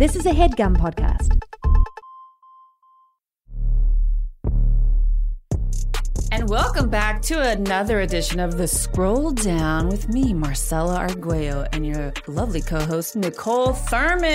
This 0.00 0.16
is 0.16 0.24
a 0.24 0.30
headgum 0.30 0.74
podcast. 0.78 1.38
And 6.32 6.48
welcome 6.48 6.88
back 6.88 7.20
to 7.24 7.38
another 7.38 8.00
edition 8.00 8.40
of 8.40 8.56
the 8.56 8.66
Scroll 8.66 9.32
Down 9.32 9.90
with 9.90 10.08
me, 10.08 10.32
Marcella 10.32 10.96
Arguello, 10.96 11.66
and 11.74 11.86
your 11.86 12.14
lovely 12.26 12.62
co-host 12.62 13.14
Niccole 13.14 13.74
Thurman. 13.74 14.30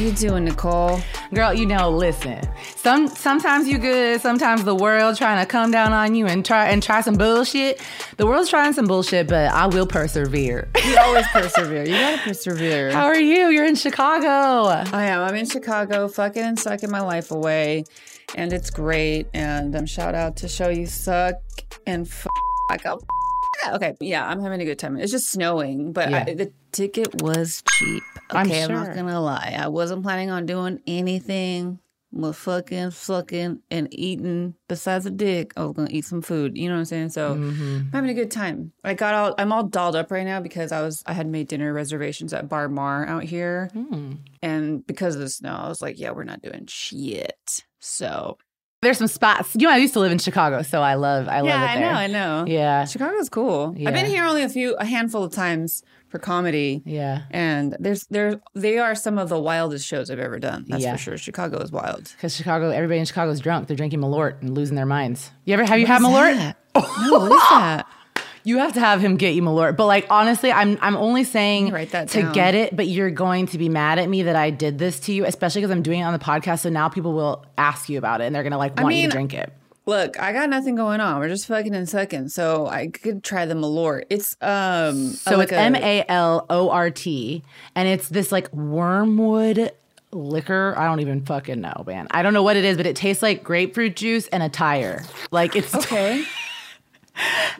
How 0.00 0.06
you 0.06 0.12
doing, 0.12 0.48
Niccole? 0.48 1.02
Girl, 1.34 1.52
you 1.52 1.66
know, 1.66 1.90
listen. 1.90 2.40
Some 2.74 3.06
sometimes 3.06 3.68
you 3.68 3.76
good, 3.76 4.18
sometimes 4.22 4.64
the 4.64 4.74
world 4.74 5.18
trying 5.18 5.44
to 5.44 5.46
come 5.46 5.70
down 5.70 5.92
on 5.92 6.14
you 6.14 6.24
and 6.26 6.42
try 6.42 6.70
and 6.70 6.82
try 6.82 7.02
some 7.02 7.16
bullshit. 7.16 7.82
The 8.16 8.24
world's 8.24 8.48
trying 8.48 8.72
some 8.72 8.86
bullshit, 8.86 9.28
but 9.28 9.52
I 9.52 9.66
will 9.66 9.86
persevere. 9.86 10.70
You 10.86 10.96
always 10.96 11.28
persevere. 11.28 11.84
You 11.84 11.92
gotta 11.92 12.22
persevere. 12.22 12.90
How 12.92 13.04
are 13.04 13.20
you? 13.20 13.50
You're 13.50 13.66
in 13.66 13.74
Chicago. 13.74 14.68
I 14.68 15.04
am. 15.04 15.20
I'm 15.20 15.34
in 15.34 15.44
Chicago, 15.44 16.08
fucking 16.08 16.42
and 16.42 16.58
sucking 16.58 16.90
my 16.90 17.02
life 17.02 17.30
away, 17.30 17.84
and 18.34 18.54
it's 18.54 18.70
great. 18.70 19.26
And 19.34 19.76
um, 19.76 19.84
shout 19.84 20.14
out 20.14 20.34
to 20.36 20.48
Show 20.48 20.70
You 20.70 20.86
Suck 20.86 21.34
and 21.86 22.08
fuck 22.08 22.86
up. 22.86 23.02
Okay, 23.68 23.94
yeah, 24.00 24.26
I'm 24.26 24.40
having 24.40 24.60
a 24.60 24.64
good 24.64 24.78
time. 24.78 24.96
It's 24.96 25.12
just 25.12 25.30
snowing, 25.30 25.92
but 25.92 26.10
Yeah. 26.10 26.24
I, 26.26 26.34
the 26.34 26.52
ticket 26.72 27.22
was 27.22 27.62
cheap. 27.68 28.02
Okay, 28.32 28.62
I'm 28.62 28.70
I'm, 28.70 28.84
not 28.84 28.94
gonna 28.94 29.20
lie. 29.20 29.56
I 29.58 29.68
wasn't 29.68 30.02
planning 30.02 30.30
on 30.30 30.46
doing 30.46 30.80
anything 30.86 31.78
but 32.12 32.32
fucking, 32.32 32.90
sucking, 32.90 33.60
and 33.70 33.88
eating 33.92 34.54
besides 34.68 35.06
a 35.06 35.10
dick. 35.10 35.52
I 35.56 35.64
was 35.64 35.74
gonna 35.74 35.90
eat 35.90 36.04
some 36.04 36.22
food. 36.22 36.56
You 36.56 36.68
know 36.68 36.74
what 36.74 36.80
I'm 36.80 36.84
saying? 36.86 37.10
So 37.10 37.32
I'm 37.32 37.90
having 37.92 38.10
a 38.10 38.14
good 38.14 38.30
time. 38.30 38.72
I 38.82 38.94
got 38.94 39.14
all. 39.14 39.34
I'm 39.38 39.52
all 39.52 39.64
dolled 39.64 39.96
up 39.96 40.10
right 40.10 40.26
now 40.26 40.40
because 40.40 40.72
I 40.72 40.82
was. 40.82 41.02
I 41.06 41.12
had 41.12 41.26
made 41.26 41.48
dinner 41.48 41.72
reservations 41.72 42.32
at 42.32 42.48
Bar 42.48 42.68
Mar 42.68 43.06
out 43.06 43.24
here. 43.24 43.70
Hmm. 43.72 44.14
And 44.42 44.86
because 44.86 45.14
of 45.14 45.20
the 45.20 45.28
snow, 45.28 45.54
I 45.54 45.68
was 45.68 45.82
like, 45.82 45.98
yeah, 45.98 46.10
we're 46.10 46.24
not 46.24 46.42
doing 46.42 46.66
shit. 46.66 47.62
So 47.78 48.38
There's 48.82 48.96
some 48.96 49.08
spots. 49.08 49.54
You 49.54 49.66
know, 49.68 49.74
I 49.74 49.76
used 49.76 49.92
to 49.92 50.00
live 50.00 50.10
in 50.10 50.16
Chicago, 50.18 50.62
so 50.62 50.80
I 50.80 50.94
love 50.94 51.28
I 51.28 51.40
love 51.40 51.48
yeah, 51.48 51.62
I 51.64 51.78
know, 51.78 51.88
I 51.88 52.06
know. 52.06 52.44
Yeah. 52.48 52.86
Chicago's 52.86 53.28
cool. 53.28 53.74
I've 53.86 53.92
been 53.92 54.06
here 54.06 54.24
only 54.24 54.42
a 54.42 54.48
few, 54.48 54.74
a 54.76 54.86
handful 54.86 55.22
of 55.22 55.32
times 55.32 55.82
for 56.08 56.18
comedy, 56.18 56.82
Yeah. 56.86 57.24
and 57.30 57.76
there's 57.78 58.06
there 58.06 58.40
they 58.54 58.78
are 58.78 58.94
some 58.94 59.18
of 59.18 59.28
the 59.28 59.38
wildest 59.38 59.86
shows 59.86 60.10
I've 60.10 60.18
ever 60.18 60.38
done. 60.38 60.64
That's 60.66 60.82
Yeah. 60.82 60.92
for 60.92 60.98
sure. 60.98 61.18
Chicago 61.18 61.58
is 61.58 61.70
wild. 61.70 62.04
Because 62.16 62.34
Chicago, 62.34 62.70
everybody 62.70 63.00
in 63.00 63.04
Chicago 63.04 63.30
is 63.32 63.40
drunk. 63.40 63.68
They're 63.68 63.76
drinking 63.76 64.00
Malort 64.00 64.40
and 64.40 64.54
losing 64.54 64.76
their 64.76 64.86
minds. 64.86 65.30
You 65.44 65.52
ever 65.52 65.64
have 65.64 65.78
you 65.78 65.86
had 65.86 66.00
Malort? 66.00 66.34
That? 66.36 66.56
no, 66.74 67.18
what 67.18 67.32
is 67.32 67.48
that? 67.50 67.86
You 68.44 68.58
have 68.58 68.72
to 68.74 68.80
have 68.80 69.00
him 69.00 69.16
get 69.16 69.34
you 69.34 69.42
Malort. 69.42 69.76
But 69.76 69.86
like 69.86 70.06
honestly, 70.10 70.50
I'm 70.52 70.78
I'm 70.80 70.96
only 70.96 71.24
saying 71.24 71.70
Write 71.72 71.90
that 71.90 72.08
to 72.10 72.22
down. 72.22 72.32
get 72.32 72.54
it, 72.54 72.74
but 72.74 72.86
you're 72.88 73.10
going 73.10 73.46
to 73.46 73.58
be 73.58 73.68
mad 73.68 73.98
at 73.98 74.08
me 74.08 74.22
that 74.24 74.36
I 74.36 74.50
did 74.50 74.78
this 74.78 75.00
to 75.00 75.12
you, 75.12 75.24
especially 75.24 75.60
because 75.62 75.70
I'm 75.74 75.82
doing 75.82 76.00
it 76.00 76.04
on 76.04 76.12
the 76.12 76.18
podcast. 76.18 76.60
So 76.60 76.70
now 76.70 76.88
people 76.88 77.12
will 77.12 77.44
ask 77.58 77.88
you 77.88 77.98
about 77.98 78.20
it 78.20 78.24
and 78.24 78.34
they're 78.34 78.42
gonna 78.42 78.58
like 78.58 78.76
want 78.80 78.94
you 78.94 79.02
mean, 79.02 79.10
to 79.10 79.14
drink 79.14 79.34
it. 79.34 79.52
Look, 79.86 80.20
I 80.20 80.32
got 80.32 80.48
nothing 80.50 80.76
going 80.76 81.00
on. 81.00 81.18
We're 81.18 81.28
just 81.28 81.46
fucking 81.46 81.74
in 81.74 81.86
sucking, 81.86 82.28
so 82.28 82.66
I 82.66 82.88
could 82.88 83.24
try 83.24 83.46
the 83.46 83.54
Malort. 83.54 84.04
It's 84.10 84.36
um, 84.40 85.08
So 85.08 85.36
like 85.36 85.48
it's 85.48 85.52
M 85.52 85.74
A 85.74 86.04
L 86.08 86.46
O 86.48 86.70
R 86.70 86.90
T, 86.90 87.42
and 87.74 87.88
it's 87.88 88.08
this 88.08 88.30
like 88.30 88.52
wormwood 88.54 89.72
liquor. 90.12 90.74
I 90.76 90.84
don't 90.86 91.00
even 91.00 91.24
fucking 91.24 91.60
know, 91.60 91.84
man. 91.86 92.08
I 92.10 92.22
don't 92.22 92.34
know 92.34 92.42
what 92.42 92.56
it 92.56 92.64
is, 92.64 92.76
but 92.76 92.86
it 92.86 92.96
tastes 92.96 93.22
like 93.22 93.42
grapefruit 93.42 93.96
juice 93.96 94.28
and 94.28 94.42
a 94.42 94.48
tire. 94.48 95.04
Like 95.30 95.56
it's 95.56 95.74
Okay. 95.74 96.24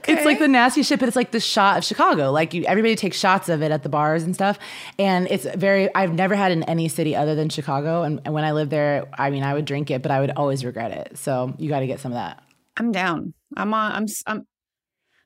It's 0.09 0.25
like 0.25 0.39
the 0.39 0.49
nasty 0.49 0.83
shit, 0.83 0.99
but 0.99 1.09
it's 1.09 1.17
like 1.17 1.31
the 1.31 1.41
shot 1.41 1.79
of 1.79 1.85
Chicago. 1.85 2.31
Like 2.31 2.55
you, 2.55 2.65
everybody 2.65 2.97
takes 2.97 3.19
shots 3.19 3.49
of 3.49 3.63
it 3.63 3.71
at 3.71 3.83
the 3.83 3.89
bars 3.89 4.23
and 4.23 4.35
stuff, 4.35 4.59
and 4.99 5.27
it's 5.31 5.45
very. 5.57 5.95
I've 5.95 6.15
never 6.15 6.35
had 6.35 6.53
in 6.53 6.63
any 6.65 6.89
city 6.89 7.15
other 7.15 7.35
than 7.35 7.49
Chicago, 7.49 8.03
and, 8.03 8.21
and 8.25 8.35
when 8.35 8.45
I 8.45 8.53
lived 8.53 8.71
there, 8.71 9.07
I 9.19 9.31
mean, 9.31 9.43
I 9.43 9.55
would 9.55 9.65
drink 9.65 9.91
it, 9.91 10.03
but 10.03 10.11
I 10.11 10.21
would 10.21 10.33
always 10.33 10.65
regret 10.65 10.91
it. 10.93 11.19
So 11.19 11.55
you 11.59 11.69
got 11.69 11.81
to 11.81 11.87
get 11.87 12.01
some 12.01 12.13
of 12.13 12.17
that. 12.17 12.43
I'm 12.77 12.93
down. 12.93 13.35
I'm 13.57 13.75
on. 13.75 13.93
I'm. 13.93 14.07
I'm. 14.27 14.47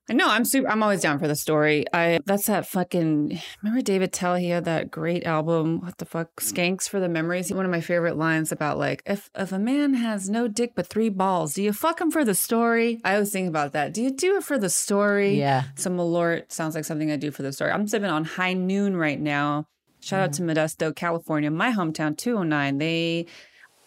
I 0.08 0.12
know. 0.12 0.28
I'm 0.28 0.44
super. 0.44 0.68
I'm 0.68 0.82
always 0.82 1.00
down 1.00 1.18
for 1.18 1.26
the 1.26 1.36
story. 1.36 1.86
I. 1.92 2.20
That's 2.26 2.46
that 2.46 2.66
fucking. 2.66 3.40
Remember 3.62 3.82
Dave 3.82 4.02
Attell? 4.02 4.36
He 4.36 4.50
had 4.50 4.66
that 4.66 4.90
great 4.90 5.24
album. 5.24 5.80
What 5.80 5.96
the 5.98 6.04
fuck? 6.04 6.34
Mm. 6.36 6.52
Skanks 6.52 6.88
for 6.88 7.00
the 7.00 7.08
memories. 7.08 7.52
One 7.52 7.64
of 7.64 7.70
my 7.70 7.80
favorite 7.80 8.18
lines 8.18 8.52
about 8.52 8.78
like 8.78 9.02
if 9.06 9.30
if 9.34 9.52
a 9.52 9.58
man 9.58 9.94
has 9.94 10.28
no 10.28 10.46
dick 10.46 10.72
but 10.74 10.86
three 10.86 11.08
balls, 11.08 11.54
do 11.54 11.62
you 11.62 11.72
fuck 11.72 12.00
him 12.00 12.10
for 12.10 12.24
the 12.24 12.34
story? 12.34 13.00
I 13.04 13.14
always 13.14 13.32
think 13.32 13.48
about 13.48 13.72
that. 13.72 13.94
Do 13.94 14.02
you 14.02 14.10
do 14.10 14.36
it 14.36 14.44
for 14.44 14.58
the 14.58 14.70
story? 14.70 15.38
Yeah. 15.38 15.64
So 15.76 15.90
Malort 15.90 16.52
sounds 16.52 16.74
like 16.74 16.84
something 16.84 17.10
I 17.10 17.16
do 17.16 17.30
for 17.30 17.42
the 17.42 17.52
story. 17.52 17.70
I'm 17.72 17.88
sipping 17.88 18.10
on 18.10 18.24
High 18.24 18.52
Noon 18.52 18.96
right 18.96 19.20
now. 19.20 19.66
Shout 20.00 20.20
out 20.20 20.30
mm. 20.32 20.36
to 20.36 20.42
Modesto, 20.42 20.94
California, 20.94 21.50
my 21.50 21.72
hometown, 21.72 22.14
209. 22.14 22.76
They 22.76 23.26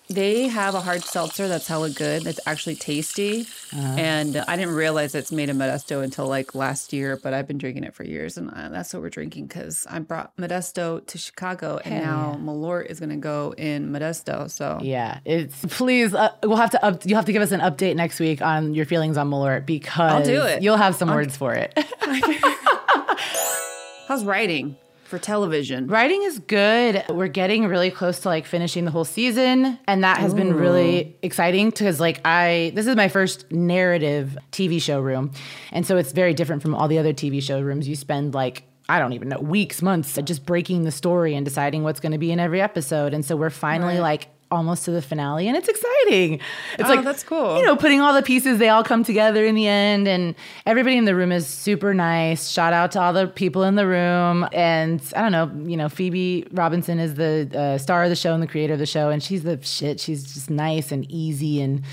they 0.09 0.47
have 0.47 0.73
a 0.73 0.81
hard 0.81 1.03
seltzer 1.03 1.47
that's 1.47 1.67
hella 1.67 1.89
good. 1.89 2.23
That's 2.23 2.39
actually 2.45 2.75
tasty. 2.75 3.45
And 3.73 4.37
I 4.37 4.55
didn't 4.55 4.75
realize 4.75 5.13
it's 5.13 5.31
made 5.31 5.49
in 5.49 5.57
Modesto 5.57 6.03
until 6.03 6.27
like 6.27 6.55
last 6.55 6.93
year, 6.93 7.17
but 7.17 7.33
I've 7.33 7.47
been 7.47 7.57
drinking 7.57 7.83
it 7.83 7.93
for 7.93 8.03
years. 8.03 8.37
And 8.37 8.49
uh, 8.49 8.69
that's 8.69 8.93
what 8.93 9.01
we're 9.01 9.09
drinking 9.09 9.47
because 9.47 9.85
I 9.89 9.99
brought 9.99 10.35
Modesto 10.37 11.05
to 11.05 11.17
Chicago 11.17 11.79
and 11.83 12.03
now 12.03 12.39
Malort 12.41 12.85
is 12.85 12.99
going 12.99 13.09
to 13.09 13.17
go 13.17 13.53
in 13.57 13.91
Modesto. 13.91 14.49
So 14.49 14.79
Yeah, 14.81 15.19
it's 15.25 15.65
please. 15.65 16.13
Uh, 16.13 16.31
we'll 16.43 16.57
have 16.57 16.71
to. 16.71 16.85
Up, 16.85 17.05
you'll 17.05 17.17
have 17.17 17.25
to 17.25 17.33
give 17.33 17.41
us 17.41 17.51
an 17.51 17.59
update 17.59 17.95
next 17.95 18.19
week 18.19 18.41
on 18.41 18.73
your 18.73 18.85
feelings 18.85 19.17
on 19.17 19.29
Malort 19.29 19.65
because 19.65 20.11
I'll 20.11 20.23
do 20.23 20.43
it. 20.43 20.61
You'll 20.61 20.77
have 20.77 20.95
some 20.95 21.09
words 21.09 21.35
for 21.35 21.53
it. 21.53 21.73
how's 24.07 24.23
writing 24.23 24.77
for 25.07 25.17
television? 25.17 25.87
Writing 25.87 26.21
is 26.23 26.39
good. 26.39 27.03
We're 27.09 27.27
getting 27.27 27.65
really 27.65 27.89
close 27.89 28.19
to 28.19 28.27
like 28.27 28.45
finishing 28.45 28.85
the 28.85 28.91
whole 28.91 29.05
season, 29.05 29.79
and 29.87 30.03
that 30.03 30.17
has 30.17 30.33
been 30.33 30.53
really 30.53 31.17
exciting 31.21 31.69
because 31.69 31.99
like 31.99 32.21
I 32.25 32.71
this 32.75 32.87
is 32.87 32.95
my 32.95 33.07
first 33.07 33.51
narrative 33.51 34.37
TV 34.51 34.81
show 34.81 34.99
room, 34.99 35.31
and 35.71 35.85
so 35.85 35.97
it's 35.97 36.11
very 36.11 36.33
different 36.33 36.61
from 36.61 36.75
all 36.75 36.87
the 36.87 36.99
other 36.99 37.13
TV 37.13 37.41
show 37.41 37.61
rooms. 37.61 37.87
You 37.87 37.95
spend 37.95 38.33
like 38.33 38.63
I 38.89 38.99
don't 38.99 39.13
even 39.13 39.29
know 39.29 39.39
weeks, 39.39 39.81
months 39.81 40.17
just 40.23 40.45
breaking 40.45 40.83
the 40.83 40.91
story 40.91 41.35
and 41.35 41.45
deciding 41.45 41.83
what's 41.83 41.99
going 41.99 42.11
to 42.11 42.17
be 42.17 42.31
in 42.31 42.39
every 42.39 42.61
episode, 42.61 43.13
and 43.13 43.25
so 43.25 43.35
we're 43.35 43.49
finally 43.49 43.99
like 43.99 44.27
almost 44.49 44.85
to 44.85 44.91
the 44.91 45.01
finale 45.01 45.47
and 45.47 45.57
it's 45.57 45.67
exciting. 45.67 46.39
It's 46.79 46.83
Oh, 46.89 46.93
like 46.95 47.03
that's 47.03 47.23
cool. 47.23 47.57
You 47.57 47.65
know, 47.65 47.75
putting 47.75 47.99
all 48.01 48.13
the 48.13 48.21
pieces, 48.21 48.59
they 48.59 48.69
all 48.69 48.83
come 48.83 49.03
together 49.03 49.45
in 49.45 49.55
the 49.55 49.67
end. 49.67 50.07
And 50.07 50.35
everybody 50.65 50.97
in 50.97 51.05
the 51.05 51.15
room 51.15 51.31
is 51.31 51.45
super 51.47 51.93
nice. 51.93 52.47
Shout 52.49 52.71
out 52.73 52.91
to 52.93 53.01
all 53.01 53.11
the 53.13 53.27
people 53.27 53.63
in 53.63 53.75
the 53.75 53.85
room. 53.85 54.47
And 54.53 55.01
I 55.15 55.21
don't 55.21 55.31
know, 55.31 55.69
you 55.69 55.75
know, 55.75 55.89
Phoebe 55.89 56.47
Robinson 56.51 56.99
is 56.99 57.15
the 57.15 57.49
uh, 57.53 57.77
star 57.77 58.03
of 58.03 58.09
the 58.09 58.15
show 58.15 58.33
and 58.33 58.41
the 58.41 58.47
creator 58.47 58.73
of 58.73 58.79
the 58.79 58.85
show. 58.85 59.09
And 59.09 59.21
she's 59.21 59.43
the 59.43 59.59
shit. 59.63 59.99
She's 59.99 60.33
just 60.33 60.49
nice 60.49 60.91
and 60.91 61.09
easy. 61.11 61.61
And 61.61 61.83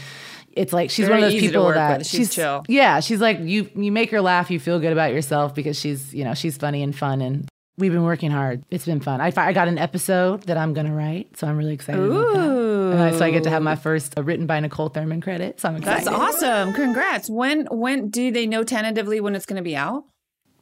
it's 0.52 0.72
like 0.72 0.90
she's 0.90 1.06
Very 1.08 1.20
one 1.20 1.26
of 1.26 1.32
those 1.32 1.40
people 1.40 1.68
that 1.72 1.98
with. 1.98 2.06
She's 2.06 2.32
chill. 2.32 2.64
Yeah, 2.68 3.00
she's 3.00 3.20
like 3.20 3.40
you. 3.40 3.68
You 3.74 3.90
make 3.90 4.10
her 4.12 4.20
laugh. 4.20 4.52
You 4.52 4.60
feel 4.60 4.78
good 4.78 4.92
about 4.92 5.12
yourself 5.12 5.52
because 5.54 5.76
she's 5.78 6.14
you 6.14 6.22
know 6.22 6.34
she's 6.34 6.56
funny 6.56 6.82
and 6.84 6.94
fun 6.94 7.20
and. 7.20 7.48
We've 7.76 7.90
been 7.92 8.04
working 8.04 8.30
hard. 8.30 8.62
It's 8.70 8.84
been 8.86 9.00
fun. 9.00 9.20
I, 9.20 9.32
I 9.36 9.52
got 9.52 9.66
an 9.66 9.78
episode 9.78 10.44
that 10.44 10.56
I'm 10.56 10.74
gonna 10.74 10.94
write, 10.94 11.36
so 11.36 11.48
I'm 11.48 11.56
really 11.56 11.74
excited 11.74 12.04
about 12.04 12.34
that. 12.34 12.40
And 12.40 13.02
I, 13.02 13.10
so 13.18 13.24
I 13.24 13.30
get 13.32 13.42
to 13.44 13.50
have 13.50 13.62
my 13.62 13.74
first 13.74 14.16
uh, 14.16 14.22
written 14.22 14.46
by 14.46 14.60
Niccole 14.60 14.94
Thurman 14.94 15.20
credit. 15.20 15.58
So 15.58 15.68
I'm 15.68 15.76
excited. 15.76 16.06
That's 16.06 16.16
awesome. 16.16 16.72
Congrats. 16.72 17.28
When 17.28 17.66
when 17.66 18.10
do 18.10 18.30
they 18.30 18.46
know 18.46 18.62
tentatively 18.62 19.20
when 19.20 19.34
it's 19.34 19.46
going 19.46 19.56
to 19.56 19.62
be 19.62 19.74
out? 19.74 20.04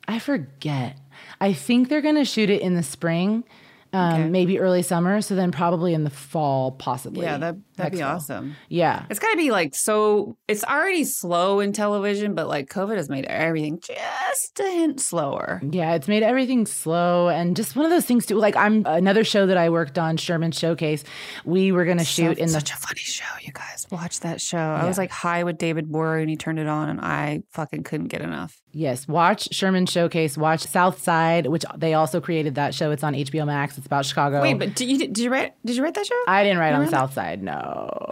I 0.09 0.19
forget. 0.19 0.99
I 1.41 1.53
think 1.53 1.91
they're 1.91 2.01
going 2.01 2.15
to 2.17 2.25
shoot 2.25 2.49
it 2.49 2.63
in 2.63 2.75
the 2.75 2.83
spring, 2.83 3.45
um, 3.93 4.15
Okay. 4.23 4.29
maybe 4.31 4.59
early 4.59 4.83
summer. 4.83 5.21
So 5.21 5.35
then 5.35 5.53
probably 5.53 5.93
in 5.93 6.05
the 6.05 6.11
fall, 6.11 6.73
possibly. 6.73 7.27
Yeah, 7.27 7.37
that 7.37 7.57
that'd 7.83 7.99
next 7.99 7.99
be 7.99 8.03
awesome. 8.03 8.57
Yeah. 8.69 9.05
It's 9.11 9.19
got 9.19 9.31
to 9.31 9.37
be 9.37 9.51
like 9.51 9.75
so. 9.75 10.37
It's 10.49 10.65
already 10.65 11.05
slow 11.05 11.61
in 11.61 11.73
television, 11.73 12.35
but 12.35 12.49
like 12.49 12.69
COVID 12.69 12.97
has 12.97 13.09
made 13.09 13.25
everything 13.27 13.81
just 13.81 14.61
a 14.61 14.71
hint 14.71 15.01
slower. 15.01 15.61
Yeah, 15.69 15.95
it's 15.95 16.09
made 16.09 16.23
everything 16.23 16.67
slow 16.67 17.29
and 17.29 17.57
just 17.57 17.77
one 17.77 17.85
of 17.85 17.91
those 17.91 18.05
things 18.05 18.27
too. 18.27 18.37
Like 18.37 18.57
I'm 18.57 18.85
another 18.87 19.25
show 19.25 19.47
that 19.47 19.57
I 19.57 19.71
worked 19.71 19.99
on, 19.99 20.17
Sherman 20.17 20.53
Showcase. 20.53 21.05
We 21.45 21.73
were 21.73 21.85
gonna 21.85 22.05
shoot 22.05 22.39
in 22.39 22.47
the 22.47 22.53
such 22.53 22.73
a 22.73 22.77
funny 22.77 23.01
show, 23.01 23.25
you 23.41 23.53
guys. 23.53 23.87
Watch 23.91 24.21
that 24.21 24.41
show. 24.41 24.59
I 24.59 24.87
was 24.87 24.99
like 24.99 25.11
high 25.11 25.45
with 25.45 25.59
David 25.59 25.91
Borer 25.91 26.19
and 26.19 26.31
he 26.31 26.37
turned 26.37 26.59
it 26.59 26.67
on, 26.67 26.89
and 26.89 27.01
I 27.01 27.43
fucking 27.51 27.83
couldn't 27.83 28.09
get 28.09 28.21
enough. 28.21 28.61
Yes, 28.73 29.07
watch 29.07 29.53
Sherman 29.53 29.87
Showcase. 29.87 30.39
Watch 30.39 30.67
South 30.67 31.03
Side, 31.03 31.47
which 31.47 31.65
they 31.77 31.95
also 31.95 32.21
created 32.21 32.55
that 32.55 32.75
show. 32.75 32.91
It's 32.91 33.05
on 33.05 33.15
HBO 33.15 33.47
Max. 33.47 33.77
It's 33.77 33.87
about 33.87 34.07
Chicago. 34.07 34.41
Wait, 34.41 34.59
but 34.59 34.75
did 34.75 34.89
you 34.89 34.99
did 34.99 35.19
you 35.19 35.31
write 35.31 35.55
did 35.65 35.77
you 35.77 35.83
write 35.83 35.95
that 35.95 36.07
show? 36.07 36.19
I 36.27 36.43
didn't 36.43 36.59
write 36.59 36.73
on 36.73 36.81
remember 36.81 36.97
South 36.97 37.13
Side. 37.13 37.43
No, 37.43 37.53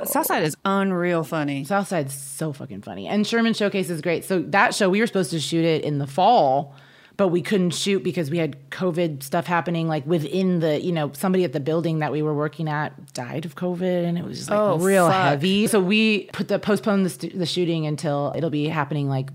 Southside 0.05 0.43
is 0.45 0.57
unreal 0.65 1.25
funny. 1.25 1.65
Southside's 1.65 2.15
so 2.15 2.53
fucking 2.53 2.83
funny. 2.83 3.07
And 3.07 3.27
Sherman 3.27 3.55
Showcase 3.55 3.91
is 3.91 4.01
great. 4.01 4.25
So 4.25 4.41
that 4.43 4.75
show, 4.75 4.89
we 4.89 5.01
were 5.01 5.07
supposed 5.07 5.31
to 5.33 5.41
shoot 5.41 5.65
it 5.65 5.85
in 5.85 5.99
the 5.99 6.07
fall, 6.07 6.75
but 7.17 7.29
we 7.29 7.43
couldn't 7.43 7.71
shoot 7.75 8.03
because 8.03 8.31
we 8.31 8.39
had 8.39 8.71
COVID 8.71 9.23
stuff 9.23 9.47
happening 9.47 9.89
like 9.89 10.07
within 10.07 10.61
the, 10.61 10.81
you 10.81 10.93
know, 10.93 11.13
somebody 11.13 11.45
at 11.45 11.53
the 11.53 11.61
building 11.61 11.99
that 11.99 12.13
we 12.13 12.23
were 12.23 12.35
working 12.35 12.69
at 12.69 13.13
died 13.13 13.45
of 13.45 13.57
COVID 13.57 14.05
and 14.05 14.17
it 14.17 14.25
was 14.25 14.39
just 14.39 14.51
like 14.51 14.59
Oh, 14.59 14.79
real 14.79 15.09
fuck. 15.09 15.23
heavy. 15.23 15.67
So 15.67 15.81
we 15.81 16.25
put 16.33 16.49
the 16.49 16.59
postponed 16.59 17.05
the, 17.05 17.11
stu- 17.11 17.31
the 17.37 17.47
shooting 17.47 17.87
until 17.87 18.33
it'll 18.37 18.51
be 18.51 18.69
happening 18.69 19.09
like 19.09 19.29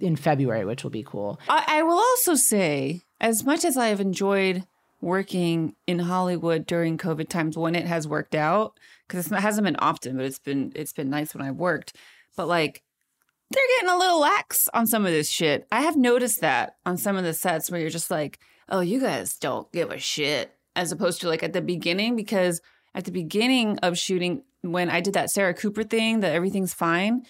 in 0.00 0.14
February, 0.16 0.64
which 0.64 0.84
will 0.84 0.90
be 0.90 1.02
cool. 1.02 1.40
I, 1.48 1.64
I 1.78 1.82
will 1.82 1.98
also 1.98 2.34
say, 2.34 3.02
as 3.20 3.44
much 3.44 3.64
as 3.64 3.76
I 3.76 3.88
have 3.88 4.00
enjoyed 4.00 4.64
working 5.04 5.76
in 5.86 5.98
Hollywood 6.00 6.66
during 6.66 6.98
COVID 6.98 7.28
times 7.28 7.56
when 7.56 7.74
it 7.74 7.86
has 7.86 8.08
worked 8.08 8.34
out 8.34 8.78
because 9.06 9.30
it 9.30 9.38
hasn't 9.38 9.64
been 9.64 9.76
often, 9.76 10.16
but 10.16 10.24
it's 10.24 10.38
been 10.38 10.72
it's 10.74 10.92
been 10.92 11.10
nice 11.10 11.34
when 11.34 11.46
I 11.46 11.50
worked. 11.50 11.94
But 12.36 12.48
like 12.48 12.82
they're 13.50 13.62
getting 13.76 13.90
a 13.90 13.98
little 13.98 14.20
lax 14.20 14.68
on 14.74 14.86
some 14.86 15.04
of 15.04 15.12
this 15.12 15.28
shit. 15.28 15.66
I 15.70 15.82
have 15.82 15.96
noticed 15.96 16.40
that 16.40 16.76
on 16.84 16.96
some 16.96 17.16
of 17.16 17.24
the 17.24 17.34
sets 17.34 17.70
where 17.70 17.80
you're 17.80 17.90
just 17.90 18.10
like, 18.10 18.40
oh, 18.68 18.80
you 18.80 18.98
guys 18.98 19.38
don't 19.38 19.70
give 19.72 19.90
a 19.90 19.98
shit, 19.98 20.56
as 20.74 20.90
opposed 20.90 21.20
to 21.20 21.28
like 21.28 21.42
at 21.42 21.52
the 21.52 21.60
beginning, 21.60 22.16
because 22.16 22.60
at 22.94 23.04
the 23.04 23.12
beginning 23.12 23.78
of 23.80 23.98
shooting, 23.98 24.42
when 24.62 24.88
I 24.88 25.00
did 25.00 25.14
that 25.14 25.30
Sarah 25.30 25.54
Cooper 25.54 25.82
thing, 25.82 26.20
that 26.20 26.34
everything's 26.34 26.74
fine, 26.74 27.24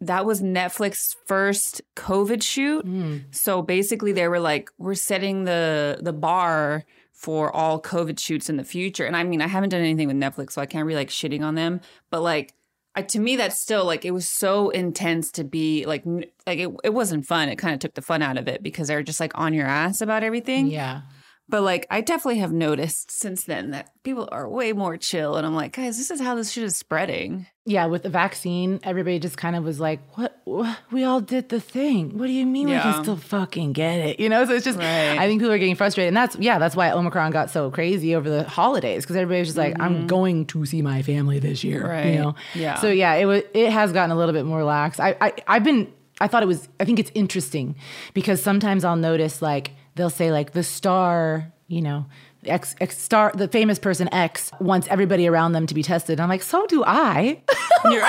that 0.00 0.26
was 0.26 0.42
Netflix's 0.42 1.16
first 1.26 1.80
COVID 1.96 2.42
shoot. 2.42 2.84
Mm. 2.84 3.34
So 3.34 3.62
basically, 3.62 4.12
they 4.12 4.26
were 4.26 4.40
like, 4.40 4.70
we're 4.78 4.94
setting 4.94 5.44
the 5.44 6.00
the 6.02 6.12
bar 6.12 6.84
for 7.22 7.54
all 7.54 7.80
COVID 7.80 8.18
shoots 8.18 8.50
in 8.50 8.56
the 8.56 8.64
future. 8.64 9.06
And 9.06 9.16
I 9.16 9.22
mean, 9.22 9.40
I 9.40 9.46
haven't 9.46 9.68
done 9.70 9.80
anything 9.80 10.08
with 10.08 10.16
Netflix, 10.16 10.52
so 10.52 10.60
I 10.60 10.66
can't 10.66 10.84
really 10.84 10.98
like 10.98 11.08
shitting 11.08 11.42
on 11.42 11.54
them, 11.54 11.80
but 12.10 12.20
like 12.20 12.52
I, 12.94 13.02
to 13.02 13.20
me 13.20 13.36
that's 13.36 13.58
still 13.58 13.84
like 13.86 14.04
it 14.04 14.10
was 14.10 14.28
so 14.28 14.68
intense 14.70 15.30
to 15.32 15.44
be 15.44 15.86
like 15.86 16.04
like 16.46 16.58
it, 16.58 16.70
it 16.84 16.92
wasn't 16.92 17.24
fun 17.24 17.48
it 17.48 17.56
kind 17.56 17.72
of 17.72 17.80
took 17.80 17.94
the 17.94 18.02
fun 18.02 18.20
out 18.20 18.36
of 18.36 18.48
it 18.48 18.62
because 18.62 18.88
they're 18.88 19.02
just 19.02 19.18
like 19.18 19.32
on 19.34 19.54
your 19.54 19.66
ass 19.66 20.02
about 20.02 20.22
everything 20.22 20.66
Yeah. 20.66 21.02
But 21.48 21.62
like 21.62 21.86
i 21.90 22.00
definitely 22.00 22.38
have 22.40 22.52
noticed 22.52 23.10
since 23.10 23.44
then 23.44 23.70
that 23.70 23.90
people 24.04 24.28
are 24.32 24.48
way 24.48 24.72
more 24.72 24.96
chill 24.96 25.36
and 25.36 25.46
i'm 25.46 25.54
like 25.54 25.72
guys 25.72 25.98
this 25.98 26.10
is 26.10 26.20
how 26.20 26.34
this 26.34 26.50
shit 26.52 26.64
is 26.64 26.76
spreading 26.76 27.46
Yeah, 27.64 27.86
with 27.86 28.02
the 28.02 28.08
vaccine, 28.10 28.80
everybody 28.82 29.20
just 29.20 29.36
kind 29.36 29.54
of 29.54 29.62
was 29.62 29.78
like, 29.78 30.00
"What? 30.18 30.40
what? 30.44 30.76
We 30.90 31.04
all 31.04 31.20
did 31.20 31.48
the 31.48 31.60
thing. 31.60 32.18
What 32.18 32.26
do 32.26 32.32
you 32.32 32.44
mean 32.44 32.66
we 32.68 32.74
can 32.74 33.04
still 33.04 33.16
fucking 33.16 33.72
get 33.72 34.00
it?" 34.00 34.18
You 34.18 34.28
know. 34.28 34.44
So 34.44 34.54
it's 34.54 34.64
just, 34.64 34.78
Right. 34.80 35.16
I 35.16 35.28
think 35.28 35.40
people 35.40 35.52
are 35.54 35.58
getting 35.62 35.76
frustrated, 35.76 36.08
and 36.08 36.16
that's 36.16 36.34
yeah, 36.40 36.58
that's 36.58 36.74
why 36.74 36.90
Omicron 36.90 37.30
got 37.30 37.50
so 37.50 37.70
crazy 37.70 38.16
over 38.16 38.28
the 38.28 38.42
holidays 38.42 39.04
because 39.04 39.14
everybody 39.14 39.38
was 39.42 39.48
just 39.48 39.58
like, 39.58 39.76
"I'm 39.78 40.08
going 40.08 40.46
to 40.46 40.66
see 40.66 40.82
my 40.82 41.02
family 41.02 41.38
this 41.38 41.62
year," 41.62 41.82
Mm-hmm. 41.82 41.88
Right. 41.88 42.06
you 42.14 42.18
know. 42.18 42.34
Yeah. 42.56 42.80
So 42.80 42.88
yeah, 42.90 43.14
it 43.14 43.26
was. 43.26 43.42
It 43.54 43.70
has 43.70 43.92
gotten 43.92 44.10
a 44.10 44.16
little 44.16 44.34
bit 44.34 44.44
more 44.44 44.64
lax. 44.64 44.98
I, 44.98 45.14
I 45.20 45.32
I've 45.46 45.62
been. 45.62 45.86
I 46.20 46.26
thought 46.26 46.42
it 46.42 46.46
was. 46.50 46.68
I 46.80 46.84
think 46.84 46.98
it's 46.98 47.12
interesting 47.14 47.76
because 48.12 48.42
sometimes 48.42 48.84
I'll 48.84 48.96
notice 48.96 49.40
like 49.40 49.70
they'll 49.94 50.10
say 50.10 50.32
like 50.32 50.52
the 50.52 50.62
star, 50.62 51.52
you 51.68 51.82
know. 51.82 52.06
X, 52.44 52.74
X 52.80 52.98
star, 52.98 53.32
the 53.34 53.46
famous 53.46 53.78
person 53.78 54.12
X 54.12 54.50
wants 54.60 54.88
everybody 54.88 55.28
around 55.28 55.52
them 55.52 55.66
to 55.68 55.74
be 55.74 55.82
tested. 55.82 56.14
And 56.14 56.22
I'm 56.22 56.28
like, 56.28 56.42
so 56.42 56.66
do 56.66 56.82
I. 56.84 57.40
you're 57.84 58.02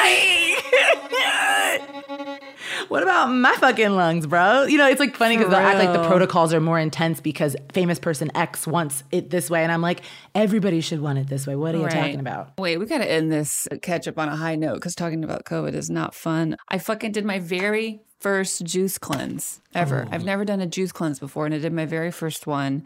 what 2.90 3.04
about 3.04 3.28
my 3.28 3.56
fucking 3.56 3.92
lungs, 3.92 4.28
bro? 4.28 4.64
You 4.64 4.78
know, 4.78 4.88
it's 4.88 5.00
like 5.00 5.16
funny 5.16 5.38
because 5.38 5.52
they'll 5.52 5.60
act 5.60 5.80
like 5.80 5.94
the 5.94 6.08
protocols 6.08 6.54
are 6.54 6.60
more 6.60 6.80
intense 6.80 7.22
because 7.22 7.56
famous 7.72 8.00
person 8.00 8.32
X 8.36 8.66
wants 8.68 9.04
it 9.12 9.30
this 9.30 9.50
way. 9.50 9.64
And 9.64 9.72
I'm 9.72 9.82
like, 9.82 10.02
everybody 10.36 10.82
should 10.82 11.02
want 11.02 11.20
it 11.20 11.28
this 11.28 11.48
way. 11.48 11.56
What 11.56 11.76
are 11.76 11.80
you 11.80 11.90
talking 11.90 12.20
about? 12.20 12.58
Wait, 12.58 12.78
we 12.78 12.86
got 12.86 13.00
to 13.00 13.10
end 13.10 13.32
this 13.32 13.68
catch 13.82 14.08
up 14.08 14.18
on 14.18 14.30
a 14.30 14.36
high 14.36 14.56
note 14.56 14.76
because 14.76 14.96
talking 14.96 15.24
about 15.24 15.46
COVID 15.46 15.74
is 15.74 15.90
not 15.90 16.16
fun. 16.16 16.58
I 16.70 16.78
fucking 16.78 17.12
did 17.12 17.26
my 17.26 17.40
very 17.40 18.02
first 18.20 18.64
juice 18.64 18.98
cleanse 18.98 19.62
ever. 19.76 20.06
Oh. 20.08 20.10
I've 20.12 20.24
never 20.24 20.46
done 20.46 20.62
a 20.62 20.66
juice 20.66 20.92
cleanse 20.92 21.20
before, 21.20 21.46
and 21.46 21.54
I 21.54 21.60
did 21.60 21.74
my 21.74 21.86
very 21.86 22.12
first 22.12 22.48
one. 22.48 22.86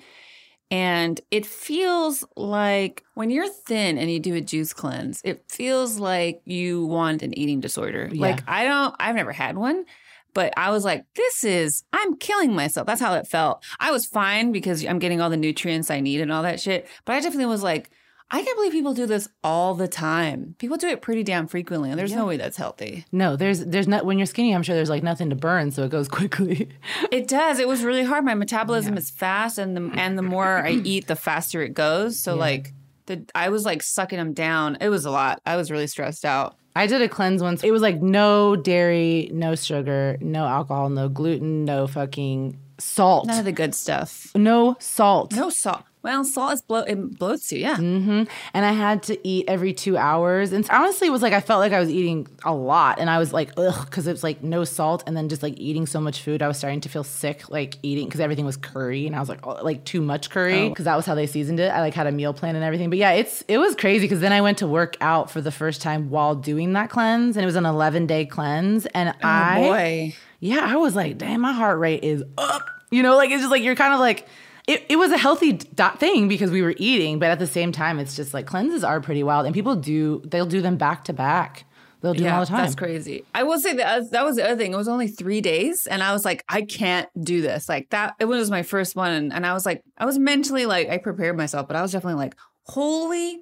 And 0.70 1.22
it 1.32 1.46
feels 1.46 2.26
like 2.36 3.04
when 3.14 3.30
you're 3.30 3.48
thin 3.48 3.98
and 3.98 4.12
you 4.12 4.20
do 4.20 4.36
a 4.36 4.42
juice 4.42 4.74
cleanse, 4.74 5.22
it 5.24 5.46
feels 5.50 5.98
like 5.98 6.42
you 6.44 6.86
want 6.86 7.24
an 7.24 7.38
eating 7.38 7.62
disorder. 7.62 8.10
Like, 8.14 8.44
I 8.48 8.66
don't, 8.66 8.94
I've 9.00 9.16
never 9.16 9.32
had 9.32 9.58
one. 9.58 9.86
But 10.34 10.54
I 10.56 10.70
was 10.70 10.86
like, 10.86 11.06
this 11.16 11.44
is, 11.44 11.84
I'm 11.94 12.18
killing 12.18 12.54
myself. 12.54 12.86
That's 12.86 13.02
how 13.02 13.16
it 13.16 13.28
felt. 13.28 13.64
I 13.80 13.92
was 13.92 14.06
fine 14.06 14.52
because 14.52 14.86
I'm 14.86 15.00
getting 15.00 15.20
all 15.20 15.30
the 15.30 15.38
nutrients 15.38 15.90
I 15.90 16.00
need 16.00 16.22
and 16.22 16.32
all 16.32 16.44
that 16.44 16.60
shit. 16.60 16.88
But 17.06 17.14
I 17.16 17.22
definitely 17.22 17.48
was 17.48 17.64
like, 17.64 17.90
I 18.30 18.44
can't 18.44 18.58
believe 18.58 18.74
people 18.74 18.94
do 18.94 19.06
this 19.06 19.30
all 19.42 19.74
the 19.74 19.88
time. 19.88 20.56
People 20.58 20.76
do 20.76 20.88
it 20.88 21.02
pretty 21.02 21.24
damn 21.24 21.48
frequently, 21.48 21.90
and 21.90 21.98
there's 21.98 22.14
no 22.14 22.26
way 22.26 22.36
that's 22.36 22.58
healthy. 22.58 23.06
No, 23.12 23.38
there's 23.38 23.66
there's 23.66 23.88
not 23.88 24.06
when 24.06 24.18
you're 24.20 24.26
skinny, 24.26 24.54
I'm 24.54 24.64
sure 24.64 24.76
there's 24.76 24.90
like 24.90 25.04
nothing 25.04 25.30
to 25.30 25.36
burn, 25.36 25.72
so 25.72 25.84
it 25.84 25.90
goes 25.92 26.08
quickly. 26.10 26.70
It 27.10 27.28
does. 27.28 27.60
It 27.60 27.68
was 27.68 27.84
really 27.84 28.04
hard. 28.04 28.26
My 28.26 28.34
metabolism 28.34 28.98
is 28.98 29.10
fast, 29.10 29.58
and 29.58 29.78
the 29.78 29.92
and 29.98 30.18
the 30.18 30.24
more 30.24 30.58
I 30.58 30.72
eat, 30.84 31.08
the 31.08 31.16
faster 31.16 31.62
it 31.62 31.74
goes. 31.74 32.20
So 32.20 32.36
like, 32.36 32.74
the 33.06 33.26
I 33.34 33.48
was 33.48 33.64
like 33.64 33.82
sucking 33.82 34.18
them 34.18 34.34
down. 34.34 34.78
It 34.82 34.90
was 34.90 35.06
a 35.06 35.12
lot. 35.12 35.42
I 35.46 35.56
was 35.56 35.72
really 35.72 35.88
stressed 35.88 36.26
out. 36.26 36.58
I 36.76 36.86
did 36.86 37.02
a 37.02 37.10
cleanse 37.10 37.42
once. 37.42 37.64
It 37.64 37.72
was 37.72 37.82
like 37.82 38.02
no 38.02 38.56
dairy, 38.56 39.32
no 39.34 39.56
sugar, 39.56 40.18
no 40.22 40.46
alcohol, 40.46 40.90
no 40.90 41.10
gluten, 41.10 41.66
no 41.66 41.88
fucking 41.88 42.60
salt. 42.78 43.26
None 43.26 43.40
of 43.40 43.46
the 43.46 43.52
good 43.52 43.74
stuff. 43.74 44.32
No 44.36 44.76
salt. 44.80 45.34
No 45.34 45.50
salt. 45.50 45.84
Well, 46.04 46.24
salt 46.24 46.54
is 46.54 46.62
bloat. 46.62 46.88
It 46.88 47.20
bloats 47.20 47.52
you. 47.52 47.60
Yeah. 47.60 47.76
Mm-hmm. 47.76 48.24
and 48.54 48.66
I 48.66 48.72
had 48.72 49.04
to 49.04 49.28
eat 49.28 49.46
every 49.48 49.74
two 49.74 49.98
hours. 49.98 50.54
And 50.54 50.68
honestly, 50.70 51.08
it 51.08 51.12
was 51.12 51.22
like 51.22 51.34
I 51.34 51.42
felt 51.42 51.60
like 51.60 51.74
I 51.74 51.80
was 51.80 51.90
eating 51.90 52.28
a 52.46 52.54
lot, 52.54 53.00
and 53.00 53.10
I 53.10 53.18
was 53.18 53.34
like, 53.34 53.52
ugh, 53.58 53.86
because 53.86 54.08
it 54.08 54.12
was 54.12 54.24
like 54.24 54.44
no 54.44 54.64
salt, 54.64 55.04
and 55.06 55.18
then 55.18 55.28
just 55.28 55.44
like 55.44 55.60
eating 55.60 55.86
so 55.86 56.00
much 56.00 56.22
food, 56.22 56.42
I 56.42 56.48
was 56.48 56.58
starting 56.58 56.82
to 56.82 56.90
feel 56.90 57.04
sick, 57.04 57.50
like 57.50 57.78
eating 57.84 58.06
because 58.06 58.22
everything 58.22 58.46
was 58.46 58.58
curry, 58.58 59.06
and 59.06 59.16
I 59.16 59.20
was 59.20 59.28
like, 59.28 59.46
oh, 59.46 59.60
like 59.64 59.84
too 59.84 60.02
much 60.02 60.30
curry 60.30 60.62
oh. 60.62 60.70
because 60.70 60.86
that 60.86 60.96
was 60.96 61.06
how 61.06 61.16
they 61.16 61.28
seasoned 61.28 61.60
it. 61.60 61.70
I 61.70 61.82
like 61.82 61.94
had 61.94 62.08
a 62.08 62.12
meal 62.12 62.34
plan 62.34 62.56
and 62.56 62.64
everything, 62.64 62.90
but 62.90 63.00
yeah, 63.00 63.12
it's 63.12 63.44
it 63.48 63.58
was 63.58 63.76
crazy 63.76 64.06
because 64.06 64.22
then 64.22 64.32
I 64.32 64.42
went 64.42 64.60
to 64.60 64.68
work 64.68 64.96
out 65.02 65.30
for 65.30 65.42
the 65.42 65.52
first 65.52 65.82
time 65.82 66.10
while 66.10 66.36
doing 66.36 66.74
that 66.74 66.90
cleanse, 66.90 67.36
and 67.36 67.44
it 67.44 67.48
was 67.48 67.56
an 67.56 67.66
eleven 67.66 68.06
day 68.08 68.26
cleanse, 68.26 68.86
and 68.88 69.10
oh, 69.10 69.14
I 69.24 69.58
Oh 69.58 69.62
boy. 69.62 70.16
yeah, 70.40 70.62
I 70.64 70.76
was 70.78 70.96
like, 70.96 71.18
damn, 71.18 71.42
my 71.42 71.54
heart 71.54 71.80
rate 71.80 72.04
is 72.04 72.24
up. 72.38 72.66
You 72.92 73.04
know, 73.04 73.18
like 73.18 73.32
it's 73.32 73.42
just 73.42 73.52
like 73.52 73.64
you're 73.64 73.76
kind 73.76 73.94
of 73.94 74.00
like, 74.00 74.28
it, 74.68 74.86
it 74.90 74.98
was 74.98 75.12
a 75.12 75.18
healthy 75.18 75.54
dot 75.54 76.00
thing 76.00 76.28
because 76.28 76.52
we 76.52 76.62
were 76.62 76.76
eating, 76.78 77.20
but 77.20 77.30
at 77.30 77.40
the 77.40 77.48
same 77.48 77.72
time, 77.72 78.00
it's 78.00 78.16
just 78.16 78.34
like 78.34 78.46
cleanses 78.46 78.84
are 78.84 79.00
pretty 79.00 79.24
wild, 79.24 79.46
and 79.46 79.56
people 79.56 79.76
do 79.76 80.22
they'll 80.26 80.46
do 80.46 80.62
them 80.62 80.76
back 80.78 81.06
to 81.06 81.14
back. 81.14 81.64
They'll 82.02 82.14
do 82.14 82.24
them 82.24 82.34
all 82.34 82.42
the 82.42 82.46
time. 82.46 82.62
That's 82.62 82.76
crazy. 82.76 83.24
I 83.34 83.42
will 83.42 83.60
say 83.60 83.74
that 83.74 84.12
that 84.12 84.24
was 84.24 84.36
the 84.36 84.46
other 84.46 84.56
thing. 84.56 84.72
It 84.72 84.78
was 84.78 84.88
only 84.88 85.08
three 85.08 85.42
days, 85.42 85.88
and 85.90 86.04
I 86.04 86.14
was 86.14 86.26
like, 86.26 86.44
I 86.48 86.62
can't 86.62 87.10
do 87.20 87.42
this. 87.42 87.68
Like 87.68 87.90
that. 87.90 88.16
It 88.20 88.26
was 88.26 88.52
my 88.52 88.62
first 88.62 88.96
one, 88.96 89.12
and, 89.12 89.34
and 89.34 89.46
I 89.46 89.54
was 89.54 89.66
like, 89.66 89.84
I 89.98 90.06
was 90.06 90.20
mentally 90.20 90.66
like, 90.66 90.90
I 90.90 90.98
prepared 90.98 91.38
myself, 91.38 91.68
but 91.68 91.76
I 91.76 91.82
was 91.82 91.94
definitely 91.94 92.20
like, 92.20 92.36
holy 92.64 93.40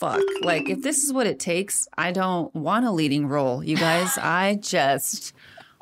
fuck! 0.00 0.20
Like 0.42 0.68
if 0.68 0.82
this 0.82 1.04
is 1.04 1.12
what 1.12 1.28
it 1.28 1.38
takes, 1.38 1.86
I 1.96 2.10
don't 2.10 2.54
want 2.54 2.84
a 2.84 2.90
leading 2.90 3.26
role, 3.28 3.62
you 3.62 3.76
guys. 3.76 4.18
I 4.18 4.58
just 4.60 5.32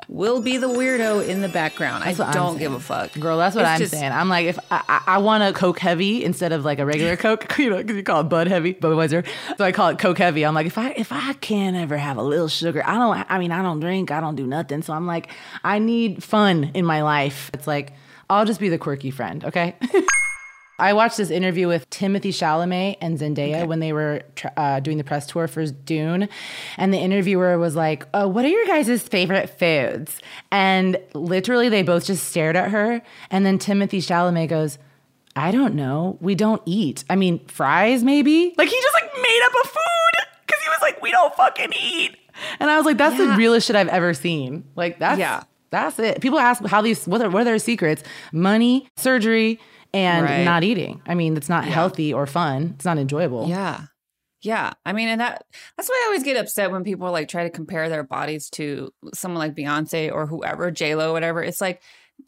will 0.07 0.41
be 0.41 0.57
the 0.57 0.67
weirdo 0.67 1.27
in 1.27 1.41
the 1.41 1.49
background. 1.49 2.03
I 2.03 2.13
don't 2.31 2.57
give 2.57 2.73
a 2.73 2.79
fuck, 2.79 3.13
Girl, 3.19 3.37
that's 3.37 3.55
what 3.55 3.61
It's 3.63 3.69
I'm 3.69 3.79
just- 3.79 3.91
saying. 3.91 4.11
I'm 4.11 4.29
like, 4.29 4.47
if 4.47 4.59
I, 4.71 4.81
I, 4.87 5.01
I 5.07 5.17
want 5.19 5.43
a 5.43 5.53
Coke 5.53 5.79
heavy 5.79 6.23
instead 6.23 6.51
of 6.51 6.65
like 6.65 6.79
a 6.79 6.85
regular 6.85 7.15
Coke, 7.17 7.57
you 7.57 7.69
know, 7.69 7.77
because 7.77 7.95
you 7.95 8.03
call 8.03 8.21
it 8.21 8.25
Bud 8.25 8.47
heavy, 8.47 8.73
Budweiser. 8.73 9.25
So 9.57 9.63
I 9.65 9.71
call 9.71 9.89
it 9.89 9.99
Coke 9.99 10.17
heavy. 10.17 10.45
I'm 10.45 10.53
like, 10.53 10.67
if 10.67 10.77
I 10.77 10.91
if 10.91 11.11
I 11.11 11.33
can't 11.33 11.75
ever 11.75 11.97
have 11.97 12.17
a 12.17 12.23
little 12.23 12.47
sugar, 12.47 12.83
I 12.85 12.95
don't. 12.95 13.25
I 13.29 13.39
mean, 13.39 13.51
I 13.51 13.61
don't 13.61 13.79
drink, 13.79 14.11
I 14.11 14.19
don't 14.21 14.35
do 14.35 14.45
nothing. 14.47 14.81
So 14.81 14.93
I'm 14.93 15.07
like, 15.07 15.29
I 15.63 15.79
need 15.79 16.23
fun 16.23 16.71
in 16.73 16.85
my 16.85 17.01
life. 17.03 17.49
It's 17.53 17.67
like 17.67 17.93
I'll 18.29 18.45
just 18.45 18.59
be 18.59 18.69
the 18.69 18.77
quirky 18.77 19.11
friend, 19.11 19.43
okay? 19.45 19.75
I 20.79 20.93
watched 20.93 21.17
this 21.17 21.29
interview 21.29 21.67
with 21.67 21.89
Timothée 21.89 22.29
Chalamet 22.33 22.97
and 22.99 23.17
Zendaya 23.19 23.67
when 23.67 23.79
they 23.79 23.93
were 23.93 24.23
tr- 24.35 24.47
uh, 24.57 24.79
doing 24.79 24.97
the 24.97 25.03
press 25.03 25.25
tour 25.27 25.47
for 25.47 25.65
Dune, 25.65 26.27
and 26.77 26.93
the 26.93 26.97
interviewer 26.97 27.57
was 27.57 27.75
like, 27.75 28.05
oh, 28.13 28.27
"What 28.27 28.43
are 28.43 28.49
your 28.49 28.65
guys' 28.65 29.01
favorite 29.03 29.49
foods?" 29.59 30.19
And 30.51 30.97
literally, 31.13 31.69
they 31.69 31.83
both 31.83 32.05
just 32.05 32.27
stared 32.27 32.55
at 32.55 32.71
her, 32.71 33.01
and 33.29 33.45
then 33.45 33.59
Timothée 33.59 33.99
Chalamet 33.99 34.49
goes. 34.49 34.77
I 35.35 35.49
don't 35.49 35.73
know. 35.73 36.19
We 36.21 36.35
don't 36.35 36.61
eat. 36.67 37.03
I 37.09 37.15
mean, 37.15 37.39
fries 37.47 38.03
maybe. 38.03 38.53
Like 38.55 38.69
he 38.69 38.75
just 38.75 38.93
like 38.93 39.11
made 39.19 39.41
up 39.47 39.51
a 39.65 39.67
food 39.67 40.27
because 40.45 40.61
he 40.61 40.69
was 40.69 40.77
like, 40.83 41.01
we 41.01 41.09
don't 41.09 41.33
fucking 41.33 41.73
eat. 41.73 42.15
And 42.59 42.69
I 42.69 42.77
was 42.77 42.85
like, 42.85 42.97
that's 42.99 43.17
the 43.17 43.35
realest 43.35 43.65
shit 43.65 43.75
I've 43.75 43.87
ever 43.87 44.13
seen. 44.13 44.63
Like 44.75 44.99
that's 44.99 45.17
Yeah. 45.17 45.41
that's 45.71 45.97
it. 45.97 46.21
People 46.21 46.37
ask 46.37 46.63
how 46.67 46.83
these 46.83 47.07
what 47.07 47.19
are, 47.19 47.31
what 47.31 47.41
are 47.41 47.45
their 47.45 47.57
secrets? 47.57 48.03
Money, 48.31 48.87
surgery, 48.95 49.59
and 49.93 50.25
Right. 50.25 50.43
not 50.43 50.63
eating. 50.63 51.01
I 51.05 51.15
mean, 51.15 51.37
it's 51.37 51.49
not 51.49 51.65
healthy 51.65 52.13
or 52.13 52.25
fun. 52.25 52.73
It's 52.75 52.85
not 52.85 52.97
enjoyable. 52.97 53.47
Yeah. 53.47 53.81
Yeah. 54.41 54.73
I 54.85 54.91
mean, 54.93 55.07
and 55.07 55.21
that 55.21 55.45
that's 55.77 55.87
why 55.89 56.01
I 56.03 56.07
always 56.07 56.23
get 56.23 56.35
upset 56.37 56.71
when 56.71 56.83
people 56.83 57.09
like 57.11 57.29
try 57.29 57.43
to 57.43 57.49
compare 57.49 57.87
their 57.89 58.03
bodies 58.03 58.49
to 58.51 58.91
someone 59.13 59.39
like 59.39 59.55
Beyonce 59.55 60.11
or 60.11 60.25
whoever, 60.27 60.69
J 60.71 60.95
Lo, 60.95 61.13
whatever. 61.13 61.41
It's 61.41 61.61
like, 61.61 61.81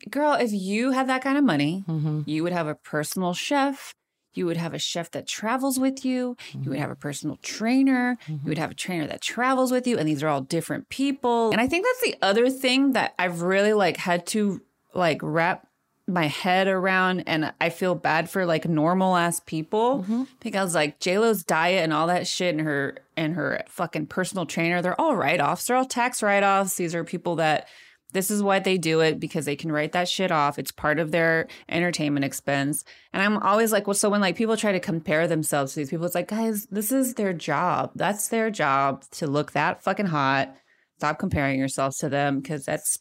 girl, 0.10 0.34
if 0.34 0.52
you 0.54 0.92
had 0.92 1.10
that 1.10 1.22
kind 1.24 1.38
of 1.38 1.44
money, 1.44 1.84
Mm-hmm. 1.90 2.22
you 2.26 2.44
would 2.44 2.54
have 2.54 2.68
a 2.68 2.76
personal 2.76 3.34
chef. 3.34 3.94
You 4.34 4.46
would 4.46 4.58
have 4.58 4.74
a 4.74 4.80
chef 4.80 5.12
that 5.12 5.28
travels 5.28 5.80
with 5.80 6.04
you. 6.06 6.36
You 6.54 6.60
Mm-hmm. 6.60 6.70
would 6.70 6.80
have 6.80 6.92
a 6.92 6.96
personal 6.96 7.38
trainer. 7.42 8.18
You 8.28 8.40
would 8.46 8.58
have 8.58 8.72
a 8.72 8.76
trainer 8.76 9.08
that 9.08 9.22
travels 9.22 9.72
with 9.72 9.86
you. 9.88 9.98
And 9.98 10.08
these 10.08 10.24
are 10.24 10.28
all 10.30 10.42
different 10.42 10.88
people. 10.90 11.52
And 11.52 11.60
I 11.62 11.68
think 11.68 11.86
that's 11.86 12.12
the 12.12 12.18
other 12.22 12.50
thing 12.50 12.94
that 12.94 13.14
I've 13.20 13.42
really 13.42 13.74
like 13.74 13.98
had 13.98 14.26
to 14.28 14.62
like 14.94 15.20
wrap 15.22 15.68
my 16.08 16.28
head 16.28 16.68
around 16.68 17.24
and 17.26 17.52
I 17.60 17.70
feel 17.70 17.96
bad 17.96 18.30
for 18.30 18.46
like 18.46 18.68
normal 18.68 19.16
ass 19.16 19.40
people 19.40 20.04
Mm-hmm. 20.04 20.24
because 20.40 20.76
like 20.76 21.00
JLo's 21.00 21.44
diet 21.44 21.84
and 21.84 21.92
all 21.94 22.08
that 22.08 22.28
shit 22.28 22.54
and 22.56 22.64
her 22.66 22.98
and 23.18 23.34
her 23.34 23.64
fucking 23.68 24.06
personal 24.08 24.46
trainer, 24.46 24.82
they're 24.82 25.00
all 25.02 25.16
write 25.16 25.42
offs. 25.42 25.66
They're 25.66 25.78
all 25.78 25.86
tax 25.86 26.22
write 26.22 26.44
offs. 26.44 26.76
These 26.76 26.94
are 26.94 27.04
people 27.04 27.38
that 27.38 27.68
This 28.14 28.30
is 28.30 28.44
why 28.44 28.60
they 28.60 28.78
do 28.78 29.02
it 29.02 29.20
because 29.20 29.46
they 29.46 29.56
can 29.56 29.72
write 29.72 29.92
that 29.94 30.08
shit 30.08 30.32
off. 30.32 30.60
It's 30.60 30.72
part 30.72 31.00
of 31.00 31.12
their 31.12 31.48
entertainment 31.68 32.24
expense. 32.24 32.86
And 33.12 33.22
I'm 33.24 33.38
always 33.42 33.72
like, 33.72 33.88
well, 33.88 33.94
so 33.96 34.10
when 34.10 34.22
like 34.22 34.38
people 34.38 34.56
try 34.56 34.72
to 34.74 34.80
compare 34.80 35.28
themselves 35.28 35.74
to 35.74 35.80
these 35.80 35.90
people, 35.90 36.06
it's 36.06 36.16
like, 36.16 36.28
guys, 36.30 36.66
this 36.68 36.92
is 36.92 37.16
their 37.16 37.34
job. 37.34 37.92
That's 37.96 38.28
their 38.30 38.52
job 38.52 39.04
to 39.14 39.28
look 39.28 39.52
that 39.54 39.84
fucking 39.84 40.06
hot. 40.06 40.56
Stop 40.98 41.20
comparing 41.20 41.60
yourselves 41.60 41.98
to 41.98 42.08
them 42.10 42.40
because 42.40 42.64
that's 42.64 43.00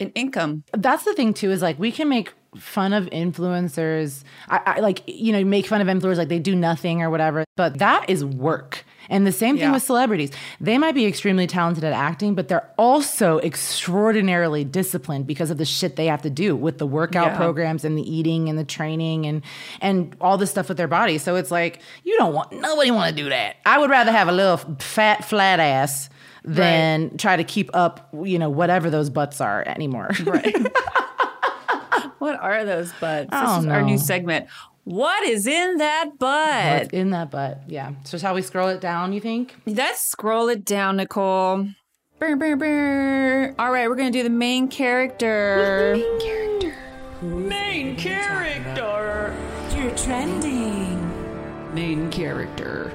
an 0.00 0.10
income. 0.14 0.64
That's 0.72 1.04
the 1.04 1.14
thing 1.14 1.34
too, 1.34 1.50
is 1.50 1.62
like 1.62 1.78
we 1.78 1.90
can 1.92 2.08
make 2.08 2.32
fun 2.56 2.92
of 2.92 3.06
influencers. 3.06 4.24
I, 4.48 4.60
I 4.76 4.80
like, 4.80 5.02
you 5.06 5.32
know, 5.32 5.44
make 5.44 5.66
fun 5.66 5.80
of 5.80 5.86
influencers 5.86 6.16
like 6.16 6.28
they 6.28 6.38
do 6.38 6.54
nothing 6.56 7.02
or 7.02 7.10
whatever, 7.10 7.44
but 7.56 7.78
that 7.78 8.08
is 8.08 8.24
work. 8.24 8.84
And 9.10 9.26
the 9.26 9.32
same 9.32 9.56
thing 9.56 9.64
Yeah. 9.68 9.72
with 9.72 9.82
celebrities. 9.82 10.30
They 10.60 10.76
might 10.76 10.94
be 10.94 11.06
extremely 11.06 11.46
talented 11.46 11.82
at 11.82 11.94
acting, 11.94 12.34
but 12.34 12.48
they're 12.48 12.68
also 12.76 13.38
extraordinarily 13.38 14.64
disciplined 14.64 15.26
because 15.26 15.50
of 15.50 15.56
the 15.56 15.64
shit 15.64 15.96
they 15.96 16.06
have 16.06 16.20
to 16.22 16.30
do 16.30 16.54
with 16.54 16.76
the 16.78 16.86
workout 16.86 17.28
Yeah. 17.32 17.36
programs 17.36 17.84
and 17.84 17.96
the 17.96 18.02
eating 18.02 18.48
and 18.50 18.58
the 18.58 18.64
training 18.64 19.24
and 19.26 19.42
and 19.80 20.14
all 20.20 20.36
this 20.36 20.50
stuff 20.50 20.68
with 20.68 20.76
their 20.76 20.88
body. 20.88 21.16
So 21.16 21.36
it's 21.36 21.50
like 21.50 21.80
you 22.04 22.16
don't 22.18 22.34
want 22.34 22.52
nobody 22.52 22.90
want 22.90 23.16
to 23.16 23.22
do 23.22 23.30
that. 23.30 23.56
I 23.64 23.78
would 23.78 23.88
rather 23.90 24.12
have 24.12 24.28
a 24.28 24.32
little 24.32 24.58
fat 24.78 25.24
flat 25.24 25.58
ass 25.58 26.10
than 26.54 27.16
try 27.16 27.36
to 27.36 27.44
keep 27.44 27.70
up, 27.74 28.08
you 28.24 28.38
know, 28.38 28.50
whatever 28.50 28.90
those 28.90 29.10
butts 29.10 29.40
are 29.40 29.62
anymore. 29.66 30.10
Right. 30.28 30.54
what 32.18 32.38
are 32.40 32.64
those 32.64 32.92
butts? 33.00 33.30
This 33.30 33.40
don't 33.40 33.64
is 33.64 33.66
our 33.66 33.82
new 33.82 33.96
segment. 33.96 34.46
What 34.84 35.26
is 35.26 35.46
in 35.46 35.76
that 35.78 36.18
butt? 36.18 36.80
What's 36.80 36.92
in 36.92 37.10
that 37.10 37.30
butt? 37.30 37.62
Yeah. 37.66 37.92
So 38.04 38.12
just 38.12 38.24
how 38.24 38.34
we 38.34 38.42
scroll 38.42 38.68
it 38.68 38.80
down, 38.80 39.12
you 39.12 39.20
think? 39.20 39.54
Let's 39.66 40.02
scroll 40.02 40.48
it 40.48 40.64
down, 40.64 40.98
Niccole. 40.98 41.74
Brr, 42.18 42.36
brr, 42.36 42.56
brr. 42.56 43.54
All 43.58 43.70
right, 43.70 43.88
we're 43.88 43.96
gonna 43.96 44.10
do 44.10 44.22
the 44.22 44.30
main 44.30 44.68
character. 44.68 45.94
Main 45.96 46.20
character. 46.20 46.74
Main 47.22 47.96
character. 47.96 49.34
You're 49.74 49.96
trending. 49.96 51.74
Main 51.74 52.10
character. 52.10 52.92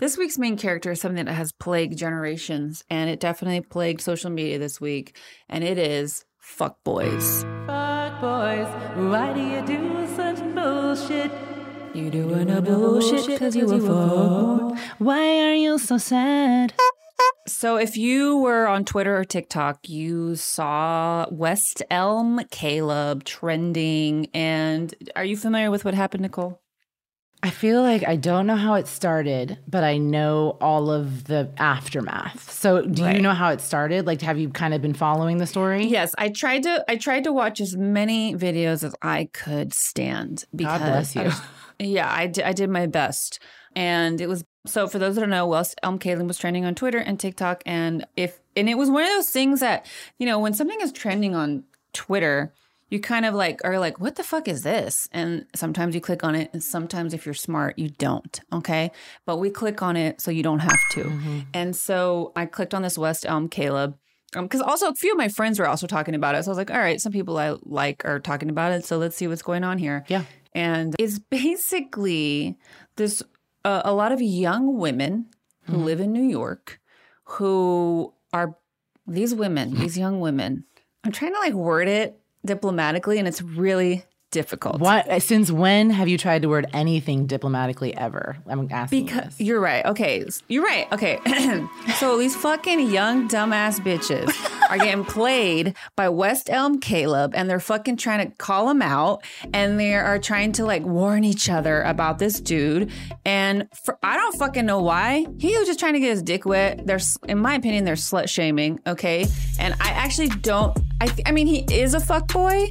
This 0.00 0.16
week's 0.16 0.38
main 0.38 0.56
character 0.56 0.92
is 0.92 0.98
something 0.98 1.26
that 1.26 1.34
has 1.34 1.52
plagued 1.52 1.98
generations, 1.98 2.82
and 2.88 3.10
it 3.10 3.20
definitely 3.20 3.60
plagued 3.60 4.00
social 4.00 4.30
media 4.30 4.58
this 4.58 4.80
week, 4.80 5.14
and 5.46 5.62
it 5.62 5.76
is 5.76 6.24
fuckboys. 6.42 7.42
Fuck 7.66 8.18
boys, 8.22 8.66
why 8.96 9.34
do 9.34 9.42
you 9.42 9.60
do 9.66 10.06
such 10.16 10.38
bullshit? 10.54 11.30
You 11.92 12.10
doing 12.10 12.48
a 12.50 12.62
bullshit 12.62 13.26
because 13.26 13.54
you 13.54 13.70
a 13.70 13.78
fuck. 13.78 14.78
Why 14.96 15.42
are 15.42 15.54
you 15.54 15.76
so 15.76 15.98
sad? 15.98 16.72
So, 17.46 17.76
if 17.76 17.98
you 17.98 18.38
were 18.38 18.66
on 18.68 18.86
Twitter 18.86 19.14
or 19.14 19.26
TikTok, 19.26 19.86
you 19.86 20.34
saw 20.34 21.26
West 21.30 21.82
Elm 21.90 22.40
Caleb 22.50 23.24
trending. 23.24 24.28
And 24.32 24.94
are 25.14 25.26
you 25.26 25.36
familiar 25.36 25.70
with 25.70 25.84
what 25.84 25.92
happened, 25.92 26.24
Niccole? 26.24 26.58
I 27.42 27.50
feel 27.50 27.80
like 27.82 28.06
I 28.06 28.16
don't 28.16 28.46
know 28.46 28.56
how 28.56 28.74
it 28.74 28.86
started, 28.86 29.58
but 29.66 29.82
I 29.82 29.96
know 29.96 30.58
all 30.60 30.90
of 30.90 31.24
the 31.24 31.50
aftermath. 31.56 32.50
So, 32.50 32.82
do 32.82 33.02
Right. 33.02 33.16
you 33.16 33.22
know 33.22 33.32
how 33.32 33.50
it 33.50 33.62
started? 33.62 34.06
Like, 34.06 34.20
have 34.20 34.38
you 34.38 34.50
kind 34.50 34.74
of 34.74 34.82
been 34.82 34.92
following 34.92 35.38
the 35.38 35.46
story? 35.46 35.86
Yes, 35.86 36.14
I 36.18 36.28
tried 36.28 36.64
to. 36.64 36.84
I 36.88 36.96
tried 36.96 37.24
to 37.24 37.32
watch 37.32 37.60
as 37.60 37.76
many 37.76 38.34
videos 38.34 38.84
as 38.84 38.94
I 39.00 39.30
could 39.32 39.72
stand. 39.72 40.44
Because 40.54 40.80
God 40.80 40.86
bless 40.86 41.16
you. 41.16 41.30
Yeah, 41.78 42.12
I 42.12 42.26
did, 42.26 42.44
I 42.44 42.52
did 42.52 42.68
my 42.68 42.86
best. 42.86 43.40
And 43.74 44.20
it 44.20 44.28
was 44.28 44.44
so 44.66 44.86
for 44.86 44.98
those 44.98 45.14
that 45.14 45.22
don't 45.22 45.30
know, 45.30 45.46
West 45.46 45.74
Elm 45.82 45.94
um, 45.94 45.98
Caleb 45.98 46.26
was 46.26 46.36
trending 46.36 46.64
on 46.66 46.74
Twitter 46.74 46.98
and 46.98 47.18
TikTok. 47.18 47.62
And 47.64 48.06
if 48.16 48.38
and 48.54 48.68
it 48.68 48.76
was 48.76 48.90
one 48.90 49.04
of 49.04 49.08
those 49.08 49.30
things 49.30 49.60
that, 49.60 49.86
you 50.18 50.26
know, 50.26 50.38
when 50.38 50.52
something 50.52 50.80
is 50.82 50.92
trending 50.92 51.34
on 51.34 51.64
Twitter, 51.94 52.52
you 52.90 53.00
kind 53.00 53.24
of 53.24 53.34
like 53.34 53.60
are 53.64 53.78
like, 53.78 54.00
what 54.00 54.16
the 54.16 54.22
fuck 54.24 54.48
is 54.48 54.62
this? 54.62 55.08
And 55.12 55.46
sometimes 55.54 55.94
you 55.94 56.00
click 56.00 56.22
on 56.24 56.34
it, 56.34 56.50
and 56.52 56.62
sometimes 56.62 57.14
if 57.14 57.24
you're 57.24 57.34
smart, 57.34 57.78
you 57.78 57.88
don't. 57.90 58.40
Okay. 58.52 58.90
But 59.26 59.38
we 59.38 59.48
click 59.50 59.80
on 59.82 59.96
it 59.96 60.20
so 60.20 60.30
you 60.30 60.42
don't 60.42 60.58
have 60.58 60.80
to. 60.92 61.44
And 61.54 61.74
so 61.74 62.32
I 62.36 62.46
clicked 62.46 62.74
on 62.74 62.82
this 62.82 62.98
West 62.98 63.24
Elm 63.26 63.48
Caleb. 63.48 63.96
Because 64.32 64.60
also 64.60 64.88
a 64.88 64.94
few 64.94 65.10
of 65.12 65.18
my 65.18 65.28
friends 65.28 65.58
were 65.58 65.66
also 65.66 65.86
talking 65.88 66.14
about 66.14 66.36
it. 66.36 66.44
So 66.44 66.50
I 66.50 66.52
was 66.52 66.58
like, 66.58 66.70
all 66.70 66.78
right, 66.78 67.00
some 67.00 67.10
people 67.12 67.36
I 67.38 67.56
like 67.62 68.04
are 68.04 68.20
talking 68.20 68.48
about 68.48 68.70
it. 68.72 68.84
So 68.84 68.96
let's 68.98 69.16
see 69.16 69.26
what's 69.26 69.42
going 69.42 69.64
on 69.64 69.78
here 69.78 70.04
Yeah. 70.08 70.22
and 70.54 70.94
it's 71.00 71.18
basically 71.18 72.56
this 72.96 73.22
uh, 73.64 73.82
a 73.84 73.92
lot 73.92 74.12
of 74.12 74.20
young 74.22 74.78
women 74.78 75.26
who 75.64 75.76
live 75.78 76.00
in 76.00 76.12
New 76.12 76.22
York 76.22 76.80
who 77.24 78.12
are 78.32 78.56
these 79.06 79.34
women, 79.34 79.74
these 79.80 79.98
young 79.98 80.20
women. 80.20 80.64
I'm 81.04 81.12
trying 81.12 81.32
to 81.34 81.40
like 81.40 81.54
word 81.54 81.88
it 81.88 82.19
diplomatically, 82.44 83.18
and 83.18 83.28
it's 83.28 83.42
really 83.42 84.04
difficult. 84.30 84.80
Why, 84.80 85.18
since 85.18 85.50
when 85.50 85.90
have 85.90 86.08
you 86.08 86.16
tried 86.18 86.42
to 86.42 86.48
word 86.48 86.66
anything 86.72 87.26
diplomatically 87.26 87.96
ever? 87.96 88.36
I'm 88.46 88.68
asking 88.70 89.06
Because 89.06 89.36
this. 89.36 89.40
you're 89.46 89.60
right. 89.60 89.84
Okay. 89.84 90.24
You're 90.48 90.64
right. 90.64 90.86
Okay. 90.92 91.18
so 91.98 92.16
these 92.18 92.36
fucking 92.36 92.90
young 92.90 93.28
dumbass 93.28 93.80
bitches 93.80 94.30
are 94.70 94.78
getting 94.78 95.04
played 95.16 95.74
by 95.96 96.08
West 96.08 96.48
Elm 96.50 96.78
Caleb 96.80 97.32
and 97.34 97.50
they're 97.50 97.60
fucking 97.60 97.96
trying 97.96 98.28
to 98.28 98.36
call 98.36 98.70
him 98.70 98.82
out 98.82 99.22
and 99.52 99.78
they 99.78 99.94
are 99.94 100.18
trying 100.18 100.52
to 100.52 100.64
like 100.64 100.82
warn 100.84 101.24
each 101.24 101.48
other 101.50 101.82
about 101.82 102.18
this 102.18 102.40
dude. 102.40 102.90
And 103.24 103.68
for, 103.84 103.98
I 104.02 104.16
don't 104.16 104.36
fucking 104.36 104.64
know 104.66 104.80
why. 104.80 105.26
He 105.38 105.56
was 105.58 105.66
just 105.66 105.80
trying 105.80 105.94
to 105.94 106.00
get 106.00 106.10
his 106.10 106.22
dick 106.22 106.44
wet. 106.46 106.86
There's, 106.86 107.18
in 107.28 107.38
my 107.38 107.54
opinion, 107.54 107.84
they're 107.84 107.94
slut 107.94 108.28
shaming. 108.28 108.80
Okay. 108.86 109.26
And 109.58 109.74
I 109.80 109.88
actually 109.90 110.28
don't, 110.28 110.78
I, 111.00 111.06
th- 111.06 111.26
I 111.26 111.32
mean, 111.32 111.46
he 111.46 111.60
is 111.74 111.94
a 111.94 112.00
fuck 112.00 112.28
boy. 112.32 112.68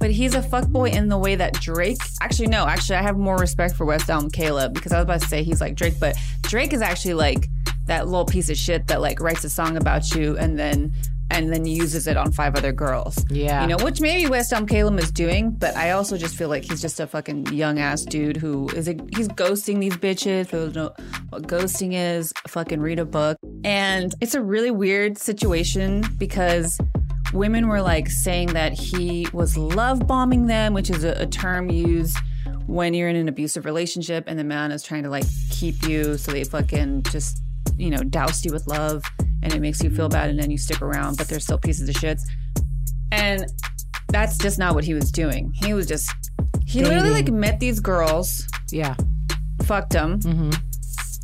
But 0.00 0.10
he's 0.10 0.34
a 0.34 0.40
fuckboy 0.40 0.92
in 0.92 1.08
the 1.08 1.18
way 1.18 1.36
that 1.36 1.52
Drake. 1.54 1.98
Actually, 2.20 2.48
no. 2.48 2.66
Actually, 2.66 2.96
I 2.96 3.02
have 3.02 3.18
more 3.18 3.36
respect 3.36 3.76
for 3.76 3.84
West 3.84 4.08
Elm 4.10 4.30
Caleb 4.30 4.74
because 4.74 4.92
I 4.92 4.96
was 4.96 5.04
about 5.04 5.20
to 5.20 5.28
say 5.28 5.42
he's 5.42 5.60
like 5.60 5.76
Drake, 5.76 6.00
but 6.00 6.16
Drake 6.42 6.72
is 6.72 6.80
actually 6.80 7.14
like 7.14 7.48
that 7.86 8.06
little 8.06 8.24
piece 8.24 8.48
of 8.48 8.56
shit 8.56 8.86
that 8.86 9.00
like 9.00 9.20
writes 9.20 9.44
a 9.44 9.50
song 9.50 9.76
about 9.76 10.14
you 10.14 10.36
and 10.38 10.58
then 10.58 10.92
and 11.30 11.52
then 11.52 11.64
uses 11.64 12.06
it 12.06 12.16
on 12.16 12.32
five 12.32 12.56
other 12.56 12.72
girls. 12.72 13.24
Yeah. 13.30 13.62
you 13.62 13.68
know, 13.68 13.84
which 13.84 14.00
maybe 14.00 14.28
West 14.28 14.52
Elm 14.52 14.66
Caleb 14.66 14.98
is 14.98 15.10
doing, 15.10 15.52
but 15.52 15.76
I 15.76 15.92
also 15.92 16.16
just 16.16 16.34
feel 16.34 16.48
like 16.48 16.64
he's 16.64 16.80
just 16.80 16.98
a 16.98 17.06
fucking 17.06 17.46
young 17.52 17.78
ass 17.78 18.02
dude 18.02 18.36
who 18.36 18.68
is 18.70 18.88
a, 18.88 18.96
he's 19.14 19.28
ghosting 19.28 19.80
these 19.80 19.96
bitches. 19.96 20.50
Who 20.50 20.70
know 20.72 20.92
what 21.28 21.42
ghosting 21.44 21.92
is, 21.94 22.32
fucking 22.48 22.80
read 22.80 22.98
a 22.98 23.04
book, 23.04 23.38
and 23.64 24.12
it's 24.20 24.34
a 24.34 24.42
really 24.42 24.70
weird 24.70 25.18
situation 25.18 26.04
because 26.18 26.78
women 27.32 27.68
were 27.68 27.80
like 27.82 28.08
saying 28.08 28.48
that 28.48 28.72
he 28.72 29.26
was 29.32 29.56
love 29.56 30.06
bombing 30.06 30.46
them, 30.46 30.74
which 30.74 30.90
is 30.90 31.04
a, 31.04 31.12
a 31.12 31.26
term 31.26 31.70
used 31.70 32.16
when 32.66 32.94
you're 32.94 33.08
in 33.08 33.16
an 33.16 33.28
abusive 33.28 33.64
relationship 33.64 34.24
and 34.26 34.38
the 34.38 34.44
man 34.44 34.70
is 34.72 34.82
trying 34.82 35.02
to 35.02 35.10
like 35.10 35.24
keep 35.50 35.82
you 35.88 36.16
so 36.16 36.32
they 36.32 36.44
fucking 36.44 37.02
just, 37.04 37.42
you 37.76 37.90
know, 37.90 38.02
doused 38.04 38.44
you 38.44 38.52
with 38.52 38.66
love 38.66 39.02
and 39.42 39.52
it 39.52 39.60
makes 39.60 39.82
you 39.82 39.90
feel 39.90 40.08
bad 40.08 40.30
and 40.30 40.38
then 40.38 40.50
you 40.50 40.58
stick 40.58 40.82
around, 40.82 41.16
but 41.16 41.28
they're 41.28 41.40
still 41.40 41.58
pieces 41.58 41.88
of 41.88 41.94
shits. 41.96 42.22
And 43.12 43.44
that's 44.08 44.38
just 44.38 44.58
not 44.58 44.74
what 44.74 44.84
he 44.84 44.94
was 44.94 45.10
doing. 45.10 45.52
He 45.54 45.74
was 45.74 45.86
just, 45.86 46.10
he 46.66 46.82
literally 46.84 47.10
like 47.10 47.28
met 47.28 47.58
these 47.60 47.80
girls, 47.80 48.46
Yeah. 48.70 48.94
fucked 49.64 49.92
them, 49.92 50.20
mm-hmm. 50.20 50.50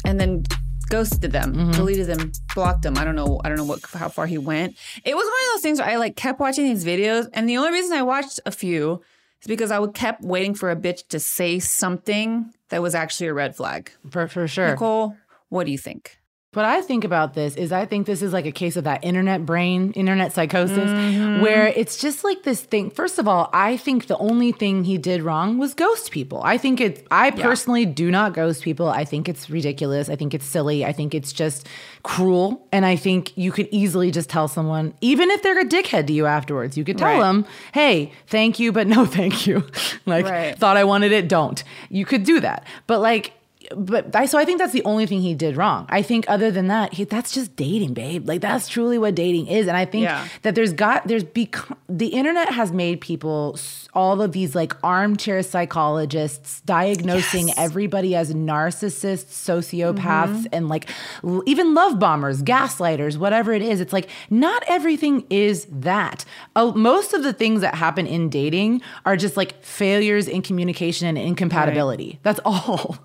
and 0.04 0.20
then 0.20 0.42
ghosted 0.88 1.32
them, 1.32 1.54
mm-hmm. 1.54 1.70
deleted 1.72 2.06
them, 2.06 2.32
blocked 2.54 2.82
them. 2.82 2.96
I 2.96 3.04
don't 3.04 3.16
know. 3.16 3.40
I 3.44 3.48
don't 3.48 3.58
know 3.58 3.64
what 3.64 3.80
how 3.92 4.08
far 4.08 4.26
he 4.26 4.38
went. 4.38 4.76
It 5.04 5.14
was 5.14 5.24
one 5.24 5.32
of 5.32 5.54
those 5.54 5.62
things 5.62 5.78
where 5.78 5.88
I 5.88 5.96
like 5.96 6.16
kept 6.16 6.40
watching 6.40 6.64
these 6.64 6.84
videos, 6.84 7.28
and 7.32 7.48
the 7.48 7.56
only 7.56 7.72
reason 7.72 7.96
I 7.96 8.02
watched 8.02 8.40
a 8.46 8.50
few 8.50 9.02
is 9.40 9.46
because 9.46 9.70
I 9.70 9.78
would 9.78 9.94
kept 9.94 10.22
waiting 10.22 10.54
for 10.54 10.70
a 10.70 10.76
bitch 10.76 11.06
to 11.08 11.20
say 11.20 11.58
something 11.58 12.52
that 12.68 12.82
was 12.82 12.94
actually 12.94 13.28
a 13.28 13.34
red 13.34 13.54
flag. 13.56 13.90
For, 14.10 14.26
for 14.28 14.48
sure. 14.48 14.76
Niccole, 14.76 15.16
what 15.48 15.64
do 15.64 15.72
you 15.72 15.78
think? 15.78 16.18
What 16.56 16.64
I 16.64 16.80
think 16.80 17.04
about 17.04 17.34
this 17.34 17.54
is 17.54 17.70
I 17.70 17.84
think 17.84 18.06
this 18.06 18.22
is 18.22 18.32
like 18.32 18.46
a 18.46 18.50
case 18.50 18.76
of 18.76 18.84
that 18.84 19.04
internet 19.04 19.44
brain, 19.44 19.92
internet 19.92 20.32
psychosis, 20.32 20.88
mm-hmm. 20.88 21.42
where 21.42 21.66
it's 21.66 21.98
just 21.98 22.24
like 22.24 22.44
this 22.44 22.62
thing. 22.62 22.88
First 22.88 23.18
of 23.18 23.28
all, 23.28 23.50
I 23.52 23.76
think 23.76 24.06
the 24.06 24.16
only 24.16 24.52
thing 24.52 24.84
he 24.84 24.96
did 24.96 25.20
wrong 25.20 25.58
was 25.58 25.74
ghost 25.74 26.10
people. 26.10 26.40
I 26.42 26.56
think 26.56 26.80
it, 26.80 27.06
I 27.10 27.30
personally 27.30 27.84
do 27.84 28.10
not 28.10 28.32
ghost 28.32 28.62
people. 28.62 28.88
I 28.88 29.04
think 29.04 29.28
it's 29.28 29.50
ridiculous. 29.50 30.08
I 30.08 30.16
think 30.16 30.32
it's 30.32 30.46
silly. 30.46 30.82
I 30.82 30.92
think 30.92 31.14
it's 31.14 31.30
just 31.30 31.68
cruel. 32.04 32.66
And 32.72 32.86
I 32.86 32.96
think 32.96 33.36
you 33.36 33.52
could 33.52 33.68
easily 33.70 34.10
just 34.10 34.30
tell 34.30 34.48
someone, 34.48 34.94
even 35.02 35.30
if 35.30 35.42
they're 35.42 35.60
a 35.60 35.64
dickhead 35.66 36.06
to 36.06 36.14
you 36.14 36.24
afterwards, 36.24 36.78
you 36.78 36.84
could 36.84 36.96
tell 36.96 37.18
Right. 37.18 37.20
them, 37.20 37.44
hey, 37.74 38.12
thank 38.28 38.58
you, 38.58 38.72
but 38.72 38.86
no 38.86 39.04
thank 39.18 39.46
you. 39.46 39.62
like, 40.06 40.24
Right. 40.24 40.58
thought 40.58 40.78
I 40.78 40.84
wanted 40.84 41.12
it, 41.12 41.28
don't. 41.28 41.62
You 41.90 42.06
could 42.06 42.24
do 42.24 42.40
that. 42.40 42.66
But 42.86 43.00
like, 43.00 43.34
but 43.74 44.14
I 44.14 44.26
so 44.26 44.38
I 44.38 44.44
think 44.44 44.58
that's 44.58 44.72
the 44.72 44.84
only 44.84 45.06
thing 45.06 45.20
he 45.20 45.34
did 45.34 45.56
wrong. 45.56 45.86
I 45.88 46.02
think 46.02 46.24
other 46.28 46.50
than 46.50 46.68
that, 46.68 46.92
he, 46.94 47.04
that's 47.04 47.32
just 47.32 47.56
dating, 47.56 47.94
babe. 47.94 48.28
Like 48.28 48.40
that's 48.40 48.68
truly 48.68 48.98
what 48.98 49.14
dating 49.14 49.46
is. 49.46 49.66
And 49.66 49.76
I 49.76 49.84
think 49.84 50.04
Yeah. 50.04 50.26
that 50.42 50.54
there's 50.54 50.72
got 50.72 51.06
there's 51.08 51.24
become 51.24 51.76
the 51.88 52.08
internet 52.08 52.52
has 52.52 52.72
made 52.72 53.00
people 53.00 53.58
all 53.94 54.20
of 54.20 54.32
these 54.32 54.54
like 54.54 54.74
armchair 54.84 55.42
psychologists 55.42 56.60
diagnosing 56.62 57.48
Yes. 57.48 57.58
everybody 57.58 58.14
as 58.14 58.34
narcissists, 58.34 59.24
sociopaths, 59.32 60.26
Mm-hmm. 60.26 60.46
and 60.52 60.68
like 60.68 60.88
l- 61.24 61.42
even 61.46 61.74
love 61.74 61.98
bombers, 61.98 62.42
gaslighters, 62.42 63.16
whatever 63.16 63.52
it 63.52 63.62
is. 63.62 63.80
It's 63.80 63.92
like 63.92 64.08
not 64.30 64.62
everything 64.68 65.24
is 65.30 65.66
that. 65.70 66.24
Uh, 66.54 66.72
most 66.74 67.14
of 67.14 67.22
the 67.22 67.32
things 67.32 67.60
that 67.62 67.74
happen 67.74 68.06
in 68.06 68.28
dating 68.28 68.82
are 69.04 69.16
just 69.16 69.36
like 69.36 69.62
failures 69.64 70.28
in 70.28 70.42
communication 70.42 71.06
and 71.08 71.16
incompatibility. 71.18 72.18
That's 72.22 72.40
all. 72.44 72.98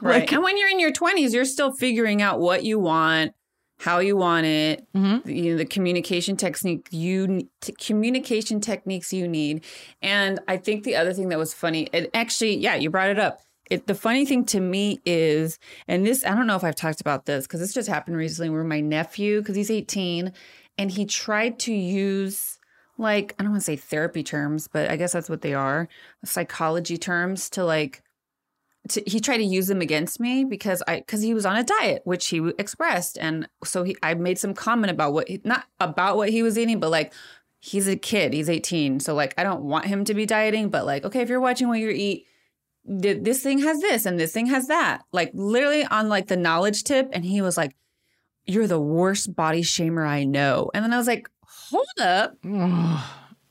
Right. 0.00 0.20
Like- 0.20 0.32
and 0.32 0.42
when 0.42 0.56
you're 0.58 0.68
in 0.70 0.80
your 0.80 0.92
20s, 0.92 1.32
you're 1.32 1.44
still 1.44 1.72
figuring 1.72 2.22
out 2.22 2.40
what 2.40 2.64
you 2.64 2.78
want, 2.78 3.32
how 3.78 3.98
you 3.98 4.16
want 4.16 4.46
it, 4.46 4.86
Mm-hmm. 4.94 5.28
you 5.28 5.52
know, 5.52 5.56
the 5.58 5.64
communication 5.64 6.36
technique 6.36 6.88
you 6.90 7.48
t- 7.60 7.72
communication 7.72 8.60
techniques 8.60 9.12
you 9.12 9.26
need. 9.28 9.64
And 10.02 10.40
I 10.48 10.56
think 10.56 10.84
the 10.84 10.96
other 10.96 11.12
thing 11.12 11.28
that 11.30 11.38
was 11.38 11.54
funny, 11.54 11.88
and 11.92 12.08
actually, 12.14 12.56
yeah, 12.56 12.74
you 12.76 12.90
brought 12.90 13.08
it 13.10 13.18
up. 13.18 13.40
It, 13.70 13.86
the 13.86 13.94
funny 13.94 14.26
thing 14.26 14.44
to 14.46 14.58
me 14.60 15.00
is, 15.06 15.58
and 15.86 16.04
this, 16.04 16.24
I 16.26 16.34
don't 16.34 16.48
know 16.48 16.56
if 16.56 16.64
I've 16.64 16.74
talked 16.74 17.00
about 17.00 17.26
this 17.26 17.46
because 17.46 17.60
this 17.60 17.72
just 17.72 17.88
happened 17.88 18.16
recently 18.16 18.50
where 18.50 18.64
my 18.64 18.80
nephew, 18.80 19.38
because 19.40 19.54
he's 19.54 19.70
18, 19.70 20.32
and 20.76 20.90
he 20.90 21.06
tried 21.06 21.58
to 21.60 21.72
use 21.72 22.58
like, 22.98 23.34
I 23.38 23.44
don't 23.44 23.52
want 23.52 23.62
to 23.62 23.64
say 23.66 23.76
therapy 23.76 24.22
terms, 24.24 24.66
but 24.68 24.90
I 24.90 24.96
guess 24.96 25.12
that's 25.12 25.30
what 25.30 25.40
they 25.42 25.54
are 25.54 25.88
psychology 26.24 26.96
terms 26.98 27.48
to 27.50 27.64
like, 27.64 28.02
to, 28.88 29.02
he 29.06 29.20
tried 29.20 29.38
to 29.38 29.44
use 29.44 29.66
them 29.66 29.80
against 29.80 30.20
me 30.20 30.44
because 30.44 30.82
I 30.88 31.00
because 31.00 31.22
he 31.22 31.34
was 31.34 31.46
on 31.46 31.56
a 31.56 31.64
diet, 31.64 32.02
which 32.04 32.28
he 32.28 32.38
expressed, 32.58 33.18
and 33.18 33.48
so 33.64 33.82
he 33.82 33.96
I 34.02 34.14
made 34.14 34.38
some 34.38 34.54
comment 34.54 34.90
about 34.90 35.12
what 35.12 35.28
not 35.44 35.64
about 35.78 36.16
what 36.16 36.30
he 36.30 36.42
was 36.42 36.58
eating, 36.58 36.80
but 36.80 36.90
like 36.90 37.12
he's 37.58 37.86
a 37.86 37.96
kid, 37.96 38.32
he's 38.32 38.48
eighteen, 38.48 39.00
so 39.00 39.14
like 39.14 39.34
I 39.36 39.44
don't 39.44 39.62
want 39.62 39.86
him 39.86 40.04
to 40.06 40.14
be 40.14 40.26
dieting, 40.26 40.70
but 40.70 40.86
like 40.86 41.04
okay, 41.04 41.20
if 41.20 41.28
you're 41.28 41.40
watching 41.40 41.68
what 41.68 41.78
you 41.78 41.90
eat, 41.90 42.26
th- 43.02 43.22
this 43.22 43.42
thing 43.42 43.58
has 43.60 43.80
this 43.80 44.06
and 44.06 44.18
this 44.18 44.32
thing 44.32 44.46
has 44.46 44.68
that, 44.68 45.02
like 45.12 45.30
literally 45.34 45.84
on 45.84 46.08
like 46.08 46.28
the 46.28 46.36
knowledge 46.36 46.84
tip, 46.84 47.10
and 47.12 47.24
he 47.24 47.42
was 47.42 47.56
like, 47.56 47.76
"You're 48.46 48.66
the 48.66 48.80
worst 48.80 49.36
body 49.36 49.62
shamer 49.62 50.08
I 50.08 50.24
know," 50.24 50.70
and 50.74 50.84
then 50.84 50.92
I 50.92 50.96
was 50.96 51.06
like, 51.06 51.28
"Hold 51.42 51.86
up." 52.00 52.34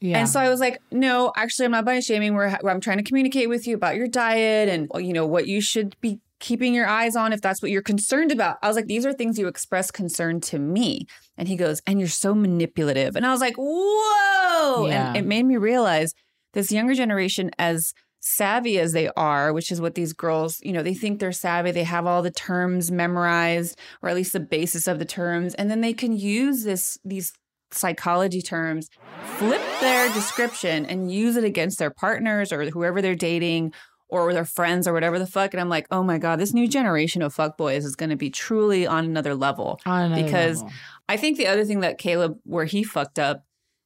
Yeah. 0.02 0.20
And 0.20 0.30
so 0.30 0.40
I 0.40 0.50
was 0.50 0.60
like, 0.60 0.80
no, 0.92 1.34
actually, 1.36 1.66
I'm 1.66 1.72
not 1.72 1.86
body 1.86 2.02
shaming. 2.02 2.34
We're, 2.34 2.58
I'm 2.66 2.80
trying 2.80 3.00
to 3.00 3.04
communicate 3.04 3.50
with 3.50 3.68
you 3.68 3.76
about 3.76 3.96
your 3.96 4.08
diet 4.08 4.70
and, 4.70 4.90
you 4.96 5.14
know, 5.14 5.26
what 5.26 5.48
you 5.48 5.60
should 5.62 6.00
be 6.00 6.20
keeping 6.40 6.74
your 6.74 6.88
eyes 6.88 7.18
on 7.18 7.34
if 7.34 7.42
that's 7.42 7.62
what 7.62 7.70
you're 7.70 7.82
concerned 7.82 8.32
about. 8.32 8.58
I 8.62 8.68
was 8.68 8.78
like, 8.78 8.86
these 8.86 9.06
are 9.06 9.12
things 9.12 9.38
you 9.38 9.48
express 9.48 9.92
concern 9.92 10.40
to 10.42 10.58
me. 10.58 11.06
And 11.38 11.50
he 11.50 11.58
goes, 11.58 11.82
and 11.86 12.00
you're 12.00 12.08
so 12.08 12.34
manipulative. 12.34 13.18
And 13.18 13.26
I 13.26 13.32
was 13.32 13.42
like, 13.42 13.56
whoa. 13.58 14.88
Yeah. 14.88 15.10
And 15.10 15.18
it 15.18 15.26
made 15.26 15.44
me 15.44 15.58
realize 15.58 16.14
this 16.54 16.72
younger 16.72 16.94
generation, 16.94 17.52
as 17.60 17.94
savvy 18.22 18.80
as 18.80 18.94
they 18.94 19.10
are, 19.18 19.52
which 19.52 19.72
is 19.72 19.82
what 19.82 19.96
these 19.96 20.14
girls, 20.14 20.60
you 20.62 20.72
know, 20.72 20.82
they 20.82 20.94
think 20.94 21.20
they're 21.20 21.32
savvy. 21.32 21.72
They 21.72 21.84
have 21.84 22.06
all 22.06 22.22
the 22.22 22.32
terms 22.32 22.90
memorized, 22.90 23.78
or 24.02 24.10
at 24.10 24.16
least 24.16 24.34
the 24.34 24.40
basis 24.40 24.88
of 24.88 24.98
the 24.98 25.06
terms. 25.06 25.54
And 25.56 25.70
then 25.70 25.82
they 25.82 25.94
can 25.94 26.18
use 26.18 26.64
this, 26.64 26.98
these 27.04 27.34
psychology 27.72 28.42
terms, 28.42 28.90
flip 29.38 29.62
their 29.80 30.12
description 30.14 30.86
and 30.86 31.12
use 31.12 31.36
it 31.36 31.44
against 31.44 31.80
their 31.80 31.90
partners 31.90 32.52
or 32.52 32.70
whoever 32.70 33.02
they're 33.02 33.16
dating 33.16 33.74
or 34.10 34.34
their 34.34 34.46
friends 34.46 34.88
or 34.88 34.94
whatever 34.94 35.20
the 35.20 35.28
fuck. 35.28 35.54
And 35.54 35.62
I'm 35.62 35.70
like, 35.70 35.88
oh 35.92 36.04
my 36.04 36.18
God, 36.18 36.40
this 36.40 36.54
new 36.54 36.68
generation 36.68 37.22
of 37.22 37.36
fuckboys 37.36 37.86
is 37.86 37.96
going 37.96 38.10
to 38.10 38.16
be 38.16 38.30
truly 38.30 38.88
on 38.88 39.06
another 39.06 39.36
level. 39.36 39.80
On 39.86 40.06
another 40.06 40.24
because 40.24 40.64
level. 40.64 40.78
I 41.08 41.18
think 41.18 41.38
the 41.38 41.48
other 41.48 41.66
thing 41.66 41.82
that 41.82 41.98
Caleb, 41.98 42.40
where 42.44 42.66
he 42.66 42.84
fucked 42.84 43.20
up, 43.20 43.46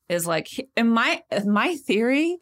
is 0.09 0.27
like, 0.27 0.47
in 0.75 0.89
my 0.89 1.21
my 1.45 1.75
theory 1.75 2.37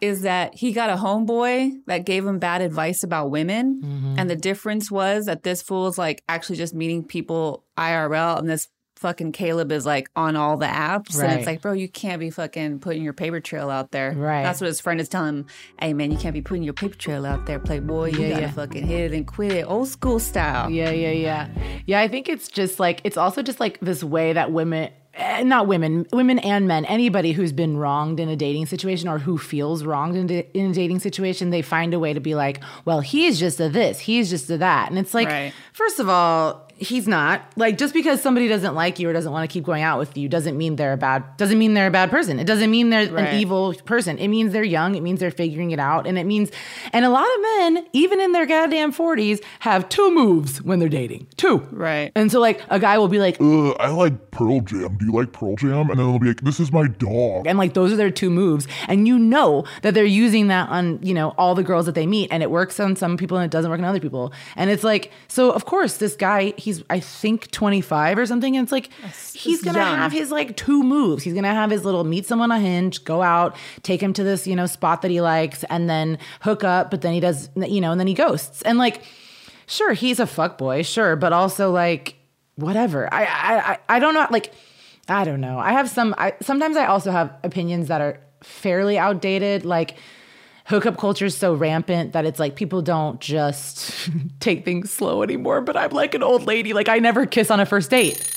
is 0.00 0.22
that 0.22 0.54
he 0.54 0.72
got 0.72 0.90
a 0.90 0.94
homeboy 0.94 1.72
that 1.86 2.06
gave 2.06 2.26
him 2.26 2.38
bad 2.38 2.62
advice 2.62 3.02
about 3.02 3.30
women. 3.30 3.82
Mm-hmm. 3.82 4.14
And 4.18 4.30
the 4.30 4.36
difference 4.36 4.90
was 4.90 5.26
that 5.26 5.42
this 5.42 5.62
fool 5.62 5.80
fool's 5.80 5.98
like 5.98 6.22
actually 6.28 6.56
just 6.56 6.74
meeting 6.74 7.04
people 7.04 7.64
IRL 7.78 8.38
and 8.38 8.48
this 8.48 8.68
fucking 9.00 9.32
Caleb 9.32 9.72
is 9.72 9.86
like 9.86 10.10
on 10.14 10.36
all 10.36 10.56
the 10.58 10.66
apps. 10.66 11.18
And 11.20 11.32
it's 11.32 11.46
like, 11.46 11.62
bro, 11.62 11.72
you 11.72 11.88
can't 11.88 12.20
be 12.20 12.28
fucking 12.30 12.80
putting 12.80 13.02
your 13.02 13.14
paper 13.14 13.40
trail 13.40 13.70
out 13.70 13.90
there. 13.90 14.12
Right. 14.12 14.42
That's 14.42 14.60
what 14.60 14.66
his 14.68 14.80
friend 14.80 15.00
is 15.00 15.08
telling 15.08 15.28
him. 15.38 15.46
Hey 15.80 15.94
man, 15.94 16.10
you 16.12 16.18
can't 16.18 16.34
be 16.34 16.42
putting 16.42 16.62
your 16.62 16.74
paper 16.74 16.94
trail 16.96 17.24
out 17.24 17.46
there, 17.46 17.58
playboy. 17.58 18.12
You 18.12 18.20
Yeah, 18.20 18.28
gotta 18.30 18.42
yeah. 18.42 18.50
fucking 18.52 18.86
hit 18.86 19.12
it 19.12 19.16
and 19.16 19.26
quit 19.26 19.52
it. 19.52 19.62
Old 19.62 19.88
school 19.88 20.18
style. 20.20 20.70
Yeah, 20.70 20.90
yeah, 20.90 21.10
yeah. 21.12 21.48
Yeah, 21.86 22.00
I 22.00 22.08
think 22.08 22.28
it's 22.28 22.48
just 22.48 22.78
like 22.78 23.00
it's 23.04 23.16
also 23.16 23.42
just 23.42 23.58
like 23.58 23.80
this 23.80 24.04
way 24.04 24.34
that 24.34 24.52
women 24.52 24.90
eh, 25.14 25.42
not 25.42 25.66
women, 25.66 26.06
women 26.12 26.38
and 26.38 26.68
men, 26.68 26.84
anybody 26.84 27.32
who's 27.32 27.50
been 27.52 27.76
wronged 27.76 28.20
in 28.20 28.28
a 28.28 28.36
dating 28.36 28.64
situation 28.66 29.08
or 29.08 29.18
who 29.18 29.36
feels 29.38 29.82
wronged 29.82 30.16
in, 30.16 30.26
da- 30.28 30.46
in 30.54 30.70
a 30.70 30.72
dating 30.74 31.00
situation, 31.00 31.50
they 31.50 31.62
find 31.62 31.92
a 31.92 31.98
way 31.98 32.12
to 32.12 32.20
be 32.20 32.34
like, 32.36 32.60
well, 32.84 33.00
he's 33.00 33.38
just 33.40 33.58
a 33.60 33.68
this, 33.68 33.98
he's 33.98 34.30
just 34.30 34.48
a 34.50 34.58
that. 34.58 34.88
And 34.88 34.98
it's 35.00 35.12
like, 35.12 35.26
Right. 35.28 35.52
First 35.80 35.98
of 35.98 36.08
all, 36.08 36.66
he's 36.76 37.06
not. 37.06 37.42
Like 37.56 37.76
just 37.76 37.92
because 37.92 38.22
somebody 38.22 38.48
doesn't 38.48 38.74
like 38.74 38.98
you 38.98 39.08
or 39.08 39.12
doesn't 39.12 39.30
want 39.32 39.48
to 39.48 39.52
keep 39.52 39.64
going 39.64 39.82
out 39.82 39.98
with 39.98 40.16
you 40.16 40.28
doesn't 40.30 40.56
mean 40.56 40.76
they're 40.76 40.94
a 40.94 40.96
bad 40.96 41.36
doesn't 41.36 41.58
mean 41.58 41.74
they're 41.74 41.88
a 41.88 41.90
bad 41.90 42.10
person. 42.10 42.38
It 42.40 42.46
doesn't 42.46 42.70
mean 42.70 42.88
they're 42.90 43.10
Right. 43.10 43.28
an 43.28 43.38
evil 43.40 43.74
person. 43.84 44.16
It 44.18 44.28
means 44.28 44.52
they're 44.54 44.62
young, 44.78 44.94
it 44.94 45.02
means 45.02 45.20
they're 45.20 45.30
figuring 45.30 45.72
it 45.72 45.78
out, 45.78 46.06
and 46.06 46.18
it 46.18 46.24
means 46.24 46.50
and 46.94 47.04
a 47.04 47.10
lot 47.10 47.26
of 47.34 47.40
men, 47.42 47.86
even 47.92 48.18
in 48.20 48.32
their 48.32 48.46
goddamn 48.46 48.92
40s, 48.94 49.40
have 49.60 49.88
two 49.90 50.10
moves 50.10 50.62
when 50.62 50.78
they're 50.78 50.88
dating. 50.88 51.26
Two. 51.36 51.66
Right. 51.70 52.12
And 52.14 52.32
so 52.32 52.40
like 52.40 52.62
a 52.70 52.78
guy 52.78 52.96
will 52.98 53.08
be 53.08 53.18
like 53.18 53.36
Uh, 53.40 53.72
I 53.72 53.90
like 53.90 54.30
Pearl 54.30 54.60
Jam. 54.62 54.96
Do 54.98 55.04
you 55.06 55.12
like 55.12 55.32
Pearl 55.32 55.56
Jam? 55.56 55.90
And 55.90 55.98
then 55.98 56.06
they'll 56.08 56.18
be 56.18 56.28
like, 56.28 56.40
this 56.42 56.60
is 56.60 56.72
my 56.72 56.86
dog. 56.88 57.46
and 57.46 57.58
like 57.58 57.74
those 57.74 57.92
are 57.92 57.96
their 57.96 58.10
two 58.10 58.30
moves 58.30 58.66
and 58.88 59.06
you 59.06 59.18
know 59.18 59.64
that 59.82 59.92
they're 59.94 60.04
using 60.24 60.46
that 60.48 60.68
on 60.70 60.98
you 61.02 61.12
know 61.12 61.34
all 61.36 61.54
the 61.54 61.62
girls 61.62 61.84
that 61.86 61.94
they 61.94 62.06
meet 62.06 62.28
and 62.32 62.42
it 62.42 62.50
works 62.50 62.80
on 62.80 62.96
some 62.96 63.16
people 63.18 63.36
and 63.36 63.44
it 63.44 63.50
doesn't 63.50 63.70
work 63.70 63.78
on 63.80 63.84
other 63.84 64.00
people 64.00 64.32
and 64.56 64.70
it's 64.70 64.82
like 64.84 65.10
so 65.28 65.50
of 65.50 65.64
course 65.70 65.98
this 65.98 66.16
guy 66.16 66.52
he's 66.56 66.82
i 66.90 66.98
think 66.98 67.48
25 67.52 68.18
or 68.18 68.26
something 68.26 68.56
and 68.56 68.64
it's 68.64 68.72
like 68.72 68.90
he's 69.32 69.62
gonna 69.62 69.78
young. 69.78 69.96
have 69.96 70.10
his 70.10 70.32
like 70.32 70.56
two 70.56 70.82
moves 70.82 71.22
he's 71.22 71.32
gonna 71.32 71.54
have 71.54 71.70
his 71.70 71.84
little 71.84 72.02
meet 72.02 72.26
someone 72.26 72.50
on 72.50 72.58
a 72.58 72.60
hinge 72.60 73.04
go 73.04 73.22
out 73.22 73.54
take 73.84 74.02
him 74.02 74.12
to 74.12 74.24
this 74.24 74.48
you 74.48 74.56
know 74.56 74.66
spot 74.66 75.00
that 75.02 75.12
he 75.12 75.20
likes 75.20 75.62
and 75.70 75.88
then 75.88 76.18
hook 76.40 76.64
up 76.64 76.90
but 76.90 77.02
then 77.02 77.12
he 77.12 77.20
does 77.20 77.48
you 77.54 77.80
know 77.80 77.92
and 77.92 78.00
then 78.00 78.08
he 78.08 78.14
ghosts 78.14 78.62
and 78.62 78.78
like 78.78 79.02
sure 79.66 79.92
he's 79.92 80.18
a 80.18 80.26
fuck 80.26 80.58
boy 80.58 80.82
sure 80.82 81.14
but 81.14 81.32
also 81.32 81.70
like 81.70 82.16
whatever 82.56 83.12
i 83.14 83.24
i 83.24 83.70
i, 83.72 83.78
I 83.88 83.98
don't 84.00 84.14
know 84.14 84.26
like 84.30 84.52
I 85.08 85.24
don't 85.24 85.40
know. 85.40 85.58
I 85.58 85.72
have 85.72 85.90
some. 85.90 86.14
I 86.18 86.34
sometimes 86.40 86.76
I 86.76 86.86
also 86.86 87.10
have 87.10 87.34
opinions 87.42 87.88
that 87.88 88.00
are 88.00 88.20
fairly 88.42 88.96
outdated. 88.96 89.64
Like 89.64 89.96
hookup 90.70 90.96
culture 90.96 91.26
is 91.26 91.36
so 91.36 91.52
rampant 91.52 92.12
that 92.12 92.24
it's 92.24 92.38
like 92.38 92.54
people 92.54 92.80
don't 92.80 93.20
just 93.20 94.08
take 94.40 94.64
things 94.64 94.90
slow 94.90 95.22
anymore. 95.22 95.60
But 95.60 95.76
I'm 95.76 95.90
like 95.90 96.14
an 96.14 96.22
old 96.22 96.46
lady. 96.46 96.72
Like 96.72 96.88
I 96.88 96.98
never 96.98 97.26
kiss 97.26 97.50
on 97.50 97.60
a 97.60 97.66
first 97.66 97.90
date. 97.90 98.36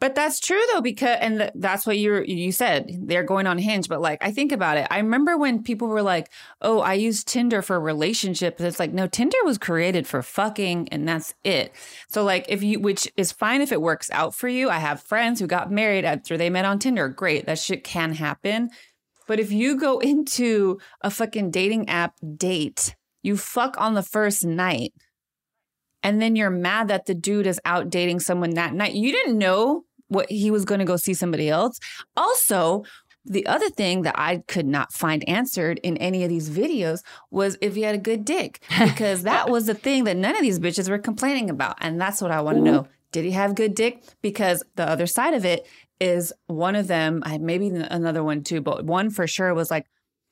But 0.00 0.14
that's 0.14 0.40
true 0.40 0.60
though, 0.72 0.80
because 0.80 1.16
and 1.20 1.38
th- 1.38 1.52
that's 1.54 1.86
what 1.86 1.96
you 1.96 2.22
you 2.26 2.52
said. 2.52 2.90
They're 3.00 3.22
going 3.22 3.46
on 3.46 3.58
Hinge, 3.58 3.88
but 3.88 4.00
like 4.00 4.18
I 4.22 4.32
think 4.32 4.50
about 4.50 4.76
it. 4.76 4.86
I 4.90 4.98
remember 4.98 5.38
when 5.38 5.62
people 5.62 5.88
were 5.88 6.02
like, 6.02 6.30
"Oh, 6.60 6.80
I 6.80 6.94
use 6.94 7.22
Tinder 7.22 7.62
for 7.62 7.80
relationships." 7.80 8.60
It's 8.60 8.78
like, 8.80 8.92
no, 8.92 9.06
Tinder 9.06 9.38
was 9.44 9.56
created 9.56 10.06
for 10.06 10.20
fucking, 10.20 10.88
and 10.90 11.08
that's 11.08 11.34
it. 11.44 11.72
So 12.08 12.24
like, 12.24 12.44
if 12.48 12.62
you, 12.62 12.80
which 12.80 13.10
is 13.16 13.32
fine 13.32 13.62
if 13.62 13.72
it 13.72 13.80
works 13.80 14.10
out 14.10 14.34
for 14.34 14.48
you. 14.48 14.68
I 14.68 14.78
have 14.78 15.00
friends 15.00 15.40
who 15.40 15.46
got 15.46 15.70
married 15.70 16.04
after 16.04 16.36
they 16.36 16.50
met 16.50 16.64
on 16.64 16.78
Tinder. 16.78 17.08
Great, 17.08 17.46
that 17.46 17.58
shit 17.58 17.84
can 17.84 18.12
happen. 18.12 18.70
But 19.26 19.40
if 19.40 19.50
you 19.52 19.78
go 19.78 19.98
into 20.12 20.78
a 21.00 21.10
fucking 21.10 21.50
dating 21.50 21.88
app 21.88 22.14
date, 22.36 22.94
you 23.22 23.36
fuck 23.36 23.80
on 23.80 23.94
the 23.94 24.02
first 24.02 24.44
night 24.44 24.92
and 26.04 26.20
then 26.20 26.36
you're 26.36 26.50
mad 26.50 26.88
that 26.88 27.06
the 27.06 27.14
dude 27.14 27.46
is 27.46 27.58
out 27.64 27.88
dating 27.88 28.20
someone 28.20 28.50
that 28.50 28.74
night. 28.74 28.92
You 28.92 29.10
didn't 29.10 29.38
know 29.38 29.84
what 30.08 30.30
he 30.30 30.50
was 30.50 30.66
going 30.66 30.78
to 30.78 30.84
go 30.84 30.96
see 30.96 31.14
somebody 31.14 31.48
else. 31.48 31.80
Also, 32.14 32.84
the 33.24 33.46
other 33.46 33.70
thing 33.70 34.02
that 34.02 34.14
I 34.18 34.44
could 34.46 34.66
not 34.66 34.92
find 34.92 35.26
answered 35.26 35.80
in 35.82 35.96
any 35.96 36.22
of 36.22 36.28
these 36.28 36.50
videos 36.50 37.00
was 37.30 37.56
if 37.62 37.74
he 37.74 37.82
had 37.82 37.94
a 37.94 37.98
good 37.98 38.26
dick, 38.26 38.62
because 38.78 39.22
that 39.22 39.48
was 39.48 39.64
the 39.64 39.74
thing 39.74 40.04
that 40.04 40.18
none 40.18 40.36
of 40.36 40.42
these 40.42 40.58
bitches 40.60 40.90
were 40.90 40.98
complaining 40.98 41.48
about. 41.48 41.78
And 41.80 41.98
that's 41.98 42.20
what 42.20 42.30
I 42.30 42.42
want 42.42 42.58
to 42.58 42.62
know. 42.62 42.86
Did 43.10 43.24
he 43.24 43.30
have 43.30 43.54
good 43.54 43.74
dick? 43.74 44.04
Because 44.20 44.62
the 44.74 44.86
other 44.86 45.06
side 45.06 45.32
of 45.34 45.44
it 45.46 45.66
is 46.00 46.32
one 46.46 46.76
of 46.76 46.86
them, 46.86 47.22
I 47.24 47.38
maybe 47.38 47.68
another 47.68 48.22
one 48.22 48.42
too, 48.42 48.60
but 48.60 48.84
one 48.84 49.10
for 49.10 49.26
sure 49.26 49.54
was 49.54 49.70
like, 49.70 49.86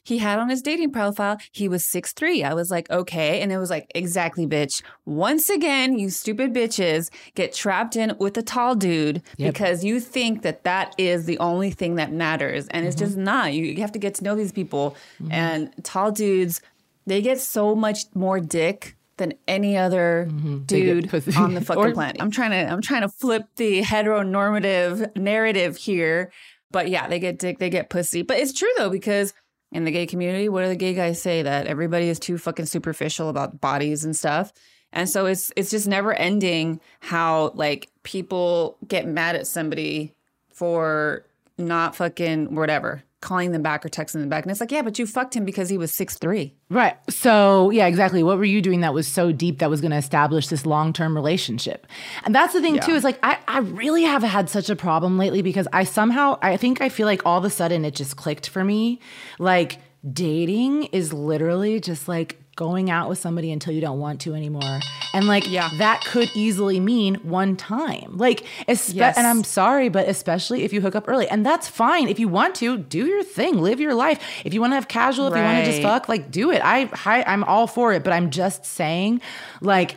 he 0.05 0.19
had 0.19 0.41
on 0.41 0.49
his 0.49 0.63
dating 0.63 0.91
profile, 0.91 1.39
he 1.53 1.69
was 1.69 1.85
six 1.85 2.13
three. 2.13 2.43
I 2.43 2.55
was 2.55 2.71
like, 2.71 2.91
okay. 2.91 3.41
And 3.41 3.53
it 3.53 3.59
was 3.59 3.71
like, 3.71 3.91
exactly, 3.95 4.47
bitch. 4.47 4.83
Once 5.07 5.49
again, 5.49 5.97
you 5.97 6.11
stupid 6.11 6.53
bitches 6.53 7.09
get 7.35 7.55
trapped 7.55 7.95
in 7.95 8.17
with 8.19 8.37
a 8.37 8.43
tall 8.43 8.75
dude 8.75 9.23
Yep. 9.37 9.55
because 9.55 9.85
you 9.85 10.01
think 10.01 10.43
that 10.43 10.65
that 10.65 10.95
is 10.99 11.27
the 11.27 11.39
only 11.39 11.71
thing 11.71 11.95
that 11.97 12.13
matters. 12.13 12.67
And 12.69 12.85
it's 12.85 12.97
just 12.97 13.13
mm-hmm. 13.13 13.25
not. 13.25 13.53
You, 13.55 13.65
you 13.65 13.81
have 13.81 13.93
to 13.93 14.01
get 14.01 14.15
to 14.17 14.25
know 14.25 14.35
these 14.35 14.53
people. 14.53 14.97
Mm-hmm. 15.21 15.33
And 15.33 15.85
tall 15.85 16.11
dudes, 16.11 16.61
they 17.07 17.23
get 17.23 17.41
so 17.41 17.77
much 17.77 18.05
more 18.15 18.41
dick 18.41 18.97
than 19.23 19.35
any 19.49 19.77
other 19.77 20.29
dude 20.67 21.07
on 21.37 21.55
the 21.55 21.61
fucking 21.65 21.83
Or- 21.83 21.93
planet. 21.93 22.17
I'm 22.21 22.31
trying 22.31 22.51
to 22.51 22.71
I'm 22.73 22.83
trying 22.83 23.03
to 23.03 23.09
flip 23.09 23.45
the 23.57 23.83
heteronormative 23.83 25.17
narrative 25.17 25.77
here. 25.77 26.33
But 26.71 26.89
yeah, 26.89 27.07
they 27.09 27.19
get 27.19 27.39
dick, 27.39 27.59
they 27.59 27.71
get 27.71 27.91
pussy. 27.91 28.23
But 28.23 28.39
it's 28.39 28.53
true 28.53 28.71
though, 28.79 28.91
because 28.91 29.35
in 29.73 29.85
the 29.85 29.91
gay 29.91 30.07
community, 30.07 30.49
what 30.49 30.63
do 30.63 30.69
the 30.69 30.77
gay 30.77 30.95
guys 30.95 31.21
say? 31.21 31.43
That 31.43 31.67
everybody 31.67 32.09
is 32.09 32.19
too 32.19 32.39
fucking 32.39 32.67
superficial 32.67 33.29
about 33.29 33.61
bodies 33.61 34.05
and 34.05 34.17
stuff. 34.17 34.53
And 34.93 35.09
so 35.09 35.27
it's 35.27 35.53
it's 35.57 35.71
just 35.71 35.87
never 35.89 36.13
ending 36.13 36.81
how 37.01 37.53
like 37.55 37.89
people 38.03 38.77
get 38.87 39.07
mad 39.07 39.37
at 39.37 39.47
somebody 39.47 40.15
for 40.53 41.25
not 41.59 41.95
fucking 41.97 42.55
whatever, 42.55 43.03
calling 43.23 43.53
them 43.53 43.63
back 43.63 43.87
or 43.87 43.89
texting 43.89 44.21
them 44.21 44.29
back. 44.29 44.45
And 44.45 44.51
it's 44.51 44.61
like, 44.61 44.71
yeah, 44.71 44.83
but 44.83 44.99
you 44.99 45.07
fucked 45.07 45.35
him 45.35 45.47
because 45.47 45.71
he 45.71 45.79
was 45.79 45.95
six 45.95 46.19
three. 46.19 46.55
Right. 46.69 46.97
So, 47.09 47.71
yeah, 47.71 47.87
exactly. 47.87 48.23
What 48.23 48.37
were 48.37 48.45
you 48.45 48.61
doing 48.61 48.81
that 48.81 48.93
was 48.93 49.09
so 49.09 49.33
deep 49.33 49.61
that 49.61 49.71
was 49.71 49.81
going 49.81 49.93
to 49.93 49.97
establish 49.97 50.49
this 50.49 50.67
long 50.67 50.93
term 50.93 51.15
relationship? 51.15 51.87
And 52.25 52.35
that's 52.35 52.53
the 52.53 52.61
thing, 52.61 52.79
too, 52.81 52.93
is 52.93 53.05
like, 53.05 53.19
I, 53.23 53.39
I 53.49 53.61
really 53.61 54.03
have 54.03 54.23
had 54.23 54.51
such 54.51 54.69
a 54.69 54.77
problem 54.77 55.17
lately 55.17 55.41
because 55.41 55.69
I 55.73 55.85
somehow, 55.85 56.39
I 56.43 56.59
think 56.59 56.83
I 56.83 56.91
feel 56.91 57.07
like 57.07 57.25
all 57.25 57.39
of 57.39 57.45
a 57.45 57.51
sudden 57.51 57.85
it 57.85 57.95
just 57.95 58.17
clicked 58.17 58.49
for 58.49 58.65
me. 58.65 59.01
Like, 59.39 59.79
dating 60.13 60.85
is 60.85 61.13
literally 61.13 61.79
just 61.79 62.09
like 62.09 62.42
going 62.55 62.91
out 62.91 63.09
with 63.09 63.19
somebody 63.19 63.51
until 63.51 63.73
you 63.73 63.81
don't 63.81 63.99
want 63.99 64.21
to 64.21 64.35
anymore. 64.35 64.81
And 65.15 65.27
like, 65.27 65.51
Yeah. 65.51 65.71
that 65.79 66.05
could 66.05 66.31
easily 66.35 66.81
mean 66.81 67.15
one 67.23 67.57
time. 67.57 68.13
Like, 68.17 68.45
espe- 68.69 68.95
Yes. 68.95 69.17
and 69.17 69.27
I'm 69.27 69.43
sorry, 69.45 69.89
but 69.89 70.09
especially 70.09 70.63
if 70.65 70.73
you 70.73 70.81
hook 70.81 70.95
up 70.95 71.09
early. 71.09 71.29
And 71.29 71.45
that's 71.47 71.67
fine. 71.69 72.09
If 72.09 72.19
you 72.19 72.29
want 72.29 72.55
to, 72.57 72.77
do 72.77 73.07
your 73.07 73.23
thing, 73.23 73.61
live 73.63 73.81
your 73.81 73.95
life. 73.95 74.19
If 74.45 74.53
you 74.55 74.61
want 74.61 74.73
to 74.73 74.75
have 74.77 74.89
casual, 74.89 75.29
if 75.29 75.37
you 75.37 75.43
want 75.43 75.65
to 75.65 75.71
just 75.71 75.83
fuck, 75.83 76.09
like 76.09 76.31
do 76.31 76.51
it. 76.51 76.61
I, 76.65 76.91
I 77.07 77.25
I'm 77.27 77.43
all 77.45 77.67
for 77.67 77.93
it, 77.95 78.05
but 78.05 78.13
I'm 78.13 78.31
just 78.31 78.65
saying, 78.67 79.21
like, 79.61 79.97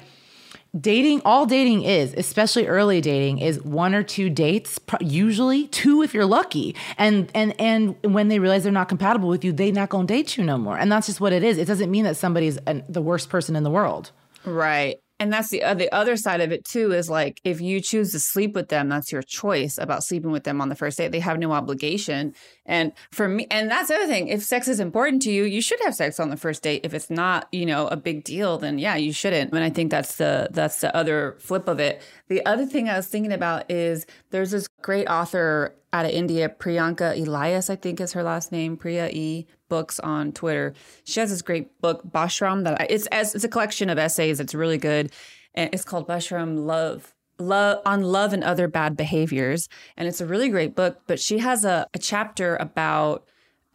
dating 0.79 1.21
all 1.23 1.45
dating 1.45 1.83
is 1.83 2.13
especially 2.15 2.67
early 2.67 3.01
dating 3.01 3.39
is 3.39 3.61
one 3.63 3.93
or 3.93 4.03
two 4.03 4.29
dates 4.29 4.79
usually 4.99 5.67
two 5.67 6.01
if 6.01 6.13
you're 6.13 6.25
lucky. 6.25 6.75
And 6.97 7.31
and 7.33 7.59
and 7.59 7.95
when 8.03 8.27
they 8.27 8.39
realize 8.39 8.63
they're 8.63 8.71
not 8.71 8.89
compatible 8.89 9.29
with 9.29 9.43
you 9.43 9.51
they 9.51 9.71
not 9.71 9.89
gonna 9.89 10.07
date 10.07 10.37
you 10.37 10.43
no 10.43 10.57
more. 10.57 10.77
And 10.77 10.91
that's 10.91 11.07
just 11.07 11.21
what 11.21 11.33
it 11.33 11.43
is. 11.43 11.57
It 11.57 11.65
doesn't 11.65 11.89
mean 11.89 12.03
that 12.03 12.17
somebody's 12.17 12.57
an, 12.67 12.83
the 12.89 13.01
worst 13.01 13.29
person 13.29 13.55
in 13.55 13.63
the 13.63 13.71
world. 13.71 14.11
Right. 14.45 14.99
And 15.17 15.31
that's 15.31 15.49
the 15.49 15.63
other, 15.63 15.79
the 15.79 15.93
other 15.93 16.17
side 16.17 16.41
of 16.41 16.51
it 16.51 16.65
too 16.65 16.91
is 16.91 17.09
like 17.09 17.39
if 17.45 17.61
you 17.61 17.79
choose 17.79 18.11
to 18.11 18.19
sleep 18.19 18.53
with 18.53 18.67
them, 18.67 18.89
that's 18.89 19.11
your 19.13 19.21
choice 19.21 19.77
about 19.77 20.03
sleeping 20.03 20.31
with 20.31 20.43
them 20.43 20.59
on 20.59 20.67
the 20.67 20.75
first 20.75 20.97
date. 20.97 21.13
They 21.13 21.21
have 21.21 21.39
no 21.39 21.53
obligation. 21.53 22.33
And 22.65 22.91
for 23.11 23.29
me, 23.29 23.47
and 23.49 23.71
that's 23.71 23.87
the 23.87 23.95
other 23.95 24.07
thing. 24.07 24.27
If 24.27 24.43
sex 24.43 24.67
is 24.67 24.81
important 24.81 25.21
to 25.23 25.31
you, 25.31 25.43
you 25.43 25.61
should 25.61 25.79
have 25.85 25.95
sex 25.95 26.19
on 26.19 26.31
the 26.31 26.37
first 26.37 26.63
date. 26.63 26.81
If 26.83 26.93
it's 26.93 27.09
not, 27.09 27.47
you 27.53 27.65
know, 27.65 27.87
a 27.87 27.95
big 27.95 28.25
deal, 28.25 28.57
then 28.57 28.77
yeah, 28.77 28.95
you 28.97 29.13
shouldn't. 29.13 29.53
And 29.53 29.63
I 29.63 29.69
think 29.69 29.89
that's 29.89 30.17
the 30.17 30.49
that's 30.51 30.81
the 30.81 30.93
other 30.93 31.37
flip 31.39 31.69
of 31.69 31.79
it. 31.79 32.01
The 32.27 32.45
other 32.45 32.65
thing 32.65 32.89
I 32.89 32.97
was 32.97 33.07
thinking 33.07 33.31
about 33.31 33.71
is 33.71 34.05
there's 34.31 34.51
this 34.51 34.67
great 34.81 35.07
author 35.07 35.75
out 35.93 36.05
of 36.05 36.11
India, 36.11 36.49
Priyanka 36.49 37.17
Elias, 37.17 37.69
I 37.69 37.77
think 37.77 38.01
is 38.01 38.11
her 38.11 38.23
last 38.23 38.51
name, 38.51 38.75
Priya 38.75 39.09
E 39.13 39.47
books 39.69 39.99
on 39.99 40.31
Twitter. 40.31 40.73
She 41.03 41.19
has 41.19 41.29
this 41.29 41.41
great 41.41 41.79
book, 41.81 42.01
Besharam, 42.09 42.63
that 42.63 42.81
I, 42.81 42.87
it's 42.89 43.07
as 43.07 43.35
it's 43.35 43.43
a 43.43 43.49
collection 43.49 43.89
of 43.89 43.97
essays. 43.97 44.39
It's 44.39 44.55
really 44.55 44.77
good, 44.77 45.11
and 45.53 45.69
it's 45.73 45.83
called 45.83 46.07
Besharam 46.07 46.65
Love. 46.65 47.13
Love 47.37 47.81
on 47.85 48.01
love 48.01 48.31
and 48.31 48.45
other 48.45 48.67
bad 48.67 48.95
behaviors, 48.95 49.67
and 49.97 50.07
it's 50.07 50.21
a 50.21 50.25
really 50.25 50.47
great 50.47 50.73
book. 50.73 51.01
But 51.05 51.19
she 51.19 51.39
has 51.39 51.65
a, 51.65 51.85
a 51.93 51.99
chapter 51.99 52.55
about 52.55 53.25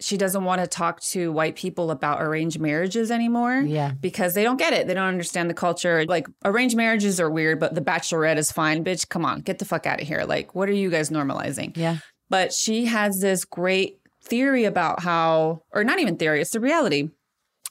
she 0.01 0.17
doesn't 0.17 0.43
want 0.43 0.61
to 0.61 0.67
talk 0.67 0.99
to 0.99 1.31
white 1.31 1.55
people 1.55 1.91
about 1.91 2.21
arranged 2.21 2.59
marriages 2.59 3.11
anymore. 3.11 3.61
Yeah. 3.61 3.91
Because 4.01 4.33
they 4.33 4.43
don't 4.43 4.57
get 4.57 4.73
it. 4.73 4.87
They 4.87 4.95
don't 4.95 5.07
understand 5.07 5.49
the 5.49 5.53
culture. 5.53 6.05
Like 6.05 6.27
arranged 6.43 6.75
marriages 6.75 7.19
are 7.19 7.29
weird, 7.29 7.59
but 7.59 7.75
the 7.75 7.81
bachelorette 7.81 8.37
is 8.37 8.51
fine. 8.51 8.83
Bitch, 8.83 9.07
come 9.07 9.23
on, 9.23 9.41
get 9.41 9.59
the 9.59 9.65
fuck 9.65 9.85
out 9.85 10.01
of 10.01 10.07
here. 10.07 10.23
Like, 10.23 10.55
what 10.55 10.67
are 10.67 10.73
you 10.73 10.89
guys 10.89 11.11
normalizing? 11.11 11.77
yeah 11.77 11.97
But 12.29 12.51
she 12.51 12.85
has 12.85 13.19
this 13.19 13.45
great 13.45 13.99
theory 14.23 14.65
about 14.65 15.01
how, 15.01 15.63
or 15.71 15.83
not 15.83 15.99
even 15.99 16.17
theory, 16.17 16.41
it's 16.41 16.51
the 16.51 16.59
reality. 16.59 17.09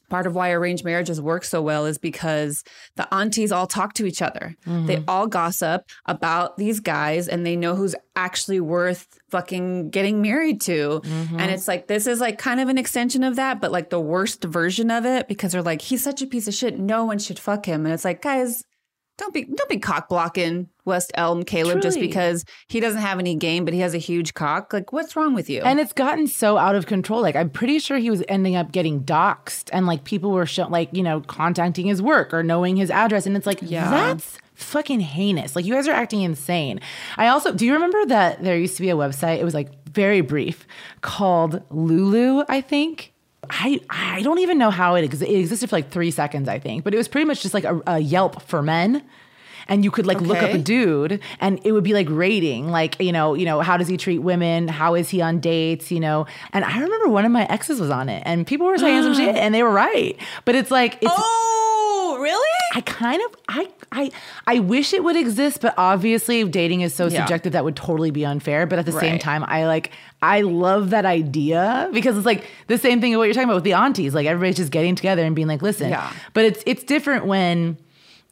Part 0.08 0.26
of 0.26 0.34
why 0.34 0.50
arranged 0.50 0.84
marriages 0.84 1.20
work 1.20 1.44
so 1.44 1.62
well 1.62 1.86
is 1.86 1.96
because 1.96 2.64
the 2.96 3.06
aunties 3.14 3.52
all 3.52 3.68
talk 3.68 3.92
to 3.94 4.06
each 4.06 4.20
other. 4.20 4.56
Mm-hmm. 4.66 4.86
They 4.86 5.04
all 5.06 5.28
gossip 5.28 5.88
about 6.04 6.56
these 6.56 6.80
guys 6.80 7.28
and 7.28 7.46
they 7.46 7.54
know 7.54 7.76
who's 7.76 7.94
actually 8.16 8.58
worth 8.58 9.06
fucking 9.30 9.90
getting 9.90 10.20
married 10.20 10.60
to. 10.62 11.00
Mm-hmm. 11.04 11.38
And 11.38 11.52
it's 11.52 11.68
like, 11.68 11.86
this 11.86 12.08
is 12.08 12.20
like 12.20 12.38
kind 12.38 12.58
of 12.58 12.68
an 12.68 12.76
extension 12.76 13.22
of 13.22 13.36
that, 13.36 13.60
but 13.60 13.70
like 13.70 13.90
the 13.90 14.00
worst 14.00 14.42
version 14.42 14.90
of 14.90 15.06
it 15.06 15.28
because 15.28 15.52
they're 15.52 15.62
like, 15.62 15.80
he's 15.80 16.02
such 16.02 16.22
a 16.22 16.26
piece 16.26 16.48
of 16.48 16.54
shit. 16.54 16.80
No 16.80 17.04
one 17.04 17.20
should 17.20 17.38
fuck 17.38 17.66
him. 17.66 17.86
And 17.86 17.94
it's 17.94 18.04
like, 18.04 18.20
guys, 18.20 18.64
don't 19.20 19.32
be 19.32 19.44
don't 19.44 19.68
be 19.68 19.78
cock 19.78 20.08
blocking 20.08 20.68
West 20.84 21.12
Elm 21.14 21.44
Caleb 21.44 21.82
just 21.82 22.00
because 22.00 22.44
he 22.68 22.80
doesn't 22.80 23.00
have 23.00 23.18
any 23.20 23.36
game, 23.36 23.64
but 23.64 23.72
he 23.74 23.80
has 23.80 23.94
a 23.94 23.98
huge 23.98 24.34
cock. 24.34 24.72
Like, 24.72 24.92
what's 24.92 25.14
wrong 25.14 25.34
with 25.34 25.48
you? 25.48 25.62
And 25.62 25.78
it's 25.78 25.92
gotten 25.92 26.26
so 26.26 26.58
out 26.58 26.74
of 26.74 26.86
control. 26.86 27.20
Like 27.20 27.36
I'm 27.36 27.50
pretty 27.50 27.78
sure 27.78 27.98
he 27.98 28.10
was 28.10 28.24
ending 28.28 28.56
up 28.56 28.72
getting 28.72 29.04
doxxed, 29.04 29.70
and 29.72 29.86
like 29.86 30.02
people 30.04 30.32
were 30.32 30.46
show, 30.46 30.66
like 30.66 30.88
you 30.92 31.02
know 31.04 31.20
contacting 31.20 31.86
his 31.86 32.02
work 32.02 32.34
or 32.34 32.42
knowing 32.42 32.76
his 32.76 32.90
address, 32.90 33.26
and 33.26 33.36
it's 33.36 33.46
like 33.46 33.60
Yeah. 33.62 33.90
that's 33.90 34.38
fucking 34.54 35.00
heinous. 35.00 35.54
Like 35.54 35.64
you 35.64 35.74
guys 35.74 35.86
are 35.88 35.92
acting 35.92 36.22
insane. 36.22 36.80
I 37.16 37.28
also 37.28 37.52
do 37.52 37.64
you 37.64 37.72
remember 37.74 38.04
that 38.06 38.42
there 38.42 38.58
used 38.58 38.76
to 38.76 38.82
be 38.82 38.90
a 38.90 38.96
website. 38.96 39.38
It 39.38 39.44
was 39.44 39.54
like 39.54 39.68
very 39.90 40.20
brief 40.20 40.66
called 41.02 41.62
Lulu, 41.70 42.44
I 42.48 42.60
think. 42.60 43.09
I, 43.48 43.80
I 43.88 44.22
don't 44.22 44.38
even 44.38 44.58
know 44.58 44.70
how 44.70 44.94
it, 44.96 45.04
ex- 45.04 45.22
it 45.22 45.30
existed 45.30 45.70
for 45.70 45.76
like 45.76 45.90
three 45.90 46.10
seconds, 46.10 46.48
I 46.48 46.58
think, 46.58 46.84
but 46.84 46.92
it 46.92 46.96
was 46.96 47.08
pretty 47.08 47.24
much 47.24 47.42
just 47.42 47.54
like 47.54 47.64
a, 47.64 47.80
a 47.86 47.98
Yelp 47.98 48.42
for 48.42 48.62
men. 48.62 49.02
And 49.68 49.84
you 49.84 49.92
could 49.92 50.04
like 50.04 50.20
look 50.20 50.42
up 50.42 50.50
a 50.50 50.58
dude 50.58 51.20
and 51.38 51.60
it 51.64 51.70
would 51.70 51.84
be 51.84 51.92
like 51.92 52.08
rating 52.10 52.72
like 52.72 52.98
you 52.98 53.12
know 53.12 53.34
you 53.34 53.44
know 53.44 53.60
how 53.60 53.76
does 53.76 53.86
he 53.86 53.96
treat 53.96 54.18
women? 54.18 54.66
How 54.66 54.96
is 54.96 55.10
he 55.10 55.20
on 55.20 55.38
dates? 55.38 55.92
You 55.92 56.00
know? 56.00 56.26
And 56.52 56.64
i 56.64 56.80
remember 56.80 57.06
one 57.06 57.24
of 57.24 57.30
my 57.30 57.44
exes 57.44 57.78
was 57.78 57.88
on 57.88 58.08
it 58.08 58.20
and 58.26 58.44
people 58.44 58.66
were 58.66 58.78
saying 58.78 59.04
some 59.04 59.14
shit 59.14 59.36
and 59.36 59.54
they 59.54 59.62
were 59.62 59.70
right. 59.70 60.16
But 60.44 60.56
it's 60.56 60.72
like 60.72 60.94
it's 60.94 61.12
oh, 61.14 61.99
really? 62.20 62.56
i 62.74 62.80
kind 62.82 63.20
of 63.22 63.36
i 63.48 63.68
i 63.92 64.10
i 64.46 64.58
wish 64.58 64.92
it 64.92 65.02
would 65.02 65.16
exist 65.16 65.60
but 65.60 65.74
obviously 65.76 66.44
dating 66.44 66.82
is 66.82 66.94
so 66.94 67.06
Yeah. 67.06 67.20
subjective 67.20 67.52
that 67.54 67.64
would 67.64 67.76
totally 67.76 68.10
be 68.10 68.24
unfair 68.24 68.66
but 68.66 68.78
at 68.78 68.86
the 68.86 68.92
same 68.92 69.18
time 69.18 69.44
i 69.48 69.66
like 69.66 69.90
i 70.22 70.42
love 70.42 70.90
that 70.90 71.04
idea 71.06 71.88
because 71.92 72.16
it's 72.16 72.26
like 72.26 72.44
the 72.68 72.78
same 72.78 73.00
thing 73.00 73.14
of 73.14 73.18
what 73.18 73.24
you're 73.24 73.34
talking 73.34 73.48
about 73.48 73.56
with 73.56 73.64
the 73.64 73.72
aunties 73.72 74.14
like 74.14 74.26
everybody's 74.26 74.56
just 74.56 74.70
getting 74.70 74.94
together 74.94 75.22
and 75.24 75.34
being 75.34 75.48
like 75.48 75.62
listen 75.62 75.88
Yeah. 75.90 76.12
but 76.34 76.44
it's 76.44 76.62
it's 76.66 76.84
different 76.84 77.26
when 77.26 77.76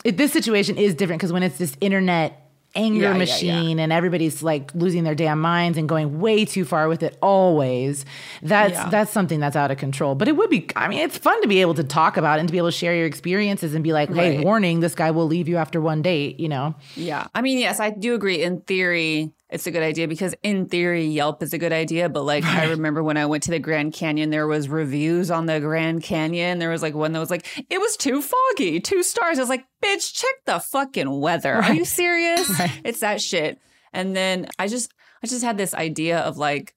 it, 0.05 0.17
this 0.17 0.33
situation 0.33 0.77
is 0.77 0.95
different 0.95 1.19
because 1.21 1.33
when 1.33 1.43
it's 1.43 1.59
this 1.59 1.77
internet 1.81 2.48
anger 2.75 3.01
Yeah, 3.01 3.13
yeah, 3.13 3.19
machine 3.19 3.79
and 3.79 3.93
everybody's 3.93 4.43
like 4.43 4.75
losing 4.75 5.03
their 5.05 5.15
damn 5.15 5.41
minds 5.41 5.79
and 5.79 5.89
going 5.89 6.21
way 6.21 6.45
too 6.45 6.65
far 6.65 6.87
with 6.89 7.03
it 7.03 7.17
always 7.23 8.05
that's 8.43 8.73
Yeah. 8.75 8.89
that's 8.91 9.11
something 9.11 9.41
that's 9.41 9.57
out 9.57 9.71
of 9.71 9.79
control 9.79 10.15
but 10.15 10.29
it 10.29 10.37
would 10.37 10.51
be 10.51 10.69
i 10.77 10.87
mean 10.87 10.99
it's 11.01 11.17
fun 11.17 11.41
to 11.43 11.49
be 11.49 11.61
able 11.63 11.75
to 11.75 11.83
talk 11.85 12.17
about 12.19 12.39
and 12.39 12.47
to 12.49 12.53
be 12.53 12.59
able 12.59 12.69
to 12.69 12.73
share 12.77 12.95
your 12.95 13.07
experiences 13.07 13.75
and 13.75 13.83
be 13.83 13.93
like 13.93 14.13
hey 14.13 14.37
Right. 14.37 14.45
warning 14.45 14.81
this 14.81 14.95
guy 14.95 15.11
will 15.13 15.27
leave 15.27 15.49
you 15.49 15.57
after 15.57 15.81
one 15.81 16.03
date 16.03 16.39
you 16.39 16.49
know 16.49 16.75
Yeah. 16.95 17.27
I 17.35 17.41
mean, 17.41 17.59
yes, 17.59 17.81
I 17.81 17.91
do 17.91 18.15
agree. 18.15 18.43
In 18.43 18.61
theory, 18.61 19.33
it's 19.51 19.67
a 19.67 19.71
good 19.71 19.83
idea 19.83 20.07
because 20.07 20.35
in 20.43 20.67
theory, 20.67 21.07
Yelp 21.07 21.43
is 21.43 21.53
a 21.53 21.59
good 21.59 21.73
idea. 21.73 22.09
But 22.09 22.25
like, 22.25 22.45
I 22.45 22.67
remember 22.71 23.03
when 23.03 23.17
I 23.17 23.27
went 23.27 23.45
to 23.45 23.51
the 23.51 23.59
Grand 23.59 23.95
Canyon, 23.95 24.31
there 24.31 24.47
was 24.47 24.69
reviews 24.69 25.31
on 25.31 25.47
the 25.47 25.59
Grand 25.59 26.03
Canyon. 26.03 26.59
There 26.59 26.71
was 26.71 26.83
like 26.83 26.95
one 26.95 27.13
that 27.13 27.19
was 27.19 27.31
like, 27.31 27.47
it 27.71 27.81
was 27.81 27.97
too 27.97 28.21
foggy, 28.21 28.79
two 28.81 29.03
stars. 29.03 29.39
I 29.39 29.43
was 29.43 29.49
like, 29.49 29.65
bitch, 29.83 30.13
check 30.13 30.35
the 30.45 30.59
fucking 30.59 31.21
weather. 31.21 31.55
Are 31.55 31.75
you 31.75 31.85
serious? 31.85 32.51
It's 32.85 33.01
that 33.01 33.21
shit. 33.21 33.59
And 33.93 34.15
then 34.15 34.49
I 34.59 34.69
just, 34.69 34.93
I 35.23 35.27
just 35.27 35.43
had 35.43 35.57
this 35.57 35.75
idea 35.75 36.19
of 36.21 36.37
like, 36.37 36.75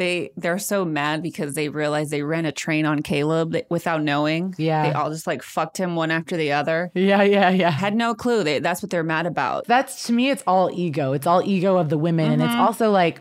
they 0.00 0.30
they're 0.36 0.58
so 0.58 0.84
mad 0.84 1.22
because 1.22 1.54
they 1.54 1.68
realized 1.68 2.10
they 2.10 2.22
ran 2.22 2.44
a 2.46 2.52
train 2.52 2.86
on 2.86 3.02
Caleb 3.02 3.56
without 3.68 4.02
knowing. 4.02 4.54
Yeah. 4.58 4.82
they 4.88 4.92
all 4.92 5.10
just 5.10 5.26
like 5.28 5.42
fucked 5.44 5.76
him 5.78 5.94
one 5.94 6.10
after 6.10 6.36
the 6.36 6.50
other. 6.52 6.90
yeah 6.94 7.22
yeah 7.22 7.50
yeah 7.50 7.70
Had 7.70 7.94
no 7.94 8.14
clue. 8.14 8.42
They, 8.42 8.58
that's 8.58 8.82
what 8.82 8.90
they're 8.90 9.04
mad 9.04 9.26
about. 9.26 9.66
that's 9.66 10.06
to 10.06 10.12
me 10.12 10.30
it's 10.30 10.42
all 10.46 10.70
ego 10.72 11.12
it's 11.12 11.26
all 11.26 11.42
ego 11.44 11.76
of 11.76 11.88
the 11.90 11.98
women 11.98 12.32
and 12.32 12.42
it's 12.42 12.50
Mm-hmm. 12.50 12.60
also 12.60 12.90
like 12.90 13.20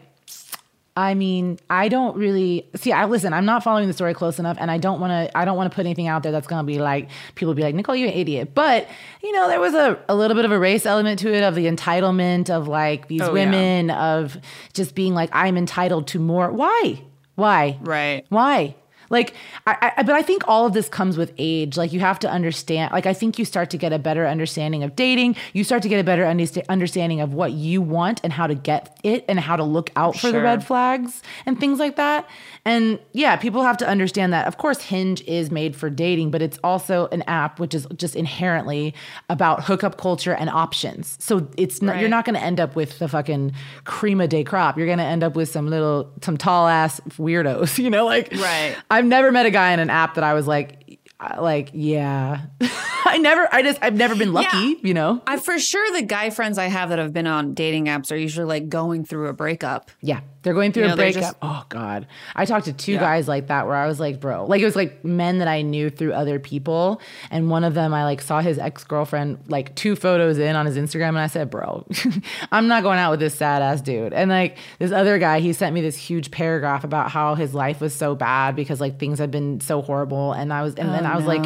i 0.98 1.14
mean 1.14 1.58
i 1.70 1.88
don't 1.88 2.18
really 2.18 2.68
see 2.76 2.92
i 2.92 3.06
listen 3.06 3.32
i'm 3.32 3.46
not 3.46 3.64
following 3.64 3.88
the 3.88 3.94
story 3.94 4.14
close 4.14 4.40
enough 4.40 4.58
and 4.60 4.70
i 4.70 4.78
don't 4.78 5.00
want 5.00 5.12
to 5.12 5.38
i 5.38 5.46
don't 5.46 5.56
want 5.56 5.72
to 5.72 5.76
put 5.76 5.86
anything 5.86 6.08
out 6.08 6.24
there 6.24 6.32
that's 6.32 6.48
going 6.48 6.60
to 6.60 6.66
be 6.66 6.80
like 6.80 7.10
people 7.36 7.54
be 7.54 7.62
like 7.62 7.76
niccole 7.76 7.98
you're 7.98 8.08
an 8.10 8.14
idiot. 8.14 8.54
But 8.54 8.88
you 9.24 9.32
know 9.32 9.48
there 9.48 9.60
was 9.60 9.74
a, 9.74 9.98
a 10.10 10.16
little 10.16 10.36
bit 10.36 10.46
of 10.46 10.52
a 10.52 10.60
race 10.60 10.86
element 10.86 11.20
to 11.20 11.34
it 11.34 11.44
of 11.44 11.56
the 11.56 11.66
entitlement 11.68 12.50
of 12.50 12.68
like 12.68 13.08
these 13.08 13.22
Oh, 13.22 13.28
yeah. 13.28 13.32
women 13.32 13.92
of 13.92 14.38
just 14.74 14.96
being 14.96 15.14
like 15.14 15.30
i'm 15.34 15.58
entitled 15.58 16.08
to 16.08 16.20
more. 16.20 16.52
Why? 16.52 17.02
Why? 17.36 17.78
Right. 17.82 18.26
why 18.30 18.76
Like, 19.10 19.34
I, 19.66 19.94
I, 19.98 20.04
but 20.04 20.16
I 20.16 20.22
think 20.22 20.48
all 20.48 20.66
of 20.66 20.74
this 20.74 20.88
comes 20.90 21.18
with 21.18 21.34
age. 21.38 21.78
Like, 21.78 21.92
you 21.94 22.00
have 22.00 22.20
to 22.20 22.30
understand. 22.30 22.92
Like, 22.92 23.06
I 23.06 23.14
think 23.14 23.40
you 23.40 23.46
start 23.46 23.70
to 23.72 23.78
get 23.78 23.92
a 23.94 24.00
better 24.00 24.28
understanding 24.28 24.84
of 24.84 24.96
dating. 24.96 25.36
You 25.54 25.64
start 25.64 25.82
to 25.84 25.90
get 25.90 26.00
a 26.00 26.04
better 26.04 26.24
understa- 26.24 26.68
understanding 26.70 27.22
of 27.22 27.34
what 27.34 27.52
you 27.54 27.82
want 27.82 28.22
and 28.24 28.32
how 28.32 28.48
to 28.48 28.56
get 28.56 29.00
it 29.04 29.26
and 29.28 29.40
how 29.40 29.56
to 29.56 29.64
look 29.64 29.90
out 29.96 30.16
for 30.18 30.28
the 30.32 30.42
red 30.42 30.64
flags 30.64 31.22
and 31.46 31.60
things 31.60 31.80
like 31.80 31.96
that. 31.96 32.28
And 32.66 33.00
yeah, 33.14 33.36
people 33.36 33.64
have 33.64 33.78
to 33.78 33.88
understand 33.88 34.34
that. 34.34 34.48
Of 34.48 34.58
course, 34.58 34.82
Hinge 34.82 35.22
is 35.24 35.50
made 35.50 35.76
for 35.76 35.90
dating, 35.90 36.32
but 36.32 36.42
it's 36.42 36.60
also 36.64 37.08
an 37.12 37.24
app 37.24 37.60
which 37.60 37.74
is 37.74 37.88
just 37.96 38.16
inherently 38.16 38.94
about 39.30 39.64
hookup 39.64 39.98
culture 39.98 40.34
and 40.34 40.50
options. 40.50 41.18
So 41.20 41.48
it's 41.58 41.82
not, 41.82 42.00
you're 42.00 42.10
not 42.10 42.26
going 42.26 42.36
to 42.36 42.42
end 42.44 42.60
up 42.60 42.76
with 42.76 43.00
the 43.00 43.08
fucking 43.08 43.54
cream 43.86 44.22
of 44.22 44.30
day 44.30 44.44
crop. 44.44 44.78
You're 44.78 44.86
going 44.88 45.00
to 45.00 45.04
end 45.04 45.24
up 45.24 45.36
with 45.36 45.50
some 45.50 45.68
little, 45.68 46.12
some 46.22 46.38
tall 46.38 46.68
ass 46.68 47.00
weirdos. 47.18 47.80
You 47.90 47.90
know, 47.90 48.06
like 48.06 48.34
Right. 48.34 48.76
I've 49.00 49.06
never 49.06 49.32
met 49.32 49.46
a 49.46 49.50
guy 49.50 49.72
in 49.72 49.80
an 49.80 49.90
app 49.90 50.16
that 50.16 50.26
I 50.26 50.34
was 50.34 50.46
like, 50.46 51.00
like 51.40 51.72
yeah. 51.74 52.48
I 53.06 53.18
never. 53.18 53.48
I 53.50 53.64
just. 53.64 53.80
I've 53.82 53.96
never 53.96 54.14
been 54.14 54.34
lucky. 54.34 54.58
Yeah. 54.58 54.76
You 54.84 54.94
know. 54.94 55.22
I 55.26 55.38
for 55.38 55.58
sure 55.58 55.90
the 55.94 56.02
guy 56.02 56.30
friends 56.32 56.58
I 56.58 56.66
have 56.66 56.90
that 56.90 57.00
have 57.00 57.14
been 57.14 57.26
on 57.26 57.54
dating 57.54 57.86
apps 57.86 58.12
are 58.12 58.18
usually 58.18 58.46
like 58.46 58.68
going 58.68 59.06
through 59.06 59.30
a 59.30 59.34
breakup. 59.34 59.90
Yeah, 60.02 60.20
they're 60.42 60.54
going 60.54 60.72
through 60.72 60.84
You 60.84 60.88
a 60.88 60.90
know, 60.92 60.96
they're 60.96 61.12
breakup. 61.12 61.22
just- 61.22 61.36
oh 61.42 61.66
God, 61.70 62.08
I 62.36 62.46
talked 62.46 62.66
to 62.66 62.74
two 62.74 62.94
Yeah. 62.94 63.00
guys 63.02 63.28
like 63.28 63.48
that 63.48 63.68
where 63.68 63.76
I 63.76 63.88
was 63.88 64.00
like, 64.00 64.20
bro, 64.20 64.46
like 64.46 64.62
it 64.62 64.66
was 64.66 64.76
like 64.76 65.04
men 65.04 65.40
that 65.40 65.48
I 65.48 65.62
knew 65.62 65.90
through 65.90 66.14
other 66.14 66.40
people, 66.40 67.02
and 67.30 67.50
one 67.50 67.64
of 67.64 67.74
them 67.74 67.94
I 67.94 68.04
like 68.06 68.22
saw 68.22 68.40
his 68.42 68.58
ex 68.58 68.84
girlfriend 68.84 69.40
like 69.48 69.76
two 69.76 69.96
photos 69.96 70.38
in 70.38 70.56
on 70.56 70.66
his 70.66 70.78
Instagram, 70.78 71.10
and 71.10 71.20
I 71.20 71.28
said, 71.28 71.50
bro, 71.50 71.86
I'm 72.52 72.68
not 72.68 72.84
going 72.84 73.00
out 73.00 73.12
with 73.12 73.20
this 73.20 73.36
sad 73.36 73.62
ass 73.62 73.82
dude. 73.82 74.14
And 74.14 74.30
like 74.30 74.58
this 74.80 74.92
other 74.92 75.18
guy, 75.20 75.40
he 75.40 75.54
sent 75.54 75.74
me 75.74 75.82
this 75.82 75.98
huge 75.98 76.32
paragraph 76.32 76.84
about 76.84 77.12
how 77.12 77.36
his 77.36 77.54
life 77.54 77.82
was 77.82 77.94
so 77.94 78.16
bad 78.16 78.56
because 78.56 78.80
like 78.80 79.00
things 79.00 79.20
had 79.20 79.32
been 79.32 79.60
so 79.62 79.82
horrible, 79.82 80.32
and 80.34 80.54
I 80.54 80.62
was, 80.64 80.76
and 80.76 80.90
then 80.90 81.06
oh, 81.06 81.10
I 81.10 81.16
was 81.16 81.26
like, 81.26 81.44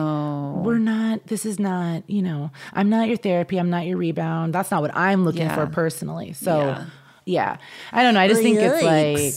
we're 0.63 0.77
not. 0.77 1.25
This 1.27 1.45
is 1.45 1.59
not. 1.59 2.03
You 2.09 2.21
know, 2.21 2.51
I'm 2.73 2.89
not 2.89 3.07
your 3.07 3.17
therapy. 3.17 3.57
I'm 3.57 3.69
not 3.69 3.85
your 3.85 3.97
rebound. 3.97 4.53
That's 4.53 4.69
not 4.71 4.81
what 4.81 4.95
I'm 4.95 5.25
looking 5.25 5.41
Yeah. 5.43 5.55
for 5.55 5.65
personally. 5.67 6.33
So. 6.33 6.59
Yeah. 6.59 6.85
Yeah. 7.25 7.57
I 7.91 8.03
don't 8.03 8.13
know. 8.13 8.19
I 8.19 8.27
just 8.27 8.41
think 8.41 8.57
it's 8.59 8.83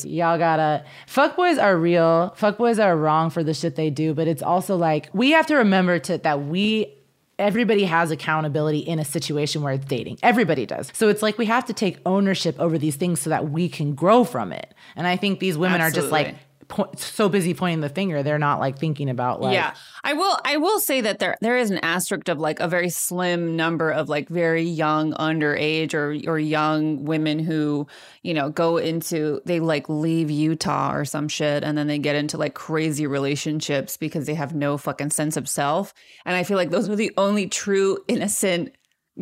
like 0.04 0.12
y'all 0.12 0.38
gotta 0.38 0.84
fuckboys 1.06 1.62
are 1.62 1.76
real. 1.76 2.34
Fuckboys 2.38 2.82
are 2.82 2.96
wrong 2.96 3.30
for 3.30 3.44
the 3.44 3.54
shit 3.54 3.76
they 3.76 3.90
do, 3.90 4.14
but 4.14 4.28
it's 4.28 4.42
also 4.42 4.76
like 4.76 5.08
we 5.12 5.30
have 5.30 5.46
to 5.46 5.56
remember 5.56 5.98
to 6.00 6.18
that 6.18 6.42
we 6.42 6.92
everybody 7.38 7.84
has 7.84 8.10
accountability 8.10 8.78
in 8.78 8.98
a 8.98 9.04
situation 9.04 9.62
where 9.62 9.74
it's 9.74 9.84
dating. 9.84 10.18
Everybody 10.22 10.66
does. 10.66 10.90
So 10.94 11.08
it's 11.08 11.22
like 11.22 11.38
we 11.38 11.46
have 11.46 11.66
to 11.66 11.72
take 11.72 11.98
ownership 12.06 12.58
over 12.58 12.78
these 12.78 12.96
things 12.96 13.20
so 13.20 13.30
that 13.30 13.50
we 13.50 13.68
can 13.68 13.94
grow 13.94 14.24
from 14.24 14.52
it. 14.52 14.74
And 14.94 15.06
I 15.06 15.16
think 15.16 15.40
these 15.40 15.58
women 15.58 15.80
are 15.80 15.90
just 15.90 16.10
like 16.10 16.28
Absolutely. 16.28 16.45
Po- 16.68 16.90
so 16.96 17.28
busy 17.28 17.54
pointing 17.54 17.80
the 17.80 17.88
finger, 17.88 18.22
they're 18.22 18.38
not 18.38 18.60
like 18.60 18.78
thinking 18.78 19.08
about 19.08 19.40
like 19.40 19.54
yeah, 19.54 19.74
I 20.04 20.12
will. 20.12 20.38
I 20.44 20.56
will 20.56 20.80
say 20.80 21.00
that 21.00 21.18
there 21.18 21.36
there 21.40 21.56
is 21.56 21.70
an 21.70 21.78
asterisk 21.78 22.28
of 22.28 22.38
like 22.38 22.60
a 22.60 22.68
very 22.68 22.90
slim 22.90 23.56
number 23.56 23.90
of 23.90 24.08
like 24.08 24.28
very 24.28 24.62
young 24.62 25.12
underage 25.14 25.94
or 25.94 26.16
or 26.30 26.38
young 26.38 27.04
women 27.04 27.38
who 27.38 27.86
you 28.22 28.34
know 28.34 28.50
go 28.50 28.76
into 28.76 29.40
they 29.44 29.60
like 29.60 29.88
leave 29.88 30.30
Utah 30.30 30.94
or 30.94 31.04
some 31.04 31.28
shit 31.28 31.62
and 31.64 31.76
then 31.76 31.86
they 31.86 31.98
get 31.98 32.16
into 32.16 32.36
like 32.36 32.54
crazy 32.54 33.06
relationships 33.06 33.96
because 33.96 34.26
they 34.26 34.34
have 34.34 34.54
no 34.54 34.78
fucking 34.78 35.10
sense 35.10 35.36
of 35.36 35.48
self. 35.48 35.94
And 36.24 36.36
I 36.36 36.44
feel 36.44 36.56
like 36.56 36.70
those 36.70 36.88
are 36.88 36.96
the 36.96 37.12
only 37.16 37.48
true 37.48 37.98
innocent 38.08 38.74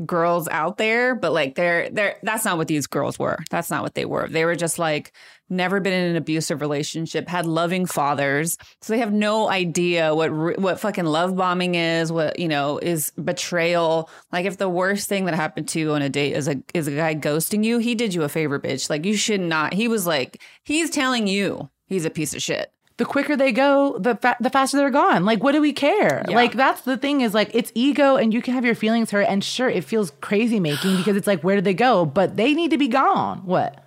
girls 0.06 0.48
out 0.48 0.76
there 0.76 1.14
but 1.14 1.32
like 1.32 1.54
they're 1.54 1.88
they're 1.90 2.16
that's 2.24 2.44
not 2.44 2.58
what 2.58 2.66
these 2.66 2.88
girls 2.88 3.16
were 3.16 3.38
that's 3.48 3.70
not 3.70 3.84
what 3.84 3.94
they 3.94 4.04
were 4.04 4.26
they 4.28 4.44
were 4.44 4.56
just 4.56 4.76
like 4.76 5.12
never 5.48 5.80
been 5.80 5.92
in 5.92 6.10
an 6.10 6.16
abusive 6.16 6.60
relationship 6.60 7.28
had 7.28 7.46
loving 7.46 7.86
fathers 7.86 8.56
so 8.80 8.92
they 8.92 8.98
have 8.98 9.12
no 9.12 9.48
idea 9.48 10.14
what 10.14 10.58
what 10.58 10.80
fucking 10.80 11.04
love 11.04 11.36
bombing 11.36 11.74
is 11.74 12.10
what 12.10 12.38
you 12.38 12.48
know 12.48 12.78
is 12.78 13.12
betrayal 13.22 14.08
like 14.32 14.46
if 14.46 14.56
the 14.56 14.68
worst 14.68 15.08
thing 15.08 15.24
that 15.24 15.34
happened 15.34 15.68
to 15.68 15.78
you 15.78 15.92
on 15.92 16.02
a 16.02 16.08
date 16.08 16.32
is 16.32 16.48
a 16.48 16.56
is 16.72 16.86
a 16.86 16.92
guy 16.92 17.14
ghosting 17.14 17.64
you 17.64 17.78
he 17.78 17.94
did 17.94 18.14
you 18.14 18.22
a 18.22 18.28
favor 18.28 18.58
bitch 18.58 18.88
like 18.88 19.04
you 19.04 19.16
should 19.16 19.40
not 19.40 19.74
he 19.74 19.88
was 19.88 20.06
like 20.06 20.40
he's 20.64 20.90
telling 20.90 21.26
you 21.26 21.68
he's 21.86 22.04
a 22.04 22.10
piece 22.10 22.34
of 22.34 22.42
shit 22.42 22.70
the 22.96 23.04
quicker 23.04 23.36
they 23.36 23.50
go, 23.50 23.98
the 23.98 24.14
fa- 24.14 24.36
the 24.40 24.50
faster 24.50 24.76
they're 24.76 24.90
gone. 24.90 25.24
Like, 25.24 25.42
what 25.42 25.52
do 25.52 25.60
we 25.60 25.72
care? 25.72 26.24
Yeah. 26.28 26.36
Like, 26.36 26.52
that's 26.52 26.82
the 26.82 26.96
thing 26.96 27.22
is 27.22 27.34
like 27.34 27.50
it's 27.52 27.72
ego, 27.74 28.16
and 28.16 28.32
you 28.32 28.40
can 28.40 28.54
have 28.54 28.64
your 28.64 28.76
feelings 28.76 29.10
hurt, 29.10 29.26
and 29.28 29.42
sure, 29.42 29.68
it 29.68 29.82
feels 29.84 30.12
crazy 30.20 30.60
making 30.60 30.96
because 30.98 31.16
it's 31.16 31.26
like, 31.26 31.42
where 31.42 31.56
did 31.56 31.64
they 31.64 31.74
go? 31.74 32.06
But 32.06 32.36
they 32.36 32.54
need 32.54 32.70
to 32.70 32.78
be 32.78 32.88
gone. 32.88 33.38
What? 33.38 33.83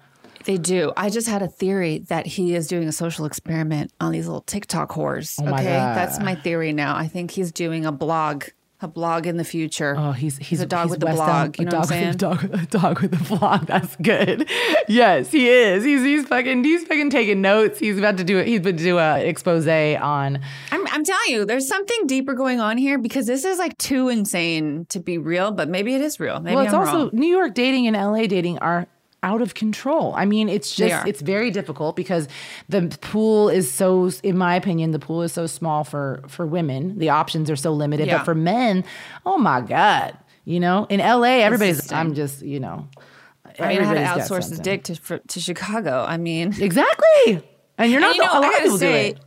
They 0.48 0.58
do. 0.58 0.94
I 0.96 1.10
just 1.10 1.28
had 1.28 1.42
a 1.42 1.48
theory 1.50 2.00
that 2.08 2.26
he 2.26 2.56
is 2.56 2.68
doing 2.70 2.88
a 2.88 2.94
social 2.94 3.26
experiment 3.26 3.92
on 4.00 4.14
these 4.14 4.28
little 4.28 4.44
TikTok 4.44 4.92
whores. 4.92 5.38
Oh 5.42 5.44
my 5.44 5.60
okay, 5.60 5.66
that's 5.66 6.22
my 6.22 6.36
theory 6.36 6.72
now. 6.72 6.96
I 6.96 7.10
think 7.10 7.32
he's 7.32 7.52
doing 7.52 7.86
a 7.86 7.92
blog, 7.92 8.46
a 8.80 8.88
blog 8.88 9.28
in 9.28 9.36
the 9.36 9.44
future. 9.44 9.96
Oh, 9.98 10.14
he's 10.14 10.38
he's, 10.38 10.62
a 10.62 10.66
dog 10.66 10.86
he's 10.86 10.92
with 10.92 11.00
the 11.02 11.08
blog. 11.08 11.30
Elm- 11.30 11.54
You 11.60 11.66
know 11.66 11.78
a 11.78 11.80
what 11.82 11.84
I'm 11.84 11.88
saying? 11.90 12.08
A 12.08 12.14
dog, 12.14 12.44
a 12.46 12.66
dog 12.66 13.02
with 13.02 13.12
the 13.12 13.18
vlog. 13.18 13.68
That's 13.68 13.98
good. 13.98 14.50
yes, 14.88 15.34
he 15.34 15.50
is. 15.50 15.84
He's 15.84 16.02
he's 16.02 16.26
fucking 16.26 16.64
he's 16.64 16.86
fucking 16.86 17.10
taking 17.10 17.42
notes. 17.42 17.78
He's 17.78 17.98
about 17.98 18.16
to 18.16 18.24
do 18.24 18.38
it. 18.38 18.48
He's 18.48 18.62
about 18.62 18.78
to 18.78 18.84
do 18.86 19.00
a 19.00 19.20
expose 19.28 19.68
on. 19.68 20.40
I'm, 20.72 20.88
I'm 20.88 21.04
telling 21.04 21.28
you, 21.28 21.44
there's 21.44 21.68
something 21.68 22.08
deeper 22.08 22.36
going 22.36 22.62
on 22.62 22.78
here 22.78 22.98
because 22.98 23.26
this 23.26 23.44
is 23.44 23.60
like 23.60 23.78
too 23.78 24.08
insane 24.08 24.86
to 24.92 25.02
be 25.02 25.18
real, 25.18 25.52
but 25.52 25.68
maybe 25.68 25.94
it 25.94 26.00
is 26.00 26.22
real. 26.22 26.40
Maybe 26.40 26.56
well, 26.56 26.64
it's 26.64 26.74
I'm 26.74 26.80
also 26.80 26.98
wrong. 26.98 27.10
New 27.12 27.28
York 27.28 27.54
dating 27.54 27.86
and 27.88 27.98
LA 27.98 28.28
dating 28.28 28.60
are 28.60 28.88
out 29.24 29.42
of 29.42 29.56
control. 29.56 30.14
I 30.16 30.26
mean, 30.26 30.48
it's 30.50 30.76
just 30.76 31.08
it's 31.08 31.22
very 31.22 31.52
difficult 31.52 31.96
because 31.96 32.28
the 32.70 32.96
pool 33.02 33.50
is 33.50 33.72
so 33.72 34.12
in 34.24 34.38
my 34.38 34.56
opinion, 34.56 34.92
the 34.92 35.00
pool 35.00 35.22
is 35.24 35.34
so 35.34 35.48
small 35.48 35.84
for 35.84 36.24
for 36.28 36.46
women. 36.46 36.98
The 37.00 37.10
options 37.10 37.50
are 37.50 37.56
so 37.56 37.72
limited, 37.74 38.08
Yeah. 38.08 38.18
but 38.20 38.26
for 38.26 38.36
men, 38.36 38.84
oh 39.26 39.38
my 39.38 39.62
god. 39.62 40.18
You 40.46 40.62
know, 40.62 40.86
in 40.90 41.02
LA, 41.02 41.40
everybody's. 41.44 41.92
I'm 41.92 42.14
just, 42.14 42.42
you 42.42 42.62
know. 42.62 42.88
I 43.60 43.70
mean, 43.70 43.82
I 43.82 43.84
had 43.84 44.16
to 44.16 44.22
outsource 44.22 44.50
his 44.50 44.60
dick 44.62 44.84
to 44.86 44.96
for, 44.96 45.18
to 45.18 45.40
Chicago. 45.42 46.06
I 46.08 46.16
mean, 46.16 46.54
Exactly. 46.62 47.44
And 47.78 47.92
you're 47.92 48.00
not. 48.00 48.12
And, 48.12 48.16
you 48.18 48.24
know, 48.24 48.32
a 48.32 48.40
lot 48.40 48.54
of 48.54 48.60
people 48.62 48.78
say, 48.78 49.12
do 49.12 49.18
it. 49.18 49.24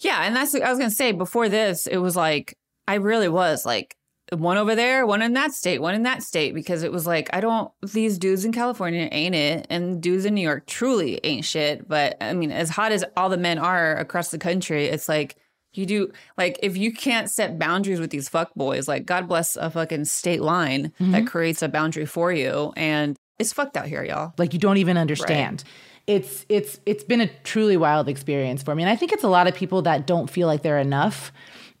Yeah, 0.00 0.22
and 0.22 0.34
that's 0.34 0.54
I 0.54 0.70
was 0.70 0.78
gonna 0.78 0.90
say 0.90 1.12
before 1.12 1.48
this, 1.48 1.86
it 1.86 1.98
was 1.98 2.16
like 2.16 2.56
I 2.88 2.94
really 2.94 3.28
was 3.28 3.66
like 3.66 3.96
one 4.32 4.58
over 4.58 4.74
there, 4.74 5.06
one 5.06 5.22
in 5.22 5.34
that 5.34 5.52
state, 5.52 5.80
one 5.80 5.94
in 5.94 6.02
that 6.02 6.22
state, 6.22 6.54
because 6.54 6.82
it 6.82 6.90
was 6.90 7.06
like 7.06 7.30
I 7.32 7.40
don't 7.40 7.70
these 7.92 8.18
dudes 8.18 8.44
in 8.44 8.52
California 8.52 9.08
ain't 9.12 9.34
it, 9.34 9.66
and 9.70 10.02
dudes 10.02 10.24
in 10.24 10.34
New 10.34 10.40
York 10.40 10.66
truly 10.66 11.20
ain't 11.22 11.44
shit. 11.44 11.88
But 11.88 12.16
I 12.20 12.32
mean, 12.32 12.50
as 12.50 12.70
hot 12.70 12.92
as 12.92 13.04
all 13.16 13.28
the 13.28 13.36
men 13.36 13.58
are 13.58 13.96
across 13.96 14.30
the 14.30 14.38
country, 14.38 14.86
it's 14.86 15.08
like 15.08 15.36
you 15.74 15.86
do 15.86 16.10
like 16.36 16.58
if 16.62 16.76
you 16.76 16.92
can't 16.92 17.30
set 17.30 17.58
boundaries 17.58 18.00
with 18.00 18.10
these 18.10 18.28
fuck 18.28 18.52
boys, 18.54 18.88
like 18.88 19.06
God 19.06 19.28
bless 19.28 19.56
a 19.56 19.70
fucking 19.70 20.06
state 20.06 20.42
line 20.42 20.92
that 20.98 21.04
mm-hmm. 21.04 21.24
creates 21.26 21.62
a 21.62 21.68
boundary 21.68 22.06
for 22.06 22.32
you, 22.32 22.72
and 22.76 23.16
it's 23.38 23.52
fucked 23.52 23.76
out 23.76 23.86
here, 23.86 24.02
y'all. 24.02 24.32
like 24.38 24.52
you 24.52 24.58
don't 24.58 24.78
even 24.78 24.96
understand 24.96 25.62
it's 26.06 26.46
it's 26.48 26.78
it's 26.86 27.02
been 27.02 27.20
a 27.20 27.26
truly 27.42 27.76
wild 27.76 28.08
experience 28.08 28.62
for 28.62 28.74
me 28.74 28.82
and 28.82 28.90
i 28.90 28.94
think 28.94 29.12
it's 29.12 29.24
a 29.24 29.28
lot 29.28 29.48
of 29.48 29.54
people 29.54 29.82
that 29.82 30.06
don't 30.06 30.30
feel 30.30 30.46
like 30.46 30.62
they're 30.62 30.78
enough 30.78 31.32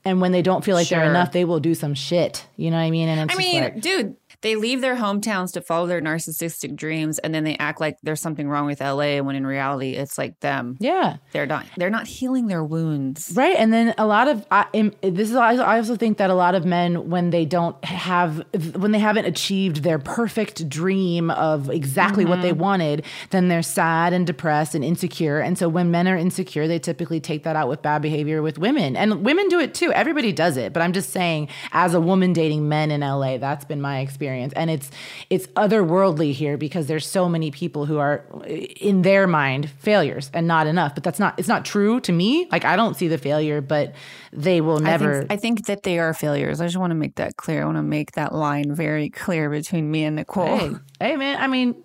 and 0.06 0.20
when 0.20 0.32
they 0.32 0.42
don't 0.42 0.64
feel 0.64 0.74
like 0.74 0.88
they're 0.88 1.04
enough 1.04 1.32
they 1.32 1.44
will 1.44 1.60
do 1.60 1.74
some 1.74 1.92
shit 1.92 2.46
you 2.56 2.70
know 2.70 2.76
what 2.76 2.82
i 2.82 2.90
mean 2.90 3.08
and 3.08 3.26
I 3.30 3.34
mean, 3.36 3.62
like, 3.62 3.80
dude, 3.80 4.16
they 4.42 4.56
leave 4.56 4.80
their 4.80 4.96
hometowns 4.96 5.52
to 5.54 5.60
follow 5.60 5.86
their 5.86 6.00
narcissistic 6.00 6.76
dreams, 6.76 7.18
and 7.18 7.34
then 7.34 7.44
they 7.44 7.56
act 7.56 7.80
like 7.80 7.98
there's 8.02 8.20
something 8.20 8.48
wrong 8.48 8.66
with 8.66 8.80
LA, 8.80 9.18
when 9.18 9.34
in 9.34 9.46
reality, 9.46 9.94
it's 9.94 10.18
like 10.18 10.38
them. 10.40 10.76
yeah 10.78 11.16
They're 11.32 11.46
not. 11.46 11.66
They're 11.76 11.90
not 11.90 12.06
healing 12.06 12.46
their 12.46 12.62
wounds. 12.62 13.32
Right, 13.34 13.56
and 13.56 13.72
then 13.72 13.94
a 13.98 14.06
lot 14.06 14.28
of 14.28 14.46
I, 14.50 14.66
this 15.00 15.30
is 15.30 15.36
I 15.36 15.54
I 15.54 15.78
also 15.78 15.96
think 15.96 16.18
that 16.18 16.30
a 16.30 16.34
lot 16.34 16.54
of 16.54 16.64
men 16.64 17.08
when 17.08 17.30
they 17.30 17.44
don't 17.44 17.82
have 17.84 18.44
when 18.76 18.92
they 18.92 18.98
haven't 18.98 19.24
achieved 19.24 19.82
their 19.82 19.98
perfect 19.98 20.68
dream 20.68 21.30
of 21.30 21.70
exactly 21.70 22.24
what 22.24 22.42
they 22.42 22.50
mm-hmm. 22.50 22.60
wanted, 22.60 23.04
then 23.30 23.48
they're 23.48 23.62
sad 23.62 24.12
and 24.12 24.26
depressed 24.26 24.74
and 24.74 24.84
insecure. 24.84 25.40
And 25.40 25.58
so 25.58 25.68
when 25.68 25.90
men 25.90 26.06
are 26.06 26.16
insecure, 26.16 26.68
they 26.68 26.78
typically 26.78 27.20
take 27.20 27.42
that 27.44 27.56
out 27.56 27.68
with 27.68 27.82
bad 27.82 28.02
behavior 28.02 28.42
with 28.42 28.58
women, 28.58 28.96
and 28.96 29.24
women 29.24 29.48
do 29.48 29.58
it 29.58 29.74
too. 29.74 29.92
Everybody 29.96 30.32
does 30.32 30.56
it, 30.56 30.72
but 30.72 30.82
I'm 30.82 30.92
just 30.92 31.10
saying, 31.10 31.48
as 31.72 31.94
a 31.94 32.00
woman 32.00 32.32
dating 32.32 32.68
men 32.68 32.90
in 32.90 33.00
LA, 33.00 33.38
that's 33.38 33.64
been 33.64 33.80
my 33.80 34.00
experience, 34.00 34.52
and 34.54 34.70
it's 34.70 34.90
it's 35.30 35.46
otherworldly 35.48 36.32
here 36.32 36.56
because 36.56 36.86
there's 36.86 37.06
so 37.06 37.28
many 37.28 37.50
people 37.50 37.86
who 37.86 37.98
are 37.98 38.24
in 38.46 39.02
their 39.02 39.26
mind 39.26 39.70
failures 39.70 40.30
and 40.34 40.46
not 40.46 40.66
enough. 40.66 40.94
But 40.94 41.04
that's 41.04 41.18
not 41.18 41.38
it's 41.38 41.48
not 41.48 41.64
true 41.64 42.00
to 42.00 42.12
me. 42.12 42.46
Like 42.52 42.64
I 42.64 42.76
don't 42.76 42.94
see 42.94 43.08
the 43.08 43.18
failure, 43.18 43.60
but 43.60 43.94
they 44.32 44.60
will 44.60 44.78
I 44.78 44.90
never. 44.90 45.20
think, 45.20 45.32
I 45.32 45.36
think 45.36 45.66
that 45.66 45.82
they 45.82 45.98
are 45.98 46.12
failures. 46.14 46.60
I 46.60 46.66
just 46.66 46.76
want 46.76 46.90
to 46.90 46.96
make 46.96 47.16
that 47.16 47.36
clear. 47.36 47.62
I 47.62 47.64
want 47.64 47.78
to 47.78 47.82
make 47.82 48.12
that 48.12 48.34
line 48.34 48.74
very 48.74 49.10
clear 49.10 49.50
between 49.50 49.90
me 49.90 50.04
and 50.04 50.18
Niccole. 50.18 50.80
hey, 51.00 51.10
hey, 51.10 51.16
man. 51.16 51.40
I 51.40 51.46
mean, 51.46 51.82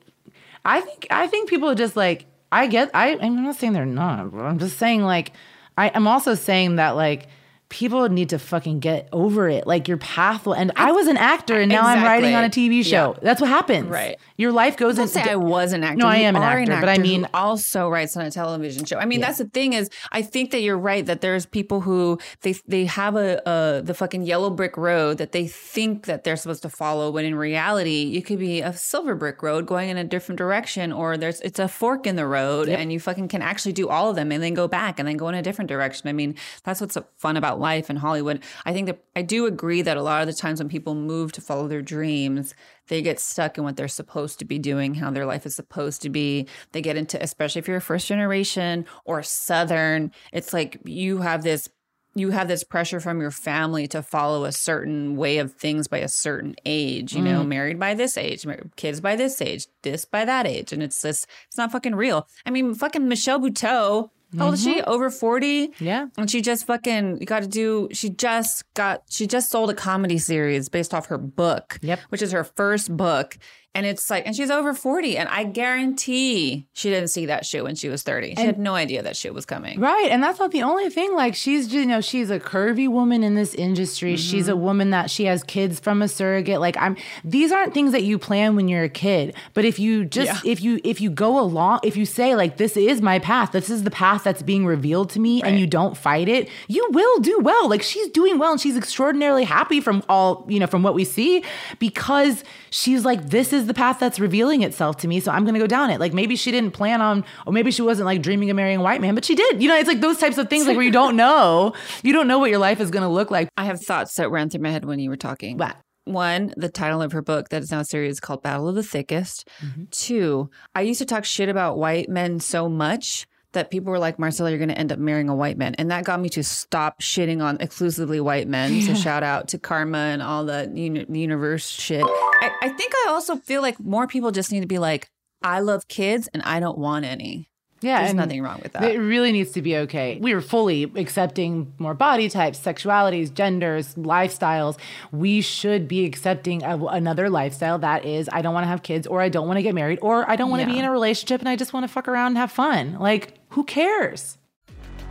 I 0.65 0.81
think 0.81 1.07
I 1.09 1.27
think 1.27 1.49
people 1.49 1.69
are 1.69 1.75
just 1.75 1.95
like 1.95 2.25
I 2.51 2.67
get. 2.67 2.91
I 2.93 3.17
I'm 3.17 3.43
not 3.43 3.55
saying 3.55 3.73
they're 3.73 3.85
not. 3.85 4.31
But 4.31 4.41
I'm 4.41 4.59
just 4.59 4.77
saying 4.77 5.03
like 5.03 5.31
I, 5.77 5.91
I'm 5.93 6.07
also 6.07 6.35
saying 6.35 6.75
that 6.75 6.91
like 6.91 7.27
people 7.71 8.09
need 8.09 8.29
to 8.29 8.37
fucking 8.37 8.81
get 8.81 9.07
over 9.13 9.47
it. 9.47 9.65
Like 9.65 9.87
your 9.87 9.97
path 9.97 10.45
will 10.45 10.53
end. 10.53 10.73
I 10.75 10.91
was 10.91 11.07
an 11.07 11.15
actor 11.15 11.59
and 11.59 11.71
now 11.71 11.83
I'm 11.83 12.03
writing 12.03 12.35
on 12.35 12.43
a 12.43 12.49
TV 12.49 12.83
show. 12.83 13.13
Yeah. 13.13 13.19
That's 13.23 13.39
what 13.39 13.49
happens. 13.49 13.87
Right. 13.87 14.17
Your 14.35 14.51
life 14.51 14.75
goes 14.75 14.99
into. 14.99 15.09
say 15.09 15.23
I 15.31 15.37
was 15.37 15.71
an 15.71 15.81
actor. 15.81 15.97
No, 15.97 16.07
I 16.07 16.17
am 16.17 16.35
an 16.35 16.41
are 16.43 16.59
actor, 16.59 16.77
but 16.81 16.89
I 16.89 16.97
mean- 16.97 17.27
also 17.33 17.87
writes 17.87 18.17
on 18.17 18.25
a 18.25 18.31
television 18.31 18.83
show. 18.83 18.97
I 18.97 19.05
mean, 19.05 19.21
that's 19.21 19.37
the 19.37 19.45
thing 19.45 19.71
is, 19.71 19.89
I 20.11 20.21
think 20.21 20.51
that 20.51 20.59
you're 20.59 20.77
right 20.77 21.05
that 21.05 21.21
there's 21.21 21.45
people 21.45 21.79
who 21.81 22.19
they 22.41 22.55
they 22.67 22.85
have 22.85 23.15
a, 23.15 23.41
a 23.45 23.81
the 23.81 23.93
fucking 23.93 24.23
yellow 24.23 24.49
brick 24.49 24.75
road 24.75 25.17
that 25.19 25.31
they 25.31 25.47
think 25.47 26.07
that 26.07 26.25
they're 26.25 26.35
supposed 26.35 26.63
to 26.63 26.69
follow, 26.69 27.09
when 27.09 27.23
in 27.23 27.35
reality, 27.35 28.03
you 28.03 28.21
could 28.21 28.37
be 28.39 28.59
a 28.59 28.73
silver 28.73 29.15
brick 29.15 29.41
road 29.41 29.65
going 29.65 29.89
in 29.89 29.95
a 29.95 30.03
different 30.03 30.37
direction, 30.37 30.91
or 30.91 31.15
there's 31.15 31.39
it's 31.39 31.59
a 31.59 31.69
fork 31.69 32.05
in 32.05 32.17
the 32.17 32.27
road, 32.27 32.67
and 32.67 32.91
you 32.91 32.99
fucking 32.99 33.29
can 33.29 33.41
actually 33.41 33.71
do 33.71 33.87
all 33.87 34.09
of 34.09 34.17
them 34.17 34.29
and 34.33 34.43
then 34.43 34.53
go 34.53 34.67
back 34.67 34.99
and 34.99 35.07
then 35.07 35.15
go 35.15 35.29
in 35.29 35.35
a 35.35 35.41
different 35.41 35.69
direction. 35.69 36.09
I 36.09 36.13
mean, 36.13 36.35
that's 36.65 36.81
what's 36.81 36.97
fun 37.17 37.37
about 37.37 37.60
life 37.61 37.89
in 37.89 37.95
Hollywood. 37.95 38.43
I 38.65 38.73
think 38.73 38.87
that 38.87 39.03
I 39.15 39.21
do 39.21 39.45
agree 39.45 39.81
that 39.83 39.95
a 39.95 40.03
lot 40.03 40.21
of 40.21 40.27
the 40.27 40.33
times 40.33 40.59
when 40.59 40.67
people 40.67 40.95
move 40.95 41.31
to 41.33 41.41
follow 41.41 41.69
their 41.69 41.81
dreams, 41.81 42.53
they 42.87 43.01
get 43.01 43.19
stuck 43.19 43.57
in 43.57 43.63
what 43.63 43.77
they're 43.77 43.87
supposed 43.87 44.39
to 44.39 44.45
be 44.45 44.59
doing, 44.59 44.95
how 44.95 45.11
their 45.11 45.25
life 45.25 45.45
is 45.45 45.55
supposed 45.55 46.01
to 46.01 46.09
be. 46.09 46.47
They 46.73 46.81
get 46.81 46.97
into, 46.97 47.21
especially 47.23 47.59
if 47.59 47.67
you're 47.67 47.77
a 47.77 47.81
first 47.81 48.07
generation 48.07 48.85
or 49.05 49.23
Southern, 49.23 50.11
it's 50.33 50.51
like 50.51 50.79
you 50.83 51.19
have 51.19 51.43
this. 51.43 51.69
You 52.13 52.31
have 52.31 52.49
this 52.49 52.65
pressure 52.65 52.99
from 52.99 53.21
your 53.21 53.31
family 53.31 53.87
to 53.87 54.03
follow 54.03 54.43
a 54.43 54.51
certain 54.51 55.15
way 55.15 55.37
of 55.37 55.53
things 55.53 55.87
by 55.87 55.99
a 55.99 56.09
certain 56.09 56.57
age, 56.65 57.15
you 57.15 57.21
know, 57.21 57.41
mm. 57.41 57.47
married 57.47 57.79
by 57.79 57.93
this 57.93 58.17
age, 58.17 58.45
kids 58.75 58.99
by 58.99 59.15
this 59.15 59.41
age, 59.41 59.67
this 59.81 60.03
by 60.03 60.25
that 60.25 60.45
age. 60.45 60.73
And 60.73 60.83
it's 60.83 61.01
just, 61.01 61.25
it's 61.47 61.57
not 61.57 61.71
fucking 61.71 61.95
real. 61.95 62.27
I 62.45 62.49
mean, 62.49 62.73
fucking 62.75 63.07
Michelle 63.07 63.39
Buteau, 63.39 64.09
how 64.37 64.45
old 64.45 64.53
is 64.55 64.63
she? 64.63 64.79
Mm-hmm. 64.79 64.89
Over 64.89 65.09
40? 65.09 65.73
Yeah. 65.79 66.07
And 66.17 66.29
she 66.29 66.41
just 66.41 66.65
fucking 66.65 67.17
you 67.19 67.25
got 67.25 67.41
to 67.41 67.47
do, 67.47 67.89
she 67.91 68.09
just 68.09 68.63
got, 68.73 69.03
she 69.09 69.27
just 69.27 69.51
sold 69.51 69.69
a 69.69 69.73
comedy 69.73 70.17
series 70.17 70.69
based 70.69 70.93
off 70.93 71.07
her 71.07 71.17
book. 71.17 71.79
Yep. 71.81 71.99
Which 72.09 72.21
is 72.21 72.31
her 72.31 72.43
first 72.43 72.95
book. 72.95 73.37
And 73.73 73.85
it's 73.85 74.09
like, 74.09 74.25
and 74.27 74.35
she's 74.35 74.49
over 74.51 74.73
40. 74.73 75.17
And 75.17 75.29
I 75.29 75.45
guarantee 75.45 76.67
she 76.73 76.89
didn't 76.89 77.07
see 77.09 77.25
that 77.27 77.45
shit 77.45 77.63
when 77.63 77.75
she 77.75 77.89
was 77.89 78.03
30. 78.03 78.35
She 78.35 78.41
had 78.45 78.59
no 78.59 78.75
idea 78.75 79.01
that 79.03 79.15
shit 79.15 79.33
was 79.33 79.45
coming. 79.45 79.79
Right. 79.79 80.09
And 80.11 80.21
that's 80.21 80.39
not 80.39 80.51
the 80.51 80.63
only 80.63 80.89
thing. 80.89 81.15
Like 81.15 81.35
she's 81.35 81.73
you 81.73 81.85
know, 81.85 82.01
she's 82.01 82.29
a 82.29 82.39
curvy 82.39 82.87
woman 82.89 83.23
in 83.23 83.35
this 83.35 83.53
industry. 83.53 84.15
She's 84.17 84.41
Mm-hmm. 84.47 84.51
a 84.51 84.55
woman 84.55 84.89
that 84.89 85.09
she 85.09 85.25
has 85.25 85.43
kids 85.43 85.79
from 85.79 86.01
a 86.01 86.07
surrogate. 86.07 86.59
Like 86.59 86.75
I'm 86.77 86.97
these 87.23 87.51
aren't 87.51 87.73
things 87.73 87.91
that 87.93 88.03
you 88.03 88.17
plan 88.17 88.55
when 88.55 88.67
you're 88.67 88.83
a 88.83 88.89
kid. 88.89 89.35
But 89.53 89.65
if 89.65 89.79
you 89.79 90.03
just 90.05 90.45
if 90.45 90.61
you 90.61 90.79
if 90.83 90.99
you 90.99 91.09
go 91.09 91.39
along, 91.39 91.79
if 91.83 91.95
you 91.95 92.05
say 92.05 92.35
like 92.35 92.57
this 92.57 92.75
is 92.75 93.01
my 93.01 93.19
path, 93.19 93.51
this 93.51 93.69
is 93.69 93.83
the 93.83 93.91
path 93.91 94.23
that's 94.23 94.41
being 94.41 94.65
revealed 94.65 95.09
to 95.11 95.19
me 95.19 95.41
and 95.43 95.59
you 95.59 95.67
don't 95.67 95.95
fight 95.95 96.27
it, 96.27 96.49
you 96.67 96.87
will 96.91 97.19
do 97.19 97.39
well. 97.39 97.69
Like 97.69 97.83
she's 97.83 98.07
doing 98.09 98.37
well 98.39 98.51
and 98.51 98.59
she's 98.61 98.75
extraordinarily 98.75 99.43
happy 99.43 99.79
from 99.79 100.03
all, 100.09 100.45
you 100.49 100.59
know, 100.59 100.67
from 100.67 100.83
what 100.83 100.93
we 100.93 101.05
see 101.05 101.43
because 101.79 102.43
she's 102.71 103.05
like 103.05 103.29
this 103.29 103.53
is 103.53 103.67
the 103.67 103.73
path 103.73 103.99
that's 103.99 104.19
revealing 104.19 104.63
itself 104.63 104.97
to 104.97 105.07
me, 105.07 105.19
so 105.19 105.31
I'm 105.31 105.43
going 105.43 105.53
to 105.53 105.59
go 105.59 105.67
down 105.67 105.91
it. 105.91 105.99
Like 105.99 106.13
maybe 106.13 106.35
she 106.35 106.49
didn't 106.51 106.71
plan 106.71 107.01
on 107.01 107.23
or 107.45 107.53
maybe 107.53 107.69
she 107.69 107.83
wasn't 107.83 108.07
like 108.07 108.21
dreaming 108.23 108.49
of 108.49 108.55
marrying 108.55 108.79
a 108.79 108.83
white 108.83 109.01
man, 109.01 109.13
but 109.13 109.23
she 109.23 109.35
did. 109.35 109.61
You 109.61 109.69
know, 109.69 109.77
it's 109.77 109.87
like 109.87 110.01
those 110.01 110.17
types 110.17 110.37
of 110.37 110.49
things 110.49 110.65
like 110.65 110.75
where 110.75 110.85
you 110.85 110.91
don't 110.91 111.15
know. 111.15 111.73
You 112.01 112.13
don't 112.13 112.27
know 112.27 112.39
what 112.39 112.49
your 112.49 112.59
life 112.59 112.79
is 112.79 112.89
going 112.89 113.03
to 113.03 113.09
look 113.09 113.29
like. 113.29 113.49
I 113.57 113.65
have 113.65 113.81
thoughts 113.81 114.15
that 114.15 114.31
ran 114.31 114.49
through 114.49 114.61
my 114.61 114.71
head 114.71 114.85
when 114.85 114.99
you 114.99 115.09
were 115.09 115.17
talking. 115.17 115.57
What? 115.57 115.75
One, 116.05 116.53
the 116.57 116.69
title 116.69 117.01
of 117.01 117.11
her 117.11 117.21
book 117.21 117.49
that 117.49 117.61
is 117.61 117.69
now 117.69 117.81
a 117.81 117.85
series 117.85 118.19
called 118.19 118.41
Battle 118.41 118.67
of 118.67 118.75
the 118.75 118.83
Thickest. 118.83 119.47
Mm-hmm. 119.63 119.83
Two, 119.91 120.49
I 120.73 120.81
used 120.81 120.97
to 120.97 121.05
talk 121.05 121.25
shit 121.25 121.47
about 121.47 121.77
white 121.77 122.09
men 122.09 122.39
so 122.39 122.67
much 122.67 123.27
that 123.53 123.69
people 123.69 123.91
were 123.91 123.99
like, 123.99 124.17
Marcella, 124.17 124.49
you're 124.49 124.59
going 124.59 124.69
to 124.69 124.77
end 124.77 124.91
up 124.91 124.99
marrying 124.99 125.29
a 125.29 125.35
white 125.35 125.57
man. 125.57 125.75
And 125.75 125.91
that 125.91 126.05
got 126.05 126.19
me 126.21 126.29
to 126.29 126.43
stop 126.43 127.01
shitting 127.01 127.43
on 127.43 127.57
exclusively 127.59 128.19
white 128.19 128.47
men. 128.47 128.81
So 128.81 128.93
shout 128.93 129.23
out 129.23 129.49
to 129.49 129.59
Karma 129.59 129.97
and 129.97 130.21
all 130.21 130.45
the 130.45 130.71
uni- 130.73 131.05
universe 131.09 131.67
shit. 131.67 132.03
I, 132.03 132.51
I 132.61 132.69
think 132.69 132.93
I 133.05 133.09
also 133.09 133.35
feel 133.35 133.61
like 133.61 133.79
more 133.79 134.07
people 134.07 134.31
just 134.31 134.51
need 134.51 134.61
to 134.61 134.67
be 134.67 134.79
like, 134.79 135.09
I 135.41 135.59
love 135.59 135.87
kids 135.87 136.29
and 136.33 136.41
I 136.43 136.59
don't 136.59 136.77
want 136.77 137.05
any. 137.05 137.50
Yeah, 137.81 138.03
There's 138.03 138.13
nothing 138.13 138.43
wrong 138.43 138.59
with 138.61 138.73
that. 138.73 138.83
It 138.83 138.99
really 138.99 139.31
needs 139.31 139.51
to 139.51 139.61
be 139.61 139.75
okay. 139.77 140.19
We 140.21 140.33
are 140.33 140.41
fully 140.41 140.83
accepting 140.95 141.73
more 141.79 141.93
body 141.95 142.29
types, 142.29 142.59
sexualities, 142.59 143.33
genders, 143.33 143.95
lifestyles. 143.95 144.77
We 145.11 145.41
should 145.41 145.87
be 145.87 146.05
accepting 146.05 146.63
a, 146.63 146.77
another 146.85 147.29
lifestyle 147.29 147.79
that 147.79 148.05
is 148.05 148.29
I 148.31 148.41
don't 148.43 148.53
want 148.53 148.65
to 148.65 148.69
have 148.69 148.83
kids 148.83 149.07
or 149.07 149.19
I 149.21 149.29
don't 149.29 149.47
want 149.47 149.57
to 149.57 149.63
get 149.63 149.73
married 149.73 149.99
or 150.01 150.29
I 150.29 150.35
don't 150.35 150.51
want 150.51 150.61
to 150.61 150.67
be 150.67 150.77
in 150.77 150.85
a 150.85 150.91
relationship 150.91 151.41
and 151.41 151.49
I 151.49 151.55
just 151.55 151.73
want 151.73 151.83
to 151.85 151.87
fuck 151.87 152.07
around 152.07 152.27
and 152.27 152.37
have 152.37 152.51
fun. 152.51 152.97
Like, 152.99 153.39
who 153.49 153.63
cares? 153.63 154.37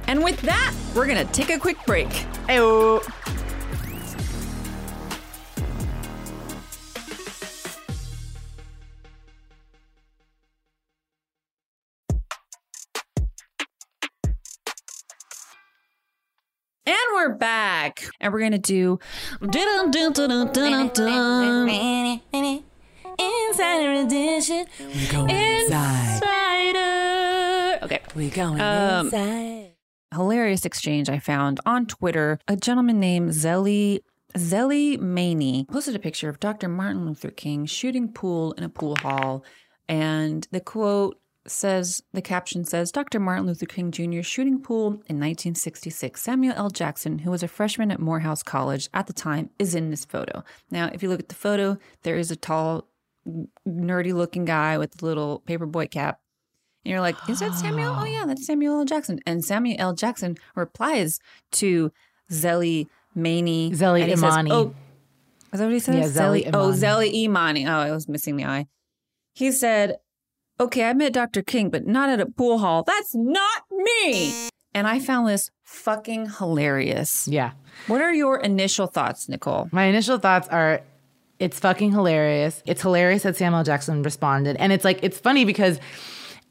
and 0.07 0.25
with 0.25 0.41
that, 0.41 0.75
we're 0.95 1.07
going 1.07 1.25
to 1.25 1.33
take 1.33 1.51
a 1.51 1.59
quick 1.59 1.77
break. 1.87 2.09
Ayo. 2.49 3.01
Back. 17.41 18.05
And 18.21 18.33
we're 18.33 18.39
to 18.53 18.59
do. 18.59 19.01
Insider 23.19 23.93
edition. 23.93 24.67
We 24.79 25.07
go 25.09 25.27
inside. 25.27 26.15
Insider. 26.15 27.85
Okay. 27.85 28.01
We 28.15 28.31
going 28.31 28.61
Um, 28.61 29.07
inside. 29.07 29.73
Hilarious 30.15 30.65
exchange 30.65 31.09
I 31.09 31.19
found 31.19 31.61
on 31.67 31.87
Twitter. 31.87 32.39
A 32.49 32.57
gentleman 32.57 33.01
named 33.01 33.31
Zelly. 33.31 34.01
Zelly 34.37 34.99
Maney 34.99 35.67
posted 35.71 35.97
a 35.97 35.99
picture 35.99 36.29
of 36.29 36.39
Dr. 36.39 36.69
Martin 36.69 37.05
Luther 37.07 37.31
King 37.31 37.67
shooting 37.67 38.13
pool 38.13 38.53
in 38.53 38.63
a 38.63 38.69
pool 38.69 38.97
hall. 38.97 39.45
And 39.89 40.47
the 40.53 40.61
quote 40.61 41.20
says, 41.47 42.03
the 42.13 42.23
caption 42.23 42.65
says, 42.65 42.93
Dr. 42.93 43.19
Martin 43.19 43.47
Luther 43.47 43.67
King 43.67 43.91
Jr. 43.91 44.23
shooting 44.23 44.61
pool 44.61 44.89
in 44.89 45.19
1966. 45.19 46.21
Samuel 46.21 46.55
L. 46.57 46.71
Jackson, 46.71 47.21
who 47.21 47.31
was 47.31 47.43
a 47.43 47.49
freshman 47.49 47.91
at 47.91 47.99
Morehouse 48.01 48.43
College 48.43 48.89
at 48.93 49.07
the 49.07 49.13
time, 49.13 49.51
is 49.59 49.75
in 49.75 49.91
this 49.91 50.05
photo. 50.05 50.45
Now, 50.71 50.91
if 50.93 51.03
you 51.03 51.09
look 51.09 51.21
at 51.21 51.29
the 51.29 51.35
photo, 51.35 51.79
there 52.03 52.17
is 52.17 52.31
a 52.31 52.37
tall, 52.37 52.87
nerdy 53.67 54.13
looking 54.13 54.45
guy 54.45 54.77
with 54.79 55.01
a 55.03 55.05
little 55.05 55.43
paperboy 55.47 55.91
cap. 55.91 56.21
And 56.85 56.93
you're 56.93 57.01
like, 57.01 57.17
is 57.29 57.41
that 57.41 57.55
Samuel? 57.55 57.95
Oh, 58.01 58.05
yeah, 58.05 58.25
that's 58.27 58.47
Samuel 58.47 58.79
L. 58.81 58.85
Jackson. 58.85 59.21
And 59.27 59.45
Samuel 59.45 59.77
L. 59.79 59.95
Jackson 59.95 60.37
replies 60.55 61.21
to 61.53 61.91
Zelly 62.31 62.87
Maney. 63.15 63.71
Zelly 63.73 64.03
and 64.03 64.11
he 64.11 64.17
says, 64.17 64.35
Imani. 64.35 64.51
oh, 64.53 64.75
is 65.53 65.59
that 65.59 65.65
what 65.67 65.73
he 65.73 65.81
says? 65.81 66.15
Yeah, 66.17 66.23
Zelly 66.23 66.51
Oh, 66.53 66.69
Imani. 66.69 66.79
Zelly 66.79 67.13
Imani. 67.15 67.67
Oh, 67.67 67.79
I 67.79 67.91
was 67.91 68.09
missing 68.09 68.37
the 68.37 68.45
eye. 68.45 68.67
He 69.35 69.53
said, 69.53 69.97
okay, 70.61 70.85
I 70.85 70.93
met 70.93 71.13
Dr. 71.13 71.43
King, 71.43 71.71
but 71.71 71.87
not 71.87 72.11
at 72.11 72.21
a 72.21 72.27
pool 72.27 72.59
hall. 72.59 72.85
That's 72.87 73.15
not 73.15 73.63
me. 73.73 74.49
And 74.75 74.87
I 74.87 75.01
found 75.01 75.27
this 75.27 75.51
fucking 75.65 76.31
hilarious. 76.39 77.27
Yeah. 77.27 77.53
What 77.89 78.01
are 78.01 78.13
your 78.13 78.39
initial 78.39 78.87
thoughts, 78.87 79.27
Niccole? 79.27 79.73
My 79.73 79.85
initial 79.85 80.19
thoughts 80.19 80.47
are 80.49 80.83
it's 81.41 81.59
fucking 81.59 81.91
hilarious. 81.93 82.63
It's 82.67 82.83
hilarious 82.83 83.23
that 83.23 83.37
Samuel 83.37 83.65
Jackson 83.65 84.03
responded. 84.03 84.57
And 84.59 84.73
it's 84.73 84.85
like, 84.85 85.01
it's 85.03 85.19
funny 85.19 85.47
because 85.47 85.81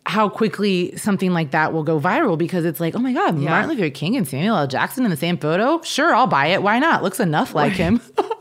how 0.06 0.28
quickly 0.28 0.98
something 0.98 1.32
like 1.32 1.52
that 1.52 1.72
will 1.72 1.84
go 1.84 2.00
viral 2.00 2.38
because 2.38 2.66
it's 2.66 2.80
like, 2.80 2.96
oh 2.96 3.00
my 3.00 3.14
God, 3.14 3.36
Martin 3.38 3.70
Luther 3.70 3.92
King 3.92 4.18
and 4.18 4.28
Samuel 4.28 4.58
L. 4.58 4.68
Jackson 4.68 5.06
in 5.06 5.12
the 5.12 5.18
same 5.18 5.38
photo? 5.38 5.82
Sure, 5.84 6.16
I'll 6.16 6.26
buy 6.26 6.48
it. 6.48 6.64
Why 6.64 6.80
not? 6.80 7.04
Looks 7.04 7.20
enough 7.20 7.54
like 7.54 7.74
him. 7.74 8.02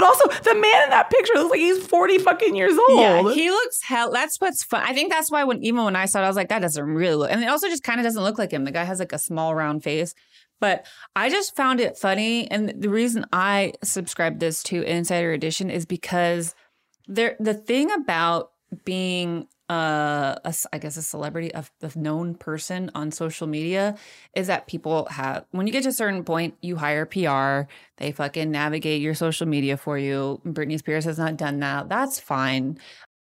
but 0.00 0.06
also, 0.06 0.28
the 0.42 0.54
man 0.54 0.84
in 0.84 0.90
that 0.90 1.10
picture 1.10 1.34
looks 1.34 1.50
like 1.50 1.60
he's 1.60 1.86
40 1.86 2.18
fucking 2.18 2.56
years 2.56 2.72
old. 2.88 3.00
Yeah, 3.00 3.32
he 3.32 3.50
looks 3.50 3.82
hell. 3.82 4.10
That's 4.10 4.40
what's 4.40 4.64
fun. 4.64 4.82
I 4.82 4.94
think 4.94 5.12
that's 5.12 5.30
why 5.30 5.44
when 5.44 5.62
even 5.62 5.84
when 5.84 5.94
I 5.94 6.06
saw 6.06 6.20
it, 6.20 6.24
I 6.24 6.28
was 6.28 6.36
like, 6.36 6.48
that 6.48 6.62
doesn't 6.62 6.82
really 6.82 7.16
look. 7.16 7.30
And 7.30 7.42
it 7.42 7.48
also 7.48 7.68
just 7.68 7.82
kind 7.82 8.00
of 8.00 8.04
doesn't 8.04 8.22
look 8.22 8.38
like 8.38 8.50
him. 8.50 8.64
The 8.64 8.70
guy 8.70 8.84
has 8.84 8.98
like 8.98 9.12
a 9.12 9.18
small 9.18 9.54
round 9.54 9.82
face. 9.82 10.14
But 10.58 10.86
I 11.14 11.28
just 11.28 11.54
found 11.54 11.80
it 11.80 11.96
funny, 11.96 12.50
and 12.50 12.74
the 12.80 12.90
reason 12.90 13.26
I 13.32 13.72
subscribed 13.82 14.40
this 14.40 14.62
to 14.64 14.82
Insider 14.82 15.32
Edition 15.32 15.70
is 15.70 15.86
because 15.86 16.54
there 17.06 17.36
the 17.38 17.54
thing 17.54 17.90
about 17.90 18.52
being 18.84 19.48
uh, 19.70 20.34
a, 20.44 20.54
I 20.72 20.78
guess 20.78 20.96
a 20.96 21.02
celebrity, 21.02 21.52
a, 21.54 21.64
a 21.80 21.96
known 21.96 22.34
person 22.34 22.90
on 22.96 23.12
social 23.12 23.46
media, 23.46 23.96
is 24.34 24.48
that 24.48 24.66
people 24.66 25.06
have 25.06 25.44
when 25.52 25.68
you 25.68 25.72
get 25.72 25.84
to 25.84 25.90
a 25.90 25.92
certain 25.92 26.24
point, 26.24 26.56
you 26.60 26.74
hire 26.74 27.06
PR. 27.06 27.70
They 27.98 28.10
fucking 28.10 28.50
navigate 28.50 29.00
your 29.00 29.14
social 29.14 29.46
media 29.46 29.76
for 29.76 29.96
you. 29.96 30.40
Britney 30.44 30.76
Spears 30.76 31.04
has 31.04 31.18
not 31.18 31.36
done 31.36 31.60
that. 31.60 31.88
That's 31.88 32.18
fine. 32.18 32.78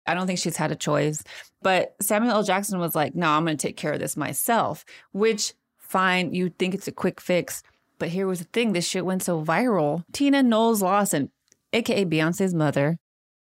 I 0.05 0.13
don't 0.13 0.27
think 0.27 0.37
she's 0.37 0.57
had 0.57 0.73
a 0.73 0.75
choice. 0.75 1.23
But 1.61 1.95
Samuel 2.01 2.33
L. 2.33 2.43
Jackson 2.43 2.77
was 2.77 2.93
like, 2.93 3.15
no, 3.15 3.29
I'm 3.29 3.45
going 3.45 3.55
to 3.55 3.67
take 3.67 3.77
care 3.77 3.93
of 3.93 3.99
this 3.99 4.17
myself, 4.17 4.83
which 5.13 5.53
fine. 5.77 6.33
You 6.33 6.49
think 6.49 6.73
it's 6.73 6.89
a 6.89 6.91
quick 6.91 7.21
fix. 7.21 7.63
But 7.99 8.09
here 8.09 8.27
was 8.27 8.39
the 8.39 8.45
thing 8.45 8.73
this 8.73 8.85
shit 8.85 9.05
went 9.05 9.23
so 9.23 9.41
viral. 9.45 10.03
Tina 10.11 10.43
Knowles 10.43 10.81
Lawson, 10.81 11.31
AKA 11.71 12.03
Beyonce's 12.03 12.53
mother, 12.53 12.97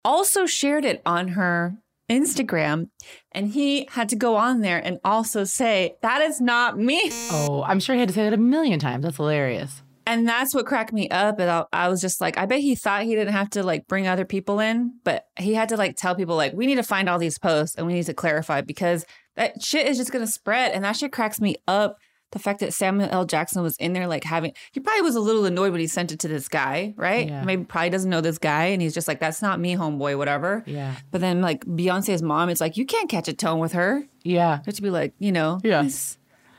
also 0.05 0.45
shared 0.45 0.85
it 0.85 1.01
on 1.07 1.29
her 1.29 1.79
Instagram. 2.09 2.89
And 3.33 3.49
he 3.49 3.89
had 3.91 4.09
to 4.11 4.17
go 4.17 4.37
on 4.37 4.61
there 4.61 4.79
and 4.79 4.99
also 5.05 5.45
say, 5.45 5.97
that 6.03 6.21
is 6.23 6.41
not 6.41 6.79
me. 6.79 7.01
Oh, 7.31 7.65
I'm 7.67 7.81
sure 7.81 7.95
he 7.95 8.01
had 8.01 8.09
to 8.09 8.15
say 8.15 8.25
that 8.25 8.33
a 8.33 8.39
million 8.39 8.79
times. 8.79 9.05
That's 9.05 9.17
hilarious. 9.17 9.83
And 10.07 10.29
that's 10.29 10.55
what 10.55 10.67
cracked 10.67 10.93
me 10.93 11.09
up. 11.09 11.41
And 11.41 11.51
I, 11.51 11.65
I 11.73 11.89
was 11.89 12.01
just 12.01 12.21
like, 12.21 12.37
I 12.37 12.45
bet 12.45 12.61
he 12.61 12.75
thought 12.75 13.05
he 13.05 13.15
didn't 13.15 13.33
have 13.33 13.49
to 13.51 13.63
like 13.63 13.87
bring 13.87 14.07
other 14.07 14.27
people 14.27 14.61
in, 14.61 14.99
but 15.03 15.25
he 15.39 15.55
had 15.55 15.71
to 15.71 15.79
like 15.79 15.97
tell 15.97 16.15
people, 16.15 16.37
like, 16.37 16.53
we 16.53 16.67
need 16.67 16.75
to 16.75 16.83
find 16.83 17.09
all 17.09 17.19
these 17.19 17.39
posts 17.39 17.75
and 17.77 17.87
we 17.87 17.95
need 17.95 18.07
to 18.07 18.15
clarify 18.15 18.61
because 18.61 19.07
that 19.37 19.63
shit 19.63 19.87
is 19.87 19.97
just 19.97 20.13
going 20.13 20.25
to 20.25 20.31
spread. 20.31 20.73
And 20.73 20.85
that 20.85 20.97
shit 20.97 21.11
cracks 21.11 21.41
me 21.41 21.57
up. 21.67 21.97
The 22.35 22.41
fact 22.41 22.61
that 22.61 22.75
Samuel 22.75 23.09
L. 23.11 23.25
Jackson 23.25 23.63
was 23.63 23.77
in 23.77 23.93
there, 23.93 24.07
like 24.07 24.25
having, 24.25 24.53
he 24.73 24.81
probably 24.81 25.03
was 25.03 25.15
a 25.15 25.21
little 25.21 25.45
annoyed 25.47 25.71
when 25.71 25.81
he 25.81 25.87
sent 25.87 26.13
it 26.13 26.19
to 26.19 26.29
this 26.29 26.49
guy, 26.49 26.93
right? 26.97 27.29
Yeah. 27.29 27.45
Maybe 27.45 27.65
probably 27.65 27.91
doesn't 27.91 28.11
know 28.11 28.21
this 28.21 28.39
guy. 28.39 28.65
And 28.67 28.83
he's 28.83 28.93
just 28.93 29.07
like, 29.09 29.21
that's 29.21 29.41
not 29.41 29.61
me, 29.61 29.77
homeboy, 29.77 30.19
whatever. 30.19 30.65
Yeah. 30.67 30.97
But 31.13 31.21
then, 31.21 31.41
like, 31.41 31.65
Beyonce's 31.65 32.23
mom, 32.23 32.49
it's 32.49 32.61
like, 32.61 32.77
you 32.77 32.85
can't 32.87 33.09
catch 33.09 33.29
a 33.29 33.33
tone 33.33 33.61
with 33.61 33.73
her. 33.73 34.05
Yeah. 34.25 34.57
You 34.57 34.63
have 34.67 34.75
to 34.75 34.83
be 34.83 34.91
like, 34.91 35.15
you 35.19 35.33
know, 35.33 35.61
Yeah. 35.63 35.89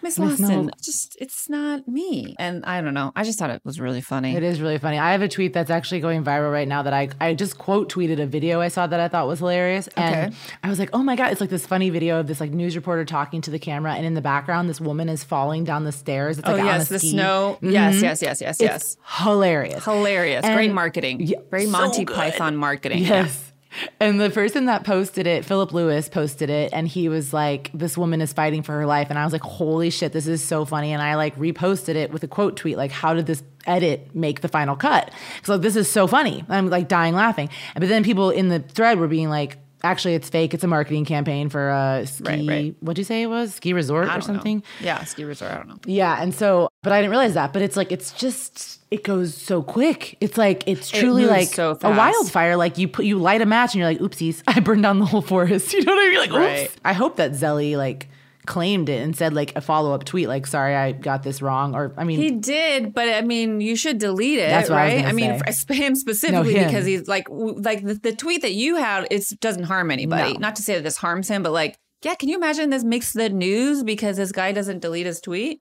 Miss, 0.06 0.20
Lawson, 0.20 0.70
just, 0.82 1.18
it's 1.20 1.50
not 1.50 1.88
me. 1.88 2.36
And 2.38 2.64
I 2.66 2.80
don't 2.82 2.94
know. 2.94 3.12
I 3.16 3.24
just 3.24 3.40
thought 3.40 3.50
it 3.50 3.62
was 3.66 3.80
really 3.80 4.02
funny. 4.02 4.36
It 4.36 4.44
is 4.44 4.62
really 4.62 4.78
funny. 4.78 5.00
I 5.00 5.12
have 5.14 5.22
a 5.24 5.28
tweet 5.28 5.52
that's 5.54 5.70
actually 5.72 6.00
going 6.00 6.24
viral 6.24 6.52
right 6.52 6.68
now 6.68 6.84
that 6.84 6.94
I 6.94 7.10
I 7.20 7.34
just 7.34 7.58
quote 7.58 7.92
tweeted 7.92 8.20
a 8.22 8.26
video 8.28 8.62
I 8.62 8.68
saw 8.68 8.86
that 8.88 9.00
I 9.00 9.08
thought 9.08 9.28
was 9.28 9.40
hilarious. 9.40 9.88
And 9.98 10.30
Okay. 10.30 10.38
I 10.64 10.70
was 10.70 10.78
like, 10.80 10.92
oh 10.94 11.02
my 11.04 11.16
God, 11.16 11.32
it's 11.32 11.42
like 11.42 11.50
this 11.50 11.66
funny 11.66 11.90
video 11.90 12.20
of 12.20 12.28
this 12.28 12.40
like 12.40 12.52
news 12.52 12.76
reporter 12.76 13.04
talking 13.06 13.42
to 13.42 13.52
the 13.52 13.60
camera 13.60 13.94
and 13.96 14.06
in 14.06 14.14
the 14.14 14.22
background 14.22 14.70
this 14.70 14.80
woman 14.80 15.10
is 15.10 15.24
falling 15.24 15.64
down 15.64 15.84
the 15.86 15.92
stairs. 15.92 16.38
It's 16.38 16.48
Oh 16.48 16.54
like 16.54 16.64
yes, 16.64 16.90
the 16.90 17.00
snow. 17.00 17.58
Yes, 17.62 18.02
yes, 18.02 18.22
yes, 18.22 18.42
yes, 18.42 18.58
yes. 18.60 18.76
It's 18.84 18.98
hilarious. 19.18 19.84
Hilarious. 19.84 20.44
And- 20.46 20.56
Great 20.56 20.72
marketing. 20.74 21.22
Yeah, 21.22 21.40
Very 21.50 21.66
Monty 21.66 22.06
good. 22.06 22.16
Python 22.16 22.56
marketing. 22.56 23.00
Yes. 23.00 23.52
And 24.00 24.20
the 24.20 24.30
person 24.30 24.66
that 24.66 24.84
posted 24.84 25.28
it, 25.28 25.46
Philip 25.46 25.74
Lewis, 25.74 26.10
posted 26.10 26.50
it, 26.50 26.72
and 26.74 26.88
he 26.88 27.10
was 27.10 27.34
like, 27.34 27.72
"This 27.74 27.98
woman 27.98 28.22
is 28.22 28.34
fighting 28.34 28.64
for 28.64 28.74
her 28.74 28.86
life," 28.86 29.10
and 29.10 29.20
I 29.20 29.24
was 29.24 29.34
like, 29.34 29.42
"Holy 29.44 29.90
shit, 29.90 30.12
this 30.14 30.28
is 30.28 30.44
so 30.44 30.66
funny!" 30.66 30.94
And 30.94 31.02
I 31.02 31.16
like 31.16 31.36
reposted 31.38 31.96
it 31.96 32.12
with 32.12 32.24
a 32.24 32.28
quote 32.28 32.56
tweet, 32.58 32.78
like, 32.78 32.92
"How 32.92 33.14
did 33.14 33.26
this 33.26 33.44
edit 33.66 34.14
make 34.14 34.42
the 34.42 34.48
final 34.48 34.76
cut?" 34.76 35.12
Because 35.36 35.50
like, 35.50 35.62
this 35.62 35.76
is 35.76 35.90
so 35.92 36.08
funny. 36.08 36.46
I'm 36.50 36.70
like 36.70 36.88
dying 36.88 37.16
laughing. 37.16 37.50
But 37.74 37.90
then 37.90 38.04
people 38.04 38.30
in 38.30 38.50
the 38.50 38.60
thread 38.60 39.00
were 39.00 39.08
being 39.08 39.30
like, 39.30 39.58
"Actually, 39.84 40.16
it's 40.16 40.30
fake. 40.30 40.54
It's 40.54 40.64
a 40.64 40.68
marketing 40.68 41.06
campaign 41.06 41.50
for 41.50 41.70
a 41.70 42.06
ski. 42.08 42.24
Right, 42.24 42.48
right. 42.48 42.76
What'd 42.80 42.98
you 42.98 43.04
say 43.04 43.24
it 43.24 43.28
was? 43.28 43.56
Ski 43.56 43.74
resort 43.74 44.06
or 44.06 44.08
don't 44.08 44.20
know. 44.20 44.26
something?" 44.26 44.64
Yeah, 44.82 45.04
ski 45.04 45.24
resort. 45.24 45.52
I 45.52 45.56
don't 45.58 45.68
know. 45.68 45.80
Yeah, 45.86 46.22
and 46.22 46.34
so, 46.34 46.70
but 46.84 46.94
I 46.94 47.00
didn't 47.02 47.12
realize 47.12 47.34
that. 47.34 47.54
But 47.54 47.62
it's 47.62 47.76
like 47.76 47.92
it's 47.92 48.12
just 48.14 48.85
it 48.96 49.04
goes 49.04 49.36
so 49.36 49.62
quick. 49.62 50.18
It's 50.22 50.38
like 50.38 50.64
it's 50.68 50.90
truly 50.90 51.24
moves 51.24 51.32
like 51.32 51.48
so 51.50 51.78
a 51.82 51.90
wildfire. 51.90 52.56
Like 52.56 52.78
you 52.78 52.88
put 52.88 53.06
you 53.06 53.20
light 53.20 53.42
a 53.42 53.46
match 53.46 53.74
and 53.74 53.80
you're 53.80 53.90
like, 53.90 54.00
oopsies, 54.00 54.42
I 54.48 54.60
burned 54.62 54.84
down 54.84 55.00
the 55.00 55.06
whole 55.06 55.22
forest. 55.22 55.74
You 55.76 55.84
know 55.84 55.94
what 55.94 56.02
I 56.02 56.10
mean? 56.10 56.32
Like, 56.32 56.64
oops. 56.64 56.76
I 56.86 56.94
hope 56.94 57.18
that 57.18 57.32
Zelly 57.32 57.78
like 57.78 58.08
claimed 58.46 58.88
it 58.90 59.02
and 59.02 59.16
said 59.16 59.34
like 59.34 59.54
a 59.56 59.62
follow 59.62 59.94
up 59.94 60.06
tweet 60.06 60.28
like, 60.28 60.48
sorry, 60.48 60.76
I 60.76 60.94
got 60.94 61.24
this 61.24 61.42
wrong. 61.42 61.76
Or 61.76 61.94
I 61.98 62.06
mean, 62.06 62.20
He 62.20 62.32
did, 62.32 62.94
but 62.94 63.10
I 63.10 63.22
mean, 63.22 63.60
you 63.60 63.76
should 63.76 63.98
delete 63.98 64.40
it, 64.40 64.50
That's 64.50 64.70
I 64.70 64.76
right? 64.76 64.96
gonna 64.98 65.10
I, 65.10 65.12
mean, 65.12 65.38
for 65.40 65.46
spam 65.46 65.96
specifically 65.96 66.56
him. 66.56 66.68
because 66.68 66.86
he's 66.86 67.08
like, 67.08 67.28
like 67.30 67.84
the, 67.84 67.96
the 67.96 68.16
tweet 68.16 68.44
that 68.44 68.54
you 68.54 68.78
had, 68.78 69.08
it 69.12 69.26
doesn't 69.42 69.64
harm 69.64 69.92
anybody. 69.92 70.34
No. 70.34 70.40
Not 70.40 70.56
to 70.58 70.62
say 70.62 70.76
that 70.76 70.84
this 70.84 70.98
harms 70.98 71.28
him, 71.28 71.44
but 71.44 71.52
like, 71.52 71.78
yeah, 72.04 72.16
can 72.16 72.30
you 72.30 72.38
imagine 72.38 72.70
this 72.70 72.84
makes 72.84 73.14
the 73.14 73.30
news 73.30 73.84
because 73.84 74.16
this 74.18 74.32
guy 74.32 74.52
doesn't 74.52 74.80
delete 74.80 75.08
his 75.08 75.20
tweet? 75.20 75.60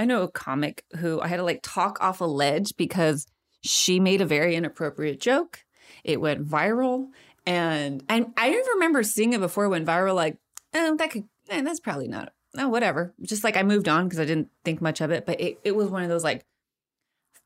I 0.00 0.06
know 0.06 0.22
a 0.22 0.30
comic 0.30 0.82
who 0.96 1.20
I 1.20 1.28
had 1.28 1.36
to 1.36 1.42
like 1.42 1.60
talk 1.62 2.02
off 2.02 2.22
a 2.22 2.24
ledge 2.24 2.74
because 2.78 3.26
she 3.60 4.00
made 4.00 4.22
a 4.22 4.26
very 4.26 4.56
inappropriate 4.56 5.20
joke. 5.20 5.62
It 6.04 6.22
went 6.22 6.48
viral, 6.48 7.08
and 7.44 8.02
and 8.08 8.32
I 8.38 8.48
even 8.48 8.64
remember 8.76 9.02
seeing 9.02 9.34
it 9.34 9.40
before 9.40 9.66
it 9.66 9.68
went 9.68 9.86
viral. 9.86 10.14
Like, 10.14 10.38
oh, 10.72 10.96
that 10.96 11.10
could, 11.10 11.24
eh, 11.50 11.60
that's 11.60 11.80
probably 11.80 12.08
not. 12.08 12.32
Oh, 12.56 12.70
whatever. 12.70 13.12
Just 13.20 13.44
like 13.44 13.58
I 13.58 13.62
moved 13.62 13.90
on 13.90 14.06
because 14.06 14.20
I 14.20 14.24
didn't 14.24 14.48
think 14.64 14.80
much 14.80 15.02
of 15.02 15.10
it. 15.10 15.26
But 15.26 15.38
it, 15.38 15.60
it 15.64 15.76
was 15.76 15.90
one 15.90 16.02
of 16.02 16.08
those 16.08 16.24
like 16.24 16.46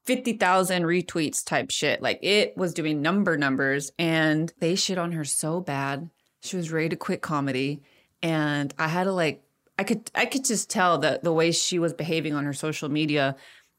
fifty 0.04 0.34
thousand 0.34 0.84
retweets 0.84 1.44
type 1.44 1.72
shit. 1.72 2.00
Like 2.02 2.20
it 2.22 2.56
was 2.56 2.72
doing 2.72 3.02
number 3.02 3.36
numbers, 3.36 3.90
and 3.98 4.52
they 4.60 4.76
shit 4.76 4.96
on 4.96 5.10
her 5.10 5.24
so 5.24 5.60
bad. 5.60 6.08
She 6.40 6.56
was 6.56 6.70
ready 6.70 6.90
to 6.90 6.96
quit 6.96 7.20
comedy, 7.20 7.82
and 8.22 8.72
I 8.78 8.86
had 8.86 9.04
to 9.04 9.12
like 9.12 9.43
I 9.78 9.84
could 9.84 10.10
I 10.14 10.26
could 10.26 10.44
just 10.44 10.70
tell 10.70 10.98
that 10.98 11.24
the 11.24 11.32
way 11.32 11.52
she 11.52 11.78
was 11.78 11.92
behaving 11.92 12.34
on 12.34 12.44
her 12.44 12.52
social 12.52 12.88
media 12.88 13.36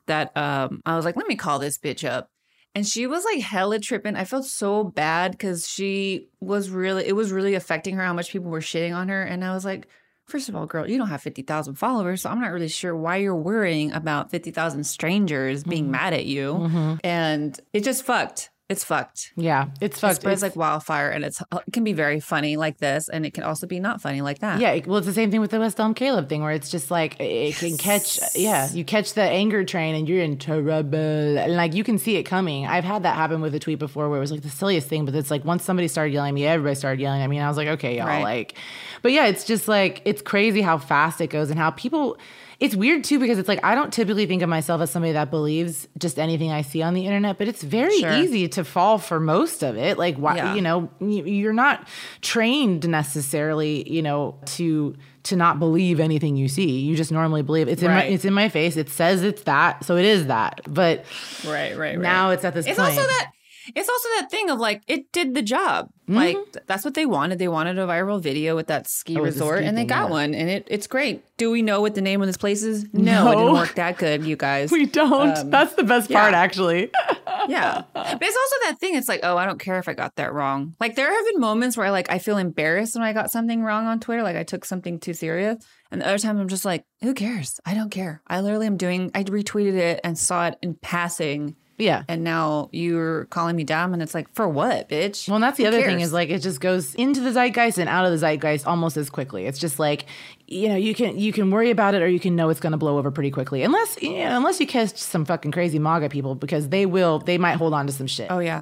that 0.07 0.35
um 0.37 0.81
I 0.85 0.95
was 0.95 1.05
like, 1.05 1.15
let 1.15 1.27
me 1.27 1.35
call 1.35 1.59
this 1.59 1.77
bitch 1.77 2.07
up. 2.07 2.29
And 2.73 2.85
she 2.85 3.07
was 3.07 3.23
like 3.23 3.39
hella 3.39 3.79
tripping. 3.79 4.17
I 4.17 4.25
felt 4.25 4.45
so 4.45 4.83
bad 4.83 5.31
because 5.31 5.67
she 5.67 6.27
was 6.41 6.69
really 6.69 7.05
it 7.05 7.15
was 7.15 7.31
really 7.31 7.55
affecting 7.55 7.95
her 7.95 8.03
how 8.03 8.13
much 8.13 8.31
people 8.31 8.51
were 8.51 8.59
shitting 8.59 8.93
on 8.95 9.07
her. 9.07 9.23
And 9.23 9.45
I 9.45 9.53
was 9.53 9.63
like, 9.63 9.87
first 10.25 10.49
of 10.49 10.55
all, 10.55 10.65
girl, 10.65 10.89
you 10.89 10.97
don't 10.97 11.07
have 11.07 11.21
fifty 11.21 11.41
thousand 11.41 11.75
followers, 11.75 12.23
so 12.23 12.29
I'm 12.29 12.41
not 12.41 12.51
really 12.51 12.67
sure 12.67 12.93
why 12.93 13.17
you're 13.17 13.33
worrying 13.35 13.93
about 13.93 14.29
fifty 14.31 14.51
thousand 14.51 14.83
strangers 14.83 15.63
being 15.63 15.89
mad 15.89 16.13
at 16.13 16.25
you. 16.25 16.97
And 17.03 17.57
it 17.71 17.85
just 17.85 18.03
fucked. 18.03 18.49
It's 18.67 18.83
fucked. 18.83 19.31
yeah, 19.35 19.67
it's 19.79 19.97
It 19.97 19.99
fucked. 20.01 20.15
spreads 20.15 20.41
It's- 20.41 20.55
like 20.55 20.55
wildfire, 20.59 21.09
and 21.11 21.23
it's 21.23 21.39
it 21.39 21.71
can 21.71 21.83
be 21.83 21.93
very 21.93 22.19
funny 22.19 22.57
like 22.57 22.79
this, 22.79 23.07
and 23.09 23.23
it 23.23 23.35
can 23.35 23.43
also 23.43 23.67
be 23.67 23.79
not 23.79 24.01
funny 24.01 24.21
like 24.21 24.39
that. 24.39 24.59
Yeah, 24.59 24.79
well, 24.87 24.97
it's 24.97 25.05
the 25.05 25.13
same 25.13 25.29
thing 25.29 25.39
with 25.39 25.51
the 25.51 25.59
West 25.59 25.79
Elm 25.79 25.93
Caleb 25.93 26.29
thing, 26.29 26.41
where 26.41 26.51
it's 26.51 26.71
just 26.71 26.89
like 26.89 27.15
it 27.19 27.55
can 27.57 27.77
catch. 27.77 28.19
Yeah, 28.33 28.67
you 28.71 28.83
catch 28.83 29.13
the 29.13 29.21
anger 29.21 29.63
train, 29.63 29.93
and 29.93 30.09
you're 30.09 30.23
in 30.23 30.39
trouble, 30.39 30.97
and 31.37 31.55
like 31.55 31.75
you 31.75 31.83
can 31.83 31.99
see 31.99 32.15
it 32.15 32.23
coming. 32.23 32.65
I've 32.65 32.83
had 32.83 33.03
that 33.03 33.15
happen 33.15 33.39
with 33.39 33.53
a 33.53 33.59
tweet 33.59 33.77
before, 33.77 34.09
where 34.09 34.17
it 34.17 34.21
was 34.21 34.31
like 34.31 34.41
the 34.41 34.49
silliest 34.49 34.87
thing, 34.87 35.05
but 35.05 35.13
it's 35.13 35.29
like 35.29 35.45
once 35.45 35.63
somebody 35.63 35.87
started 35.87 36.11
yelling 36.13 36.29
at 36.29 36.33
me, 36.33 36.47
everybody 36.47 36.73
started 36.73 36.99
yelling 36.99 37.21
at 37.21 37.29
me, 37.29 37.37
and 37.37 37.45
I 37.45 37.49
was 37.49 37.57
like, 37.57 37.67
okay, 37.67 37.97
y'all, 37.97 38.07
Right. 38.07 38.23
like, 38.23 38.55
but 39.03 39.11
yeah, 39.11 39.27
it's 39.27 39.43
just 39.43 39.67
like 39.67 40.01
it's 40.05 40.23
crazy 40.23 40.61
how 40.63 40.79
fast 40.79 41.21
it 41.21 41.27
goes, 41.27 41.51
and 41.51 41.59
how 41.59 41.69
people. 41.69 42.17
It's 42.59 42.75
weird 42.75 43.03
too 43.03 43.19
because 43.19 43.37
it's 43.37 43.47
like 43.49 43.59
I 43.63 43.75
don't 43.75 43.91
typically 43.91 44.25
think 44.25 44.41
of 44.41 44.49
myself 44.49 44.81
as 44.81 44.91
somebody 44.91 45.13
that 45.13 45.29
believes 45.29 45.87
just 45.97 46.17
anything 46.17 46.51
I 46.51 46.61
see 46.61 46.81
on 46.81 46.93
the 46.93 47.05
internet, 47.05 47.37
but 47.37 47.47
it's 47.47 47.61
very 47.63 47.99
Sure. 47.99 48.13
easy 48.13 48.47
to 48.49 48.63
fall 48.63 48.97
for 48.97 49.19
most 49.19 49.61
of 49.63 49.75
it. 49.77 49.97
Like, 49.97 50.15
why, 50.17 50.37
Yeah. 50.37 50.55
you 50.55 50.61
know, 50.61 50.89
you- 50.99 51.25
you're 51.25 51.53
not 51.53 51.87
trained 52.21 52.87
necessarily, 52.87 53.89
you 53.89 54.01
know, 54.01 54.35
to 54.57 54.95
to 55.23 55.35
not 55.35 55.57
believe 55.57 55.99
anything 55.99 56.35
you 56.37 56.47
see. 56.47 56.81
You 56.81 56.95
just 56.95 57.11
normally 57.11 57.41
believe 57.41 57.67
it's 57.67 57.81
in 57.81 57.89
my 57.89 58.03
it's 58.03 58.25
in 58.25 58.33
my 58.33 58.47
face. 58.47 58.77
It 58.77 58.89
says 58.89 59.23
it's 59.23 59.41
that, 59.43 59.83
so 59.83 59.95
it 59.97 60.05
is 60.05 60.27
that. 60.27 60.61
But 60.67 61.03
right, 61.47 61.71
right, 61.75 61.77
right. 61.77 61.97
now 61.99 62.29
it's 62.29 62.45
at 62.45 62.53
this 62.53 62.67
it's 62.67 62.77
point. 62.77 62.89
also 62.91 63.01
that 63.01 63.31
it's 63.73 63.89
also 63.89 64.09
that 64.19 64.29
thing 64.29 64.49
of 64.49 64.59
like 64.59 64.83
it 64.87 65.11
did 65.11 65.33
the 65.33 65.41
job. 65.41 65.89
Like 66.07 66.37
that's 66.67 66.85
what 66.85 66.93
they 66.93 67.05
wanted. 67.05 67.39
They 67.39 67.47
wanted 67.47 67.79
a 67.79 67.87
viral 67.87 68.21
video 68.21 68.55
with 68.55 68.67
that 68.67 68.87
ski 68.87 69.15
Mm-hmm. 69.15 69.21
Oh, 69.21 69.25
resort 69.25 69.57
ski 69.59 69.67
and 69.67 69.77
they 69.77 69.85
got 69.85 70.05
yeah. 70.05 70.11
one 70.11 70.33
and 70.35 70.49
it, 70.49 70.67
it's 70.69 70.87
great. 70.87 71.23
Do 71.37 71.49
we 71.51 71.61
know 71.61 71.81
what 71.81 71.95
the 71.95 72.01
name 72.01 72.21
of 72.21 72.27
this 72.27 72.37
place 72.37 72.63
is? 72.63 72.85
No, 72.93 73.31
it 73.31 73.35
didn't 73.35 73.53
work 73.53 73.75
that 73.75 73.97
good 73.97 74.23
you 74.23 74.35
guys. 74.35 74.71
We 74.75 74.85
don't. 74.85 75.49
That's 75.49 75.73
the 75.75 75.83
best 75.83 76.11
part, 76.11 76.33
yeah. 76.33 76.39
actually. 76.39 76.91
yeah. 77.47 77.83
But 77.93 78.21
it's 78.21 78.37
also 78.37 78.55
that 78.65 78.77
thing 78.79 78.95
it's 78.95 79.07
like 79.07 79.21
oh 79.23 79.37
i 79.37 79.45
don't 79.45 79.59
care 79.59 79.79
if 79.79 79.87
i 79.87 79.93
got 79.93 80.15
that 80.17 80.33
wrong. 80.33 80.75
Like 80.79 80.95
there 80.95 81.11
have 81.11 81.25
been 81.31 81.39
moments 81.39 81.77
where 81.77 81.91
like 81.91 82.11
i 82.11 82.19
feel 82.19 82.37
embarrassed 82.37 82.95
when 82.95 83.03
i 83.03 83.13
got 83.13 83.31
something 83.31 83.63
wrong 83.63 83.85
on 83.87 83.99
twitter 83.99 84.23
like 84.23 84.35
i 84.35 84.43
took 84.43 84.65
something 84.65 84.99
too 84.99 85.13
serious. 85.13 85.65
And 85.91 86.01
the 86.01 86.07
other 86.07 86.17
times 86.19 86.39
i'm 86.39 86.49
just 86.49 86.65
like 86.65 86.83
who 87.01 87.13
cares? 87.13 87.59
I 87.65 87.73
don't 87.73 87.89
care. 87.89 88.21
I 88.27 88.41
literally 88.41 88.67
am 88.67 88.77
doing 88.77 89.11
i 89.15 89.23
retweeted 89.23 89.75
it 89.75 90.01
and 90.03 90.17
saw 90.17 90.47
it 90.47 90.57
in 90.61 90.75
passing 90.75 91.55
yeah. 91.77 92.03
and 92.07 92.23
now 92.23 92.69
you're 92.71 93.25
calling 93.25 93.55
me 93.55 93.63
dumb 93.63 93.93
and 93.93 94.01
it's 94.01 94.13
like 94.13 94.33
for 94.33 94.47
what 94.47 94.89
bitch 94.89 95.27
Well, 95.27 95.35
and 95.35 95.43
that's 95.43 95.57
the 95.57 95.63
Who 95.63 95.69
other 95.69 95.81
thing 95.83 95.99
is 95.99 96.13
like 96.13 96.29
it 96.29 96.39
just 96.39 96.59
goes 96.61 96.95
into 96.95 97.19
the 97.21 97.31
zeitgeist 97.31 97.77
and 97.77 97.89
out 97.89 98.05
of 98.05 98.11
the 98.11 98.17
zeitgeist 98.17 98.65
almost 98.65 98.97
as 98.97 99.09
quickly. 99.09 99.45
It's 99.45 99.59
just 99.59 99.79
like 99.79 100.05
you 100.47 100.69
know 100.69 100.75
you 100.75 100.93
can 100.95 101.17
you 101.17 101.33
can 101.33 101.51
worry 101.51 101.71
about 101.71 101.95
it 101.95 102.01
or 102.01 102.07
you 102.07 102.19
can 102.19 102.35
know 102.35 102.49
it's 102.49 102.59
going 102.59 102.71
to 102.71 102.77
blow 102.77 102.97
over 102.97 103.11
pretty 103.11 103.31
quickly 103.31 103.63
unless 103.63 104.01
you 104.01 104.13
know, 104.19 104.37
unless 104.37 104.59
you 104.59 104.67
catch 104.67 104.95
some 104.97 105.25
fucking 105.25 105.51
crazy 105.51 105.79
MAGA 105.79 106.09
people 106.09 106.35
because 106.35 106.69
they 106.69 106.85
will 106.85 107.19
they 107.19 107.37
might 107.37 107.55
hold 107.57 107.73
on 107.73 107.87
to 107.87 107.93
some 107.93 108.07
shit. 108.07 108.27
oh 108.29 108.39
yeah 108.39 108.61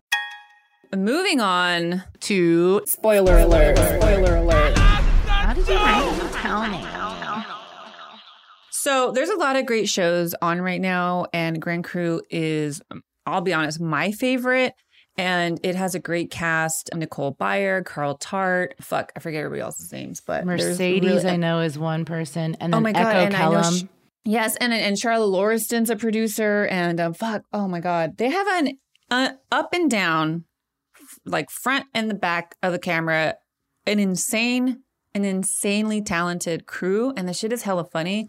moving 0.96 1.42
on 1.42 2.04
To 2.22 2.82
spoiler 2.86 3.40
alert 3.40 3.78
spoiler 3.78 4.38
alert 4.38 4.78
how 5.26 5.54
did 5.54 5.68
you 5.68 5.76
write? 5.76 6.32
Tell 6.34 6.68
me. 6.68 7.03
So 8.84 9.12
there's 9.14 9.30
a 9.30 9.38
lot 9.38 9.56
of 9.56 9.66
great 9.66 9.88
shows 9.88 10.36
on 10.42 10.60
right 10.60 10.82
now, 10.82 11.28
and 11.32 11.62
Grand 11.62 11.86
Crew 11.86 12.22
is, 12.30 12.82
I'll 13.26 13.40
be 13.40 13.54
honest, 13.54 13.80
my 13.80 14.12
favorite. 14.12 14.74
And 15.18 15.58
it 15.64 15.76
has 15.76 15.96
a 15.96 16.00
great 16.00 16.32
cast: 16.32 16.90
Nicole 16.94 17.34
Byer, 17.34 17.86
Carl 17.86 18.18
Tart. 18.18 18.76
Fuck, 18.82 19.14
I 19.16 19.22
forget 19.22 19.40
everybody 19.46 19.62
else's 19.62 19.94
names, 19.94 20.20
but 20.20 20.44
Mercedes, 20.46 21.24
really- 21.24 21.30
I 21.30 21.38
know, 21.38 21.62
is 21.62 21.80
one 21.80 22.04
person, 22.04 22.58
and 22.60 22.74
then 22.74 22.78
Oh 22.78 22.82
my 22.82 22.92
god! 22.92 23.06
Echo 23.16 23.26
and 23.28 23.36
I 23.38 23.40
know 23.46 23.52
Kellum. 23.62 23.74
sh- 23.74 23.84
yes, 24.26 24.58
and 24.58 24.74
and 24.74 25.00
Charlotte 25.00 25.28
Lauriston's 25.28 25.90
a 25.90 25.96
producer, 25.96 26.68
and 26.70 27.00
um, 27.00 27.14
fuck, 27.14 27.44
oh 27.54 27.70
my 27.70 27.80
god, 27.80 28.18
they 28.18 28.32
have 28.32 28.48
an 28.48 28.80
uh, 29.10 29.30
up 29.50 29.74
and 29.74 29.90
down, 29.90 30.44
like 31.26 31.50
front 31.50 31.86
and 31.94 32.10
the 32.10 32.16
back 32.16 32.56
of 32.62 32.74
the 32.74 32.80
camera, 32.80 33.36
an 33.88 34.00
insane, 34.00 34.82
an 35.16 35.24
insanely 35.24 36.02
talented 36.02 36.66
crew, 36.66 37.14
and 37.16 37.30
the 37.30 37.34
shit 37.34 37.54
is 37.54 37.62
hella 37.62 37.86
funny. 37.86 38.28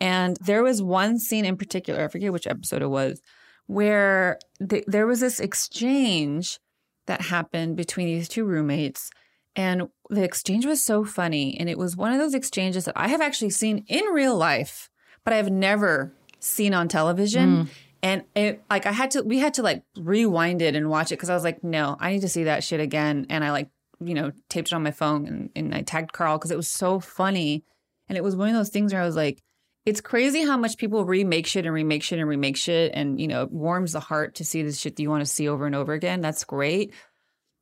And 0.00 0.36
there 0.44 0.62
was 0.62 0.82
one 0.82 1.18
scene 1.18 1.44
in 1.44 1.56
particular, 1.56 2.04
I 2.04 2.08
forget 2.08 2.32
which 2.32 2.46
episode 2.46 2.82
it 2.82 2.90
was, 2.90 3.20
where 3.66 4.38
th- 4.68 4.84
there 4.86 5.06
was 5.06 5.20
this 5.20 5.40
exchange 5.40 6.58
that 7.06 7.22
happened 7.22 7.76
between 7.76 8.06
these 8.06 8.28
two 8.28 8.44
roommates. 8.44 9.10
And 9.54 9.88
the 10.10 10.22
exchange 10.22 10.66
was 10.66 10.84
so 10.84 11.04
funny. 11.04 11.58
And 11.58 11.68
it 11.68 11.78
was 11.78 11.96
one 11.96 12.12
of 12.12 12.18
those 12.18 12.34
exchanges 12.34 12.84
that 12.84 12.96
I 12.96 13.08
have 13.08 13.22
actually 13.22 13.50
seen 13.50 13.84
in 13.88 14.04
real 14.06 14.36
life, 14.36 14.90
but 15.24 15.32
I've 15.32 15.50
never 15.50 16.12
seen 16.38 16.74
on 16.74 16.88
television. 16.88 17.48
Mm. 17.48 17.68
And 18.02 18.24
it 18.34 18.62
like 18.70 18.86
I 18.86 18.92
had 18.92 19.10
to 19.12 19.22
we 19.22 19.38
had 19.38 19.54
to 19.54 19.62
like 19.62 19.82
rewind 19.96 20.62
it 20.62 20.76
and 20.76 20.90
watch 20.90 21.10
it 21.10 21.16
because 21.16 21.30
I 21.30 21.34
was 21.34 21.42
like, 21.42 21.64
no, 21.64 21.96
I 21.98 22.12
need 22.12 22.20
to 22.20 22.28
see 22.28 22.44
that 22.44 22.62
shit 22.62 22.80
again. 22.80 23.26
And 23.30 23.42
I 23.42 23.50
like, 23.50 23.70
you 23.98 24.14
know, 24.14 24.32
taped 24.48 24.68
it 24.68 24.74
on 24.74 24.82
my 24.82 24.90
phone 24.90 25.26
and, 25.26 25.50
and 25.56 25.74
I 25.74 25.80
tagged 25.80 26.12
Carl 26.12 26.38
because 26.38 26.50
it 26.50 26.56
was 26.56 26.68
so 26.68 27.00
funny. 27.00 27.64
And 28.08 28.16
it 28.16 28.22
was 28.22 28.36
one 28.36 28.48
of 28.48 28.54
those 28.54 28.68
things 28.68 28.92
where 28.92 29.02
I 29.02 29.06
was 29.06 29.16
like, 29.16 29.42
it's 29.86 30.00
crazy 30.00 30.42
how 30.44 30.56
much 30.56 30.76
people 30.76 31.04
remake 31.04 31.46
shit 31.46 31.64
and 31.64 31.72
remake 31.72 32.02
shit 32.02 32.18
and 32.18 32.28
remake 32.28 32.56
shit. 32.56 32.90
And, 32.92 33.20
you 33.20 33.28
know, 33.28 33.42
it 33.42 33.52
warms 33.52 33.92
the 33.92 34.00
heart 34.00 34.34
to 34.34 34.44
see 34.44 34.62
the 34.62 34.72
shit 34.72 34.96
that 34.96 35.02
you 35.02 35.08
want 35.08 35.24
to 35.24 35.30
see 35.30 35.48
over 35.48 35.64
and 35.64 35.76
over 35.76 35.92
again. 35.92 36.20
That's 36.20 36.42
great. 36.42 36.92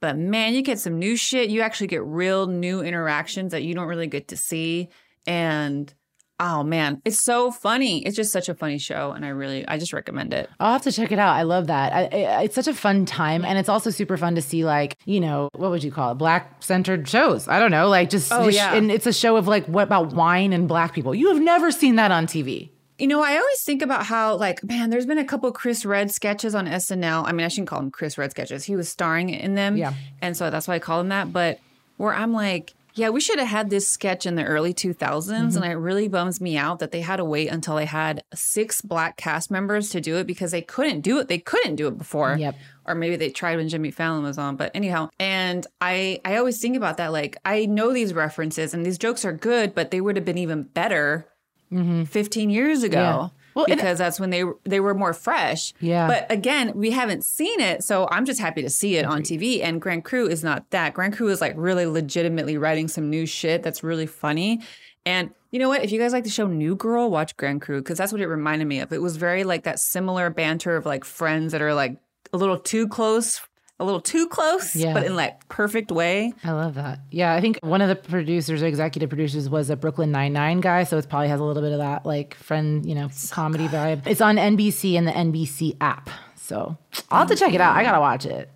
But 0.01 0.17
man, 0.17 0.55
you 0.55 0.63
get 0.63 0.79
some 0.79 0.99
new 0.99 1.17
shit. 1.17 1.51
You 1.51 1.61
actually 1.61 1.89
get 1.89 2.03
real 2.03 2.47
new 2.47 2.81
interactions 2.81 3.53
that 3.53 3.63
you 3.63 3.75
don't 3.75 3.89
really 3.89 4.07
get 4.07 4.29
to 4.29 4.39
see. 4.39 4.89
And 5.27 5.93
oh 6.41 6.63
man, 6.63 7.01
it's 7.05 7.19
so 7.19 7.51
funny. 7.51 8.05
It's 8.05 8.17
just 8.17 8.33
such 8.33 8.49
a 8.49 8.55
funny 8.55 8.79
show. 8.79 9.13
And 9.13 9.25
I 9.25 9.29
really, 9.29 9.67
I 9.69 9.79
just 9.79 9.93
recommend 9.93 10.35
it. 10.35 10.51
I'll 10.61 10.73
have 10.73 10.83
to 10.83 10.93
check 10.93 11.13
it 11.13 11.19
out. 11.19 11.35
I 11.37 11.43
love 11.43 11.69
that. 11.69 11.93
I, 11.93 12.01
I, 12.03 12.43
it's 12.43 12.55
such 12.55 12.67
a 12.69 12.75
fun 12.75 13.07
time, 13.07 13.45
and 13.45 13.59
it's 13.59 13.69
also 13.69 13.91
super 13.91 14.17
fun 14.17 14.35
to 14.35 14.43
see 14.43 14.65
like 14.65 14.97
you 15.05 15.21
know 15.21 15.49
what 15.55 15.71
would 15.71 15.85
you 15.85 15.93
call 15.93 16.13
it, 16.13 16.15
black 16.17 16.63
centered 16.63 17.09
shows. 17.09 17.47
I 17.49 17.59
don't 17.61 17.71
know, 17.71 17.89
like 17.89 18.11
just 18.11 18.33
Oh, 18.33 18.45
just- 18.47 18.57
yeah. 18.57 18.75
and 18.75 18.91
it's 18.91 19.07
a 19.07 19.13
show 19.13 19.37
of 19.37 19.47
like 19.49 19.67
what 19.67 19.85
about 19.85 20.13
wine 20.13 20.53
and 20.53 20.67
black 20.69 20.93
people. 20.95 21.15
You 21.15 21.29
have 21.33 21.41
never 21.43 21.71
seen 21.71 21.97
that 21.97 22.11
on 22.11 22.27
TV. 22.27 22.71
You 22.99 23.09
know, 23.09 23.23
I 23.25 23.37
always 23.37 23.61
think 23.65 23.83
about 23.83 24.07
how, 24.07 24.37
like, 24.37 24.63
man, 24.63 24.89
there's 24.91 25.05
been 25.05 25.19
a 25.19 25.25
couple 25.25 25.51
Chris 25.51 25.85
Redd 25.85 26.13
sketches 26.13 26.55
on 26.55 26.67
SNL. 26.69 27.25
I 27.27 27.33
mean, 27.33 27.45
I 27.45 27.49
shouldn't 27.49 27.67
call 27.67 27.81
him 27.81 27.91
Chris 27.91 28.17
Redd 28.17 28.31
sketches. 28.31 28.63
He 28.63 28.77
was 28.77 28.89
starring 28.89 29.31
in 29.31 29.57
them. 29.57 29.77
Yeah. 29.77 29.95
And 30.23 30.37
so 30.37 30.49
that's 30.49 30.69
why 30.69 30.75
I 30.75 30.79
call 30.79 31.01
him 31.01 31.09
that. 31.09 31.33
But 31.33 31.59
where 31.97 32.15
I'm 32.15 32.33
like, 32.33 32.73
yeah, 32.97 33.09
we 33.09 33.21
should 33.21 33.41
have 33.41 33.49
had 33.49 33.71
this 33.71 33.89
sketch 33.89 34.25
in 34.25 34.37
the 34.37 34.45
early 34.45 34.73
2000s. 34.73 34.99
Mm-hmm. 34.99 35.57
And 35.57 35.65
it 35.65 35.77
really 35.77 36.07
bums 36.07 36.41
me 36.41 36.57
out 36.57 36.79
that 36.79 36.93
they 36.93 37.01
had 37.01 37.17
to 37.17 37.25
wait 37.25 37.49
until 37.49 37.75
they 37.75 37.87
had 37.87 38.23
six 38.33 38.81
black 38.81 39.17
cast 39.17 39.51
members 39.51 39.91
to 39.91 40.01
do 40.01 40.17
it 40.19 40.29
because 40.29 40.53
they 40.53 40.63
couldn't 40.63 41.01
do 41.01 41.19
it. 41.19 41.27
They 41.27 41.39
couldn't 41.39 41.75
do 41.75 41.89
it 41.89 41.99
before. 41.99 42.37
Yep. 42.39 42.57
Or 42.87 42.95
maybe 42.95 43.17
they 43.17 43.31
tried 43.31 43.57
when 43.57 43.69
Jimmy 43.69 43.91
Fallon 43.91 44.23
was 44.23 44.39
on. 44.39 44.55
But 44.57 44.71
anyhow, 44.75 45.11
and 45.19 45.67
I, 45.81 46.21
I 46.25 46.37
always 46.37 46.61
think 46.61 46.77
about 46.77 46.99
that. 46.99 47.11
Like, 47.11 47.37
I 47.45 47.67
know 47.67 47.93
these 47.93 48.15
references 48.15 48.75
and 48.75 48.87
these 48.87 48.99
jokes 48.99 49.25
are 49.25 49.33
good, 49.33 49.75
but 49.75 49.91
they 49.91 50.01
would 50.01 50.15
have 50.15 50.25
been 50.25 50.39
even 50.39 50.63
better 50.63 51.27
15 51.71 52.51
years 52.51 52.85
ago. 52.85 52.99
Mm-hmm. 52.99 53.23
Yeah. 53.23 53.29
Well, 53.55 53.67
because 53.69 53.99
that's 53.99 54.19
when 54.19 54.31
they 54.31 54.45
they 54.65 54.81
were 54.81 54.95
more 54.95 55.13
fresh. 55.13 55.73
Yeah. 55.81 56.09
But 56.09 56.31
again, 56.31 56.73
we 56.75 56.91
haven't 56.91 57.25
seen 57.25 57.61
it, 57.61 57.85
so 57.85 58.09
I'm 58.11 58.25
just 58.25 58.41
happy 58.41 58.63
to 58.63 58.71
see 58.71 58.97
it 58.97 59.05
on 59.05 59.23
TV. 59.23 59.63
And 59.63 59.81
Grand 59.81 60.05
Crew 60.05 60.27
is 60.29 60.43
not 60.43 60.71
that. 60.71 60.95
Grand 60.95 61.17
Crew 61.17 61.29
is 61.29 61.41
like 61.41 61.55
really 61.57 61.87
legitimately 61.87 62.59
writing 62.59 62.89
some 62.89 63.11
new 63.11 63.27
shit 63.27 63.63
that's 63.63 63.83
really 63.83 64.07
funny. 64.07 64.61
And 65.07 65.31
you 65.51 65.59
know 65.59 65.69
what? 65.69 65.85
If 65.85 65.93
you 65.93 66.01
guys 66.01 66.13
like 66.13 66.25
the 66.25 66.31
show 66.31 66.47
New 66.47 66.75
Girl, 66.75 67.11
watch 67.11 67.37
Grand 67.37 67.63
Crew 67.63 67.81
because 67.81 67.99
that's 67.99 68.11
what 68.11 68.21
it 68.21 68.27
reminded 68.27 68.67
me 68.67 68.81
of. 68.81 68.93
It 68.93 69.03
was 69.03 69.17
very 69.17 69.45
like 69.45 69.65
that 69.65 69.79
similar 69.79 70.31
banter 70.31 70.77
of 70.77 70.87
like 70.87 71.05
friends 71.05 71.53
that 71.53 71.63
are 71.63 71.75
like 71.75 71.99
a 72.33 72.37
little 72.37 72.59
too 72.59 72.89
close, 72.89 73.41
a 73.81 73.85
little 73.85 74.01
too 74.01 74.29
close, 74.29 74.77
Yeah. 74.77 74.93
but 74.95 75.05
in 75.05 75.17
like 75.17 75.49
perfect 75.49 75.91
way. 75.91 76.33
I 76.45 76.53
love 76.53 76.75
that. 76.75 77.01
Yeah, 77.11 77.35
I 77.35 77.41
think 77.41 77.59
one 77.63 77.81
of 77.81 77.89
the 77.89 77.97
producers, 77.97 78.63
or 78.63 78.67
executive 78.67 79.09
producers, 79.11 79.49
was 79.51 79.69
a 79.71 79.77
Brooklyn 79.77 80.13
Nine 80.13 80.33
Nine 80.33 80.61
guy, 80.61 80.85
so 80.85 80.97
it 80.97 81.09
probably 81.09 81.29
has 81.29 81.41
a 81.41 81.45
little 81.45 81.63
bit 81.63 81.73
of 81.73 81.79
that 81.79 82.07
like 82.07 82.35
friend, 82.35 82.87
you 82.87 82.95
know, 82.95 83.11
comedy 83.31 83.67
vibe. 83.69 84.07
It's 84.07 84.21
on 84.21 84.37
NBC 84.37 84.97
and 84.97 85.07
the 85.09 85.13
NBC 85.13 85.77
app, 85.81 86.09
so 86.37 86.77
I'll 87.11 87.21
have 87.21 87.29
to 87.29 87.37
check 87.37 87.53
it 87.53 87.61
out. 87.61 87.77
I 87.77 87.83
gotta 87.83 88.01
watch 88.01 88.25
it. 88.27 88.49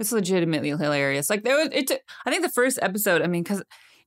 It's 0.00 0.10
legitimately 0.10 0.70
hilarious. 0.70 1.30
Like 1.30 1.44
there 1.44 1.56
was, 1.56 1.68
it. 1.72 1.86
took- 1.86 2.00
I 2.26 2.30
think 2.30 2.42
the 2.42 2.48
first 2.50 2.78
episode. 2.82 3.22
I 3.22 3.28
mean, 3.28 3.44
because 3.44 3.58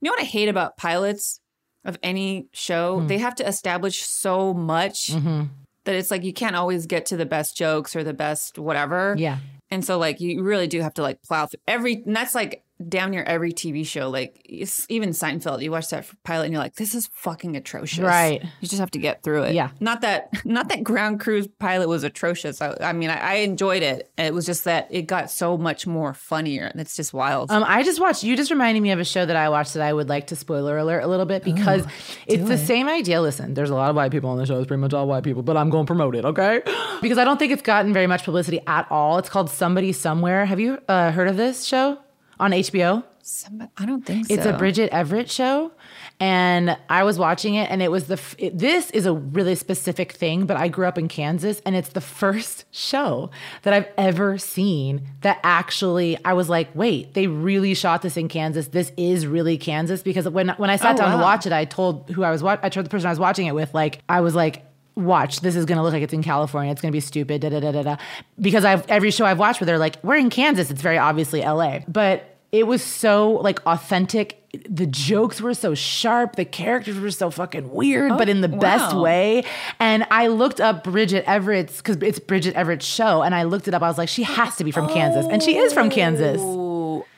you 0.01 0.07
know 0.07 0.11
what 0.11 0.19
I 0.21 0.25
hate 0.25 0.49
about 0.49 0.75
pilots 0.75 1.39
of 1.85 1.97
any 2.03 2.47
show, 2.51 2.99
Hmm. 2.99 3.07
they 3.07 3.19
have 3.19 3.35
to 3.35 3.47
establish 3.47 4.01
so 4.03 4.53
much 4.53 5.11
Mm-hmm. 5.13 5.43
that 5.85 5.95
it's 5.95 6.11
like 6.11 6.23
you 6.25 6.33
can't 6.33 6.55
always 6.57 6.85
get 6.87 7.05
to 7.07 7.15
the 7.17 7.25
best 7.25 7.55
jokes 7.55 7.95
or 7.95 8.03
the 8.03 8.13
best 8.13 8.57
whatever. 8.59 9.15
Yeah, 9.17 9.37
And 9.71 9.83
so 9.83 9.97
like 9.97 10.19
you 10.19 10.43
really 10.43 10.67
do 10.67 10.81
have 10.81 10.93
to 10.95 11.01
like 11.01 11.21
plow 11.23 11.45
through 11.45 11.61
every. 11.67 12.03
And 12.05 12.15
that's 12.15 12.35
like 12.35 12.64
damn 12.87 13.11
near 13.11 13.23
every 13.23 13.53
TV 13.53 13.85
show. 13.85 14.09
Like 14.09 14.45
even 14.89 15.09
Seinfeld, 15.09 15.61
you 15.63 15.71
watch 15.71 15.89
that 15.89 16.07
pilot 16.23 16.45
and 16.45 16.53
you're 16.53 16.61
like, 16.61 16.75
this 16.75 16.93
is 16.93 17.07
fucking 17.13 17.55
atrocious. 17.55 17.99
Right. 17.99 18.41
You 18.61 18.67
just 18.67 18.79
have 18.79 18.91
to 18.91 18.99
get 18.99 19.23
through 19.23 19.43
it. 19.43 19.53
Yeah. 19.53 19.69
Not 19.79 20.01
that 20.01 20.29
not 20.45 20.69
that 20.69 20.83
Grand 20.83 21.19
Crew's 21.19 21.47
pilot 21.47 21.87
was 21.87 22.03
atrocious. 22.03 22.61
I, 22.61 22.75
I 22.81 22.93
mean, 22.93 23.09
I, 23.09 23.17
I 23.17 23.33
enjoyed 23.35 23.83
it. 23.83 24.11
It 24.17 24.33
was 24.33 24.45
just 24.45 24.65
that 24.65 24.87
it 24.91 25.03
got 25.03 25.31
so 25.31 25.57
much 25.57 25.87
more 25.87 26.13
funnier. 26.13 26.65
and 26.65 26.81
It's 26.81 26.95
just 26.95 27.13
wild. 27.13 27.51
Um, 27.51 27.63
I 27.65 27.83
just 27.83 27.99
watched. 27.99 28.23
You 28.23 28.35
just 28.35 28.51
reminded 28.51 28.81
me 28.81 28.91
of 28.91 28.99
a 28.99 29.05
show 29.05 29.25
that 29.25 29.35
I 29.35 29.49
watched 29.49 29.73
that 29.75 29.83
I 29.83 29.93
would 29.93 30.09
like 30.09 30.27
to 30.27 30.35
spoiler 30.35 30.77
alert 30.77 31.01
a 31.01 31.07
little 31.07 31.25
bit 31.25 31.43
because 31.43 31.85
it's 32.27 32.47
the 32.47 32.57
same 32.57 32.87
idea. 32.87 33.21
Listen, 33.21 33.53
there's 33.53 33.69
a 33.69 33.75
lot 33.75 33.89
of 33.89 33.95
white 33.95 34.11
people 34.11 34.29
on 34.29 34.37
the 34.37 34.45
show. 34.45 34.57
It's 34.57 34.67
pretty 34.67 34.81
much 34.81 34.93
all 34.93 35.07
white 35.07 35.23
people, 35.23 35.43
but 35.43 35.55
I'm 35.57 35.69
going 35.69 35.85
to 35.85 35.87
promote 35.87 36.15
it, 36.15 36.25
okay? 36.25 36.61
Because 37.01 37.17
I 37.17 37.25
don't 37.25 37.37
think 37.37 37.51
it's 37.51 37.61
gotten 37.61 37.93
very 37.93 38.07
much 38.07 38.23
publicity 38.23 38.61
at 38.65 38.87
all. 38.89 39.17
It's 39.17 39.27
called 39.29 39.49
Somebody 39.49 39.91
Somewhere. 39.91 40.45
Have 40.45 40.61
you 40.61 40.79
uh, 40.87 41.11
heard 41.11 41.27
of 41.27 41.35
this 41.35 41.65
show 41.65 41.99
on 42.39 42.51
HBO? 42.51 43.03
Somebody, 43.27 43.71
I 43.77 43.85
don't 43.87 44.05
think 44.05 44.27
so. 44.27 44.33
It's 44.35 44.45
a 44.45 44.53
Bridget 44.53 44.89
Everett 44.93 45.31
show. 45.31 45.71
And 46.19 46.77
I 46.89 47.03
was 47.03 47.17
watching 47.17 47.55
it, 47.55 47.69
and 47.71 47.81
it 47.81 47.89
was 47.91 48.05
the. 48.05 48.13
f- 48.13 48.35
It, 48.37 48.57
this 48.57 48.91
is 48.91 49.05
a 49.07 49.13
really 49.13 49.55
specific 49.55 50.11
thing, 50.11 50.45
but 50.45 50.57
I 50.57 50.67
grew 50.67 50.85
up 50.85 50.97
in 50.97 51.07
Kansas, 51.07 51.59
and 51.65 51.75
it's 51.75 51.89
the 51.89 52.01
first 52.01 52.65
show 52.71 53.31
that 53.63 53.73
I've 53.73 53.87
ever 53.97 54.37
seen 54.37 55.01
that 55.21 55.39
actually 55.43 56.17
I 56.23 56.33
was 56.33 56.49
like, 56.49 56.69
wait, 56.75 57.15
they 57.15 57.25
really 57.27 57.73
shot 57.73 58.03
this 58.03 58.15
in 58.15 58.27
Kansas. 58.29 58.67
This 58.67 58.91
is 58.95 59.25
really 59.25 59.57
Kansas 59.57 60.03
because 60.03 60.29
when 60.29 60.49
when 60.49 60.69
I 60.69 60.75
sat 60.75 60.93
Oh, 60.95 60.97
down 60.99 61.17
to 61.17 61.23
watch 61.23 61.45
it, 61.47 61.51
I 61.51 61.65
told 61.65 62.09
who 62.11 62.23
I 62.23 62.29
was 62.31 62.43
wa- 62.43 62.57
I 62.61 62.69
told 62.69 62.85
the 62.85 62.89
person 62.91 63.07
I 63.07 63.11
was 63.11 63.19
watching 63.19 63.47
it 63.47 63.55
with, 63.55 63.73
like 63.73 63.99
I 64.07 64.21
was 64.21 64.35
like. 64.35 64.63
Watch, 64.95 65.41
this 65.41 65.55
is 65.55 65.65
gonna 65.65 65.83
look 65.83 65.93
like 65.93 66.03
it's 66.03 66.13
in 66.13 66.23
California. 66.23 66.71
It's 66.71 66.81
gonna 66.81 66.91
be 66.91 66.99
stupid, 66.99 67.41
da 67.41 67.49
da 67.49 67.59
da 67.59 67.71
da 67.71 67.83
da. 67.83 67.97
Because 68.39 68.63
I've 68.63 68.89
every 68.89 69.11
show 69.11 69.25
I've 69.25 69.39
watched 69.39 69.59
where 69.59 69.65
they're 69.65 69.77
like, 69.77 69.97
we're 70.03 70.15
in 70.15 70.29
Kansas. 70.29 70.71
It's 70.71 70.81
very 70.81 70.97
obviously 70.97 71.41
LA, 71.41 71.79
but 71.87 72.35
it 72.51 72.67
was 72.67 72.81
so 72.81 73.33
like 73.33 73.59
authentic. 73.65 74.41
The 74.69 74.85
jokes 74.85 75.41
were 75.41 75.53
so 75.53 75.75
sharp. 75.75 76.37
The 76.37 76.45
characters 76.45 76.97
were 76.97 77.11
so 77.11 77.29
fucking 77.29 77.69
weird, 77.71 78.17
but 78.17 78.29
in 78.29 78.39
the 78.39 78.49
oh, 78.49 78.57
best 78.57 78.95
way. 78.95 79.43
And 79.81 80.07
I 80.09 80.27
looked 80.27 80.61
up 80.61 80.85
Bridget 80.85 81.25
Everett's 81.27 81.77
because 81.77 81.97
it's 81.97 82.19
Bridget 82.19 82.55
Everett's 82.55 82.85
show, 82.85 83.21
and 83.21 83.35
I 83.35 83.43
looked 83.43 83.67
it 83.67 83.73
up. 83.73 83.81
I 83.81 83.89
was 83.89 83.97
like, 83.97 84.07
she 84.07 84.23
has 84.23 84.55
to 84.55 84.63
be 84.63 84.71
from 84.71 84.87
Kansas, 84.87 85.25
and 85.29 85.43
she 85.43 85.57
is 85.57 85.73
from 85.73 85.89
Kansas. 85.89 86.39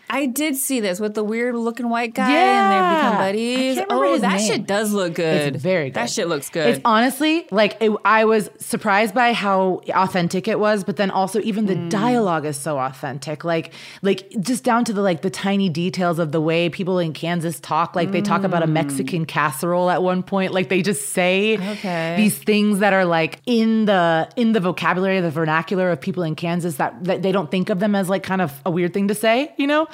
I 0.09 0.25
did 0.25 0.55
see 0.55 0.79
this 0.79 0.99
with 0.99 1.13
the 1.15 1.23
weird 1.23 1.55
looking 1.55 1.89
white 1.89 2.13
guy 2.13 2.31
and 2.31 2.71
they 2.71 2.97
become 2.97 3.17
buddies. 3.17 3.79
oh, 3.89 4.17
that 4.19 4.37
name. 4.37 4.47
shit 4.47 4.65
does 4.67 4.93
look 4.93 5.15
good. 5.15 5.53
It's 5.55 5.61
very 5.61 5.85
good. 5.89 5.95
That 5.95 6.09
shit 6.09 6.27
looks 6.27 6.49
good. 6.49 6.67
It's 6.67 6.81
honestly 6.85 7.45
like 7.51 7.77
it, 7.81 7.91
I 8.05 8.25
was 8.25 8.49
surprised 8.57 9.13
by 9.13 9.33
how 9.33 9.81
authentic 9.93 10.47
it 10.47 10.59
was, 10.59 10.83
but 10.83 10.95
then 10.97 11.11
also 11.11 11.39
even 11.41 11.65
the 11.65 11.75
Mm. 11.75 11.89
dialogue 11.89 12.45
is 12.45 12.57
so 12.57 12.79
authentic. 12.79 13.43
Like 13.43 13.73
like 14.01 14.29
just 14.39 14.63
down 14.63 14.85
to 14.85 14.93
the 14.93 15.01
like 15.01 15.21
the 15.21 15.29
tiny 15.29 15.69
details 15.69 16.19
of 16.19 16.31
the 16.31 16.41
way 16.41 16.69
people 16.69 16.99
in 16.99 17.13
Kansas 17.13 17.59
talk. 17.59 17.95
Like 17.95 18.11
they 18.11 18.21
talk 18.21 18.43
about 18.43 18.63
a 18.63 18.67
Mexican 18.67 19.25
casserole 19.25 19.89
at 19.89 20.01
one 20.01 20.23
point. 20.23 20.53
Like 20.53 20.69
they 20.69 20.81
just 20.81 21.09
say 21.09 21.57
Mm. 21.59 21.71
Okay. 21.77 22.13
these 22.17 22.37
things 22.37 22.79
that 22.79 22.93
are 22.93 23.05
like 23.05 23.41
in 23.45 23.85
the 23.85 24.29
in 24.35 24.53
the 24.53 24.59
vocabulary, 24.59 25.19
the 25.21 25.29
vernacular 25.31 25.91
of 25.91 25.99
people 26.01 26.23
in 26.23 26.35
Kansas 26.35 26.75
that, 26.77 27.03
that 27.03 27.21
they 27.21 27.31
don't 27.31 27.51
think 27.51 27.69
of 27.69 27.79
them 27.79 27.93
as 27.95 28.09
like 28.09 28.23
kind 28.23 28.41
of 28.41 28.53
a 28.65 28.71
weird 28.71 28.93
thing 28.93 29.07
to 29.09 29.15
say, 29.15 29.53
you 29.57 29.67
know? 29.67 29.87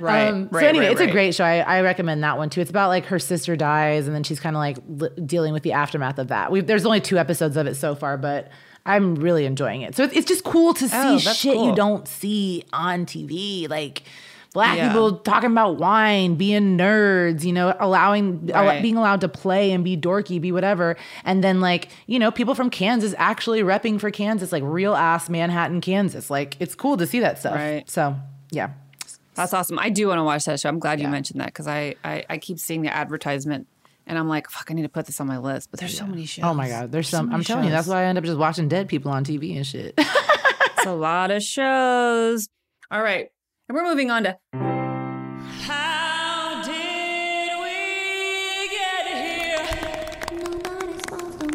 Right, 0.00 0.28
um, 0.28 0.44
so 0.50 0.56
right, 0.58 0.66
anyway, 0.66 0.86
right, 0.86 0.92
it's 0.92 1.00
a 1.00 1.10
great 1.10 1.34
show. 1.34 1.44
I, 1.44 1.58
I 1.60 1.80
recommend 1.82 2.22
that 2.22 2.36
one 2.38 2.50
too. 2.50 2.60
It's 2.60 2.70
about 2.70 2.88
like 2.88 3.06
her 3.06 3.18
sister 3.18 3.56
dies 3.56 4.06
and 4.06 4.14
then 4.14 4.22
she's 4.24 4.40
kind 4.40 4.54
of 4.56 4.60
like 4.60 4.78
li- 4.88 5.08
dealing 5.24 5.52
with 5.52 5.62
the 5.62 5.72
aftermath 5.72 6.18
of 6.18 6.28
that. 6.28 6.50
we 6.52 6.60
there's 6.60 6.84
only 6.84 7.00
two 7.00 7.18
episodes 7.18 7.56
of 7.56 7.66
it 7.66 7.76
so 7.76 7.94
far, 7.94 8.16
but 8.18 8.50
I'm 8.84 9.14
really 9.16 9.46
enjoying 9.46 9.82
it. 9.82 9.96
So 9.96 10.04
it's, 10.04 10.14
it's 10.14 10.26
just 10.28 10.44
cool 10.44 10.74
to 10.74 10.88
see 10.88 10.94
Oh, 10.96 11.18
shit 11.18 11.56
you 11.56 11.74
don't 11.74 12.06
see 12.06 12.62
on 12.72 13.04
TV, 13.06 13.68
like 13.68 14.02
black 14.52 14.76
Yeah. 14.76 14.88
people 14.88 15.18
talking 15.18 15.50
about 15.50 15.76
wine, 15.78 16.36
being 16.36 16.78
nerds, 16.78 17.42
you 17.44 17.52
know, 17.52 17.74
allowing 17.80 18.50
allo- 18.54 18.68
Right. 18.68 18.80
being 18.82 18.96
allowed 18.96 19.20
to 19.22 19.28
play 19.28 19.72
and 19.72 19.82
be 19.84 19.96
dorky, 19.96 20.40
be 20.40 20.52
whatever, 20.52 20.96
and 21.24 21.42
then 21.42 21.60
like 21.60 21.88
you 22.06 22.18
know 22.18 22.30
people 22.30 22.54
from 22.54 22.70
Kansas 22.70 23.14
actually 23.18 23.62
repping 23.62 23.98
for 24.00 24.10
Kansas, 24.10 24.52
like 24.52 24.62
real 24.64 24.94
ass 24.94 25.28
Manhattan, 25.28 25.80
Kansas. 25.80 26.30
Like 26.30 26.56
it's 26.60 26.74
cool 26.74 26.96
to 26.98 27.06
see 27.06 27.20
that 27.20 27.38
stuff. 27.38 27.54
Right. 27.56 27.88
So 27.90 28.14
yeah. 28.50 28.70
That's 29.36 29.52
awesome. 29.52 29.78
I 29.78 29.90
do 29.90 30.08
want 30.08 30.18
to 30.18 30.24
watch 30.24 30.44
that 30.46 30.58
show. 30.60 30.68
I'm 30.68 30.78
glad 30.78 31.00
you 31.00 31.08
mentioned 31.08 31.40
that 31.40 31.46
because 31.46 31.66
I, 31.68 31.94
I 32.02 32.24
I 32.28 32.38
keep 32.38 32.58
seeing 32.58 32.82
the 32.82 32.92
advertisement 32.94 33.68
and 34.06 34.18
I'm 34.18 34.28
like, 34.28 34.48
fuck, 34.50 34.70
I 34.70 34.74
need 34.74 34.82
to 34.82 34.88
put 34.88 35.06
this 35.06 35.20
on 35.20 35.26
my 35.26 35.38
list. 35.38 35.70
But 35.70 35.80
there's 35.80 35.96
so 35.96 36.06
many 36.06 36.24
shows. 36.26 36.44
Oh 36.44 36.54
my 36.54 36.68
God, 36.68 36.90
there's 36.92 37.08
so 37.08 37.18
some. 37.18 37.26
I'm 37.26 37.32
many 37.32 37.44
telling 37.44 37.64
you, 37.64 37.70
that's 37.70 37.88
why 37.88 38.02
I 38.02 38.04
end 38.04 38.18
up 38.18 38.24
just 38.24 38.38
watching 38.38 38.68
dead 38.68 38.88
people 38.88 39.10
on 39.10 39.24
TV 39.24 39.56
and 39.56 39.66
shit. 39.66 39.98
It's 40.78 40.86
a 40.86 40.92
lot 40.92 41.30
of 41.30 41.42
shows. 41.42 42.48
All 42.90 43.02
right. 43.02 43.28
And 43.68 43.76
we're 43.76 43.84
moving 43.84 44.10
on 44.10 44.22
to 44.24 44.38
How 45.62 46.62
did 46.62 47.50
we 47.62 48.68
get 48.68 49.06
here? 49.08 49.66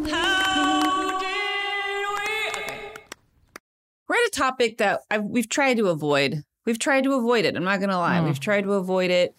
How 0.10 1.20
did 1.20 2.06
we? 2.18 2.62
Okay. 2.62 2.94
We're 4.10 4.16
at 4.16 4.28
a 4.28 4.32
topic 4.34 4.80
that 4.80 5.02
I've, 5.10 5.24
we've 5.24 5.48
tried 5.48 5.78
to 5.78 5.88
avoid. 5.88 6.44
We've 6.66 6.80
tried 6.80 7.04
to 7.06 7.14
avoid 7.14 7.46
it. 7.46 7.56
I'm 7.56 7.64
not 7.64 7.80
going 7.80 7.90
to 7.90 7.98
lie. 7.98 8.22
We've 8.22 8.36
mm. 8.36 8.40
tried 8.40 8.64
to 8.64 8.74
avoid 8.74 9.12
it. 9.12 9.36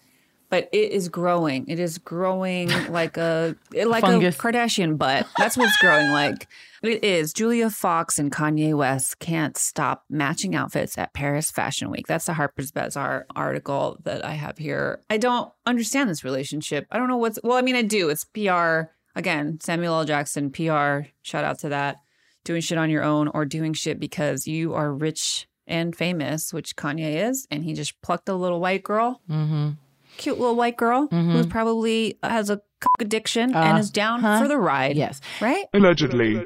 but 0.49 0.69
it 0.71 0.91
is 0.91 1.09
growing. 1.09 1.65
It 1.67 1.79
is 1.79 1.97
growing 1.97 2.69
like 2.89 3.17
a 3.17 3.55
like 3.73 4.01
Fungus. 4.01 4.35
a 4.35 4.37
Kardashian 4.37 4.97
butt. 4.97 5.25
That's 5.37 5.57
what 5.57 5.67
it's 5.67 5.77
growing 5.77 6.09
like. 6.11 6.47
It 6.83 7.03
is. 7.03 7.33
Julia 7.33 7.69
Fox 7.69 8.19
and 8.19 8.31
Kanye 8.31 8.75
West 8.75 9.17
can't 9.19 9.57
stop 9.57 10.03
matching 10.09 10.53
outfits 10.53 10.97
at 10.97 11.13
Paris 11.13 11.49
Fashion 11.49 11.89
Week. 11.89 12.05
That's 12.07 12.25
the 12.25 12.33
Harper's 12.33 12.71
Bazaar 12.71 13.25
article 13.35 13.97
that 14.03 14.23
I 14.23 14.33
have 14.33 14.57
here. 14.57 15.01
I 15.09 15.17
don't 15.17 15.51
understand 15.65 16.09
this 16.09 16.23
relationship. 16.23 16.85
I 16.91 16.97
don't 16.97 17.07
know 17.07 17.17
what's 17.17 17.39
well, 17.43 17.57
I 17.57 17.61
mean 17.61 17.75
I 17.75 17.81
do. 17.81 18.09
It's 18.09 18.25
PR. 18.25 18.91
Again, 19.15 19.59
Samuel 19.61 19.95
L. 19.95 20.05
Jackson, 20.05 20.51
PR. 20.51 21.07
Shout 21.21 21.45
out 21.45 21.59
to 21.59 21.69
that. 21.69 21.97
Doing 22.43 22.61
shit 22.61 22.77
on 22.77 22.89
your 22.89 23.03
own 23.03 23.29
or 23.29 23.45
doing 23.45 23.73
shit 23.73 23.99
because 23.99 24.45
you 24.45 24.73
are 24.73 24.93
rich 24.93 25.47
and 25.67 25.95
famous, 25.95 26.53
which 26.53 26.75
Kanye 26.75 27.29
is, 27.29 27.47
and 27.51 27.63
he 27.63 27.73
just 27.73 28.01
plucked 28.01 28.29
a 28.29 28.35
little 28.35 28.59
white 28.59 28.83
girl 28.83 29.21
Mm-hmm. 29.29 29.69
cute 30.17 30.39
little 30.39 30.55
white 30.55 30.77
girl 30.77 31.07
who's 31.09 31.47
probably 31.47 32.17
has 32.23 32.49
a 32.49 32.57
coke 32.79 33.01
addiction 33.01 33.55
and 33.55 33.77
is 33.79 33.89
down 33.89 34.23
Uh-huh. 34.23 34.41
for 34.41 34.47
the 34.47 34.57
ride. 34.57 34.95
Yes. 34.97 35.21
Right? 35.41 35.65
Allegedly. 35.73 36.43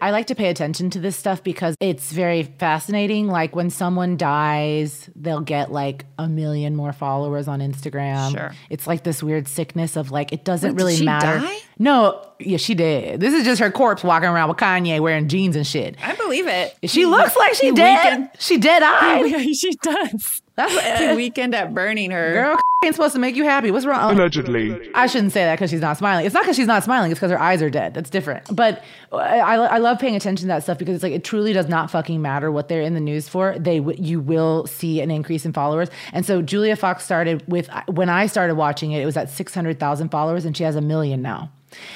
I 0.00 0.10
like 0.10 0.26
to 0.26 0.34
pay 0.34 0.48
attention 0.48 0.90
to 0.90 0.98
this 1.00 1.14
stuff 1.16 1.44
because 1.44 1.76
it's 1.78 2.10
very 2.10 2.42
fascinating. 2.42 3.28
Like 3.28 3.54
when 3.54 3.70
someone 3.70 4.16
dies, 4.16 5.08
they'll 5.14 5.40
get 5.42 5.70
like 5.70 6.06
a 6.18 6.28
million 6.28 6.74
more 6.74 6.92
followers 6.92 7.46
on 7.46 7.60
Instagram. 7.60 8.32
Sure. 8.32 8.52
It's 8.68 8.88
like 8.88 9.04
this 9.04 9.22
weird 9.22 9.46
sickness 9.46 9.94
of 9.96 10.10
like 10.10 10.32
it 10.32 10.44
doesn't 10.44 10.70
Wait, 10.70 10.76
did 10.76 10.82
really 10.82 10.96
she 10.96 11.04
matter. 11.04 11.38
die? 11.46 11.56
No, 11.82 12.24
yeah, 12.38 12.58
she 12.58 12.74
did. 12.74 13.18
This 13.18 13.34
is 13.34 13.44
just 13.44 13.60
her 13.60 13.70
corpse 13.70 14.04
walking 14.04 14.28
around 14.28 14.48
with 14.48 14.58
Kanye 14.58 15.00
wearing 15.00 15.26
jeans 15.28 15.56
and 15.56 15.66
shit. 15.66 15.96
I 16.00 16.14
believe 16.14 16.46
it. 16.46 16.76
She 16.84 17.06
looks 17.06 17.36
like 17.36 17.54
she 17.54 17.66
He 17.70 17.72
dead. 17.72 18.04
weakened- 18.20 18.30
She 18.38 18.56
dead 18.58 18.84
eyed. 18.84 19.26
Yeah, 19.28 19.38
she 19.52 19.72
does. 19.74 20.42
That's 20.54 21.00
The 21.08 21.14
weekend 21.16 21.56
at 21.56 21.74
burning 21.74 22.12
her. 22.12 22.32
girl 22.32 22.58
ain't 22.84 22.94
supposed 22.94 23.14
to 23.14 23.20
make 23.20 23.34
you 23.34 23.42
happy. 23.44 23.72
What's 23.72 23.84
wrong? 23.86 24.12
Allegedly. 24.12 24.90
I 24.94 25.06
shouldn't 25.08 25.32
say 25.32 25.42
that 25.44 25.56
because 25.56 25.70
she's 25.70 25.80
not 25.80 25.96
smiling. 25.98 26.24
It's 26.26 26.34
not 26.34 26.44
because 26.44 26.54
she's 26.56 26.66
not 26.68 26.84
smiling. 26.84 27.10
It's 27.10 27.18
because 27.18 27.32
her 27.32 27.40
eyes 27.40 27.62
are 27.62 27.70
dead. 27.70 27.94
That's 27.94 28.10
different. 28.10 28.54
But 28.54 28.84
I, 29.12 29.40
I 29.40 29.54
I 29.54 29.78
love 29.78 29.98
paying 29.98 30.14
attention 30.14 30.42
to 30.44 30.48
that 30.54 30.62
stuff 30.62 30.78
because 30.78 30.94
it's 30.94 31.02
like 31.02 31.12
it 31.12 31.24
truly 31.24 31.52
does 31.52 31.68
not 31.68 31.90
fucking 31.90 32.22
matter 32.22 32.50
what 32.52 32.68
they're 32.68 32.82
in 32.82 32.94
the 32.94 33.00
news 33.00 33.28
for. 33.28 33.56
They 33.58 33.80
you 33.98 34.20
will 34.20 34.66
see 34.68 35.00
an 35.00 35.10
increase 35.10 35.44
in 35.44 35.52
followers. 35.52 35.88
And 36.12 36.24
so 36.26 36.42
Julia 36.42 36.76
Fox 36.76 37.04
started 37.04 37.42
with 37.48 37.68
when 37.88 38.08
I 38.08 38.26
started 38.26 38.54
watching 38.56 38.92
it, 38.92 39.00
it 39.02 39.06
was 39.06 39.16
at 39.16 39.30
six 39.30 39.52
hundred 39.54 39.80
thousand 39.80 40.10
followers, 40.10 40.44
and 40.44 40.56
she 40.56 40.62
has 40.64 40.76
a 40.76 40.80
million 40.82 41.22
now. 41.22 41.50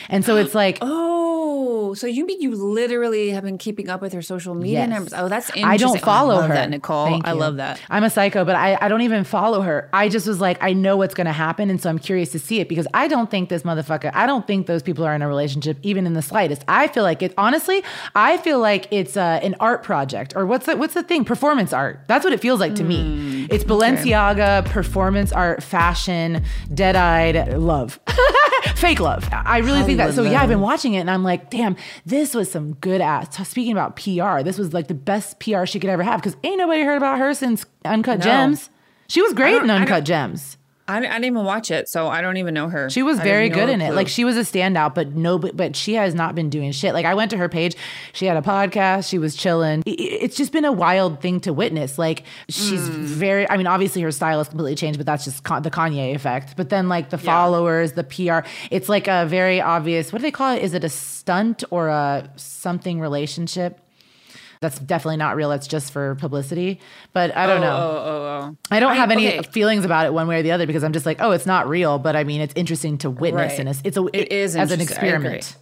And 0.08 0.24
so 0.24 0.36
it's 0.36 0.54
like. 0.54 0.78
Oh, 1.68 1.94
so 1.94 2.06
you 2.06 2.26
mean 2.26 2.40
you 2.40 2.54
literally 2.54 3.30
have 3.30 3.44
been 3.44 3.58
keeping 3.58 3.88
up 3.88 4.00
with 4.00 4.12
her 4.12 4.22
social 4.22 4.54
media 4.54 4.80
Yes. 4.80 4.88
numbers? 4.88 5.12
Oh, 5.14 5.28
that's 5.28 5.48
interesting. 5.50 5.64
I 5.70 5.76
don't 5.76 5.96
Oh, 5.96 6.00
follow 6.04 6.34
love 6.36 6.48
her. 6.48 6.54
That 6.54 6.70
Niccole, 6.70 7.06
Thank 7.06 7.26
I 7.26 7.32
you. 7.32 7.38
love 7.38 7.56
that. 7.56 7.80
I'm 7.90 8.02
a 8.04 8.10
psycho, 8.10 8.44
but 8.44 8.56
I, 8.56 8.76
I 8.80 8.88
don't 8.88 9.02
even 9.02 9.24
follow 9.24 9.60
her. 9.62 9.88
I 9.92 10.08
just 10.08 10.26
was 10.26 10.40
like, 10.40 10.62
I 10.62 10.72
know 10.72 10.96
what's 10.96 11.14
going 11.14 11.26
to 11.26 11.32
happen. 11.32 11.70
And 11.70 11.80
so 11.80 11.88
I'm 11.90 11.98
curious 11.98 12.30
to 12.32 12.38
see 12.38 12.60
it 12.60 12.68
because 12.68 12.86
I 12.94 13.08
don't 13.08 13.30
think 13.30 13.48
this 13.50 13.62
motherfucker, 13.62 14.10
I 14.14 14.26
don't 14.26 14.46
think 14.46 14.66
those 14.66 14.82
people 14.82 15.04
are 15.04 15.14
in 15.14 15.22
a 15.22 15.28
relationship, 15.28 15.78
even 15.82 16.06
in 16.06 16.14
the 16.14 16.22
slightest. 16.22 16.62
I 16.68 16.88
feel 16.88 17.02
like 17.02 17.22
it, 17.22 17.34
honestly, 17.38 17.82
I 18.14 18.36
feel 18.38 18.58
like 18.58 18.88
it's 18.90 19.16
uh, 19.16 19.40
an 19.42 19.54
art 19.60 19.82
project 19.82 20.34
or 20.36 20.46
what's 20.46 20.66
the, 20.66 20.76
what's 20.76 20.94
the 20.94 21.02
thing? 21.02 21.24
Performance 21.24 21.72
art. 21.72 22.00
That's 22.06 22.24
what 22.24 22.32
it 22.32 22.40
feels 22.40 22.60
like 22.60 22.74
to 22.76 22.82
Hmm, 22.82 22.88
me. 22.88 23.46
It's 23.50 23.64
Balenciaga, 23.64 24.64
performance 24.66 25.32
art, 25.32 25.62
fashion, 25.62 26.44
dead 26.72 26.96
eyed 26.96 27.54
love. 27.58 27.98
Fake 28.76 29.00
love. 29.00 29.28
I 29.32 29.58
really 29.66 29.82
think 29.82 29.98
that. 29.98 30.14
So 30.14 30.22
yeah, 30.22 30.42
I've 30.42 30.48
been 30.48 30.60
watching 30.60 30.94
it 30.94 31.00
and 31.00 31.10
I'm 31.10 31.22
like, 31.22 31.50
damn, 31.50 31.76
this 32.04 32.34
was 32.34 32.50
some 32.50 32.74
good 32.74 33.00
ass. 33.00 33.36
Speaking 33.48 33.72
about 33.72 33.96
PR, 33.96 34.42
this 34.42 34.58
was 34.58 34.72
like 34.72 34.88
the 34.88 34.94
best 34.94 35.38
PR 35.40 35.66
she 35.66 35.78
could 35.78 35.90
ever 35.90 36.02
have 36.02 36.20
because 36.20 36.36
ain't 36.42 36.58
nobody 36.58 36.82
heard 36.82 36.96
about 36.96 37.18
her 37.18 37.34
since 37.34 37.66
Uncut 37.84 38.20
No. 38.20 38.24
Gems. 38.24 38.70
She 39.08 39.20
was 39.22 39.34
great 39.34 39.62
in 39.62 39.70
Uncut 39.70 40.04
Gems. 40.04 40.55
I, 40.88 40.98
I 40.98 41.00
didn't 41.00 41.24
even 41.24 41.44
watch 41.44 41.70
it, 41.70 41.88
so 41.88 42.06
I 42.08 42.20
don't 42.20 42.36
even 42.36 42.54
know 42.54 42.68
her. 42.68 42.88
She 42.90 43.02
was 43.02 43.18
very 43.18 43.48
good 43.48 43.68
in 43.68 43.80
it. 43.80 43.92
Like 43.94 44.08
she 44.08 44.24
was 44.24 44.36
a 44.36 44.40
standout, 44.40 44.94
but 44.94 45.14
no, 45.14 45.38
but, 45.38 45.56
but 45.56 45.74
she 45.74 45.94
has 45.94 46.14
not 46.14 46.34
been 46.34 46.48
doing 46.48 46.70
shit. 46.72 46.94
Like 46.94 47.04
I 47.06 47.14
went 47.14 47.30
to 47.32 47.36
her 47.36 47.48
page, 47.48 47.74
she 48.12 48.26
had 48.26 48.36
a 48.36 48.42
podcast, 48.42 49.08
she 49.08 49.18
was 49.18 49.34
chilling. 49.34 49.82
I- 49.86 49.90
I- 49.90 49.94
It's 50.26 50.36
just 50.36 50.52
been 50.52 50.64
a 50.64 50.72
wild 50.72 51.20
thing 51.20 51.40
to 51.40 51.52
witness. 51.52 51.98
Like 51.98 52.22
she's 52.48 52.88
Mm. 52.88 53.04
very. 53.04 53.50
I 53.50 53.56
mean, 53.56 53.66
obviously 53.66 54.00
her 54.02 54.12
style 54.12 54.38
has 54.38 54.48
completely 54.48 54.76
changed, 54.76 54.98
but 54.98 55.06
that's 55.06 55.24
just 55.24 55.42
con- 55.42 55.62
the 55.62 55.70
Kanye 55.70 56.14
effect. 56.14 56.56
But 56.56 56.68
then 56.68 56.88
like 56.88 57.10
the 57.10 57.18
followers, 57.18 57.92
the 57.92 58.04
PR, 58.04 58.46
it's 58.70 58.88
like 58.88 59.08
a 59.08 59.26
very 59.26 59.60
obvious. 59.60 60.12
What 60.12 60.18
do 60.20 60.22
they 60.22 60.30
call 60.30 60.54
it? 60.54 60.62
Is 60.62 60.72
it 60.74 60.84
a 60.84 60.88
stunt 60.88 61.64
or 61.70 61.88
a 61.88 62.28
something 62.36 63.00
relationship? 63.00 63.80
That's 64.60 64.78
definitely 64.78 65.18
not 65.18 65.36
real. 65.36 65.48
That's 65.50 65.66
just 65.66 65.92
for 65.92 66.14
publicity. 66.16 66.80
But 67.12 67.36
I 67.36 67.46
don't 67.46 67.58
oh, 67.58 67.66
know. 67.66 67.76
Oh, 67.76 68.02
oh, 68.06 68.48
oh. 68.50 68.56
I 68.70 68.80
don't 68.80 68.92
I- 68.92 68.96
have 68.96 69.10
any 69.10 69.28
okay. 69.38 69.48
feelings 69.50 69.84
about 69.84 70.06
it 70.06 70.12
one 70.12 70.26
way 70.28 70.38
or 70.40 70.42
the 70.42 70.52
other 70.52 70.66
because 70.66 70.82
I'm 70.84 70.92
just 70.92 71.06
like, 71.06 71.18
oh, 71.20 71.30
it's 71.32 71.46
not 71.46 71.68
real. 71.68 71.98
But 71.98 72.16
I 72.16 72.24
mean, 72.24 72.40
it's 72.40 72.54
interesting 72.56 72.98
to 72.98 73.10
witness, 73.10 73.52
Right. 73.52 73.58
and 73.60 73.68
it's, 73.68 73.80
it's 73.84 73.96
a 73.96 74.06
It 74.12 74.32
is 74.32 74.56
as 74.56 74.70
an 74.72 74.80
interesting. 74.80 75.04
I 75.04 75.12
agree. 75.14 75.36
experiment. 75.36 75.56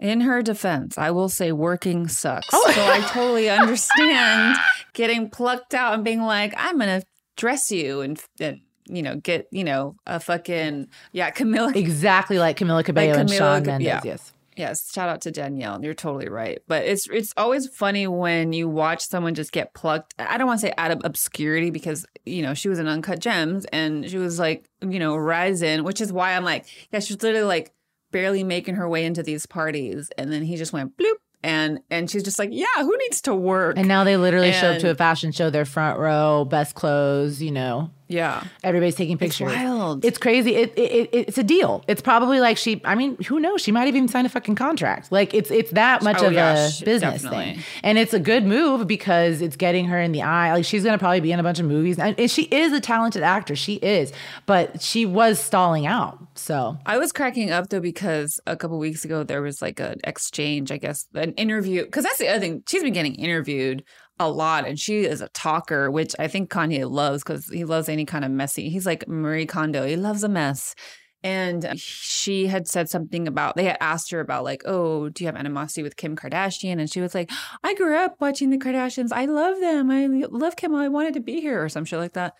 In 0.00 0.20
her 0.20 0.42
defense, 0.42 0.96
I 0.96 1.10
will 1.10 1.28
say 1.28 1.50
working 1.50 2.06
sucks. 2.06 2.46
Oh. 2.52 2.70
So 2.72 2.84
I 2.86 3.00
totally 3.08 3.50
understand 3.50 4.56
getting 4.92 5.28
plucked 5.28 5.74
out 5.74 5.94
and 5.94 6.04
being 6.04 6.22
like, 6.22 6.54
I'm 6.56 6.78
gonna 6.78 7.02
dress 7.36 7.72
you 7.72 8.00
and, 8.02 8.20
and 8.38 8.60
you 8.86 9.02
know, 9.02 9.16
get, 9.16 9.48
you 9.50 9.64
know, 9.64 9.96
a 10.06 10.20
fucking 10.20 10.88
yeah, 11.12 11.30
Camilla. 11.30 11.72
Exactly 11.74 12.38
like 12.38 12.56
Camila 12.58 12.84
Cabello 12.84 13.18
and 13.18 13.28
Camila 13.28 13.38
Shawn 13.38 13.62
Mendes. 13.64 13.86
yeah. 13.86 14.00
Yes. 14.04 14.32
Yes, 14.58 14.92
shout 14.92 15.08
out 15.08 15.20
to 15.22 15.30
Danielle. 15.30 15.82
You're 15.84 15.94
totally 15.94 16.28
right. 16.28 16.58
But 16.66 16.84
it's 16.84 17.08
it's 17.08 17.32
always 17.36 17.68
funny 17.68 18.08
when 18.08 18.52
you 18.52 18.68
watch 18.68 19.06
someone 19.06 19.34
just 19.34 19.52
get 19.52 19.72
plucked. 19.72 20.14
I 20.18 20.36
don't 20.36 20.48
want 20.48 20.60
to 20.60 20.66
say 20.66 20.74
out 20.76 20.90
of 20.90 21.00
obscurity 21.04 21.70
because 21.70 22.04
you 22.26 22.42
know 22.42 22.54
she 22.54 22.68
was 22.68 22.78
in 22.78 22.88
Uncut 22.88 23.20
Gems 23.20 23.64
and 23.66 24.08
she 24.10 24.18
was 24.18 24.38
like 24.38 24.68
you 24.80 24.98
know 24.98 25.16
rising, 25.16 25.84
which 25.84 26.00
is 26.00 26.12
why 26.12 26.34
I'm 26.34 26.44
like 26.44 26.66
yeah 26.92 26.98
she's 26.98 27.22
literally 27.22 27.46
like 27.46 27.72
barely 28.10 28.42
making 28.42 28.74
her 28.74 28.88
way 28.88 29.04
into 29.04 29.22
these 29.22 29.46
parties, 29.46 30.10
and 30.18 30.32
then 30.32 30.42
he 30.42 30.56
just 30.56 30.72
went 30.72 30.96
bloop, 30.96 31.14
and 31.44 31.80
and 31.90 32.10
she's 32.10 32.24
just 32.24 32.38
like 32.38 32.50
yeah 32.52 32.66
who 32.78 32.96
needs 32.98 33.20
to 33.22 33.34
work 33.34 33.78
And 33.78 33.86
now 33.86 34.02
they 34.02 34.16
literally 34.16 34.52
show 34.52 34.72
up 34.72 34.80
to 34.80 34.90
a 34.90 34.94
fashion 34.96 35.30
show, 35.30 35.50
their 35.50 35.64
front 35.64 36.00
row, 36.00 36.44
best 36.44 36.74
clothes, 36.74 37.40
you 37.40 37.52
know. 37.52 37.90
Yeah 38.08 38.44
Everybody's 38.64 38.94
taking 38.96 39.18
pictures. 39.18 39.52
wild. 39.52 40.04
It's 40.04 40.18
crazy. 40.18 40.54
It, 40.56 40.72
it, 40.76 40.80
it 40.80 41.10
it's 41.12 41.38
a 41.38 41.42
deal. 41.42 41.84
It's 41.88 42.00
probably 42.02 42.40
like 42.40 42.56
she. 42.56 42.80
I 42.84 42.94
mean, 42.94 43.16
who 43.24 43.38
knows? 43.40 43.60
She 43.62 43.70
might 43.72 43.84
have 43.86 43.94
even 43.94 44.08
signed 44.08 44.26
a 44.26 44.30
fucking 44.30 44.54
contract. 44.56 45.12
Like 45.12 45.34
it's 45.34 45.50
it's 45.50 45.70
that 45.72 46.02
much 46.02 46.18
Oh, 46.20 46.26
of 46.26 46.32
yeah, 46.32 46.52
a 46.54 46.84
business 46.84 47.22
definitely. 47.22 47.54
thing, 47.54 47.62
and 47.82 47.98
it's 47.98 48.14
a 48.14 48.20
good 48.20 48.44
move 48.44 48.86
because 48.86 49.40
it's 49.40 49.56
getting 49.56 49.86
her 49.86 50.00
in 50.00 50.12
the 50.12 50.22
eye. 50.22 50.52
Like 50.54 50.64
she's 50.64 50.84
gonna 50.84 50.98
probably 50.98 51.20
be 51.20 51.32
in 51.32 51.38
a 51.40 51.42
bunch 51.42 51.58
of 51.60 51.66
movies, 51.66 51.98
and 51.98 52.18
and 52.18 52.30
she 52.30 52.42
is 52.44 52.72
a 52.72 52.80
talented 52.80 53.22
actor. 53.22 53.54
She 53.54 53.74
is, 53.74 54.12
but 54.46 54.80
she 54.82 55.06
was 55.06 55.38
stalling 55.38 55.86
out. 55.86 56.18
So 56.34 56.78
I 56.86 56.98
was 56.98 57.12
cracking 57.12 57.50
up 57.50 57.68
though 57.68 57.80
because 57.80 58.40
a 58.46 58.56
couple 58.56 58.78
weeks 58.78 59.04
ago 59.04 59.22
there 59.22 59.42
was 59.42 59.60
like 59.62 59.80
an 59.80 60.00
exchange, 60.04 60.72
I 60.72 60.78
guess, 60.78 61.06
an 61.14 61.32
interview. 61.34 61.84
Because 61.84 62.04
that's 62.04 62.18
the 62.18 62.28
other 62.28 62.40
thing. 62.40 62.62
She's 62.66 62.82
been 62.82 62.92
getting 62.92 63.14
interviewed 63.16 63.84
a 64.20 64.30
lot, 64.30 64.66
and 64.66 64.78
she 64.78 65.04
is 65.04 65.20
a 65.20 65.28
talker, 65.28 65.90
which 65.90 66.14
I 66.18 66.28
think 66.28 66.50
Kanye 66.50 66.90
loves 66.90 67.22
because 67.22 67.46
he 67.46 67.64
loves 67.64 67.88
any 67.88 68.04
kind 68.04 68.24
of 68.24 68.30
messy. 68.30 68.68
He's 68.68 68.86
like 68.86 69.08
Marie 69.08 69.46
Kondo. 69.46 69.86
He 69.86 69.96
loves 69.96 70.24
a 70.24 70.28
mess. 70.28 70.74
And 71.24 71.72
she 71.76 72.46
had 72.46 72.68
said 72.68 72.88
something 72.88 73.26
about 73.26 73.56
they 73.56 73.64
had 73.64 73.78
asked 73.80 74.12
her 74.12 74.20
about 74.20 74.44
like, 74.44 74.62
oh, 74.66 75.08
do 75.08 75.24
you 75.24 75.26
have 75.26 75.36
animosity 75.36 75.82
with 75.82 75.96
Kim 75.96 76.14
Kardashian? 76.14 76.78
And 76.78 76.88
she 76.88 77.00
was 77.00 77.12
like, 77.12 77.30
I 77.64 77.74
grew 77.74 77.96
up 77.96 78.16
watching 78.20 78.50
the 78.50 78.58
Kardashians. 78.58 79.10
I 79.12 79.24
love 79.24 79.58
them. 79.58 79.90
I 79.90 80.06
love 80.30 80.54
Kim. 80.54 80.74
I 80.74 80.88
wanted 80.88 81.14
to 81.14 81.20
be 81.20 81.40
here 81.40 81.62
or 81.62 81.68
some 81.68 81.84
shit 81.84 81.98
like 81.98 82.12
that. 82.12 82.34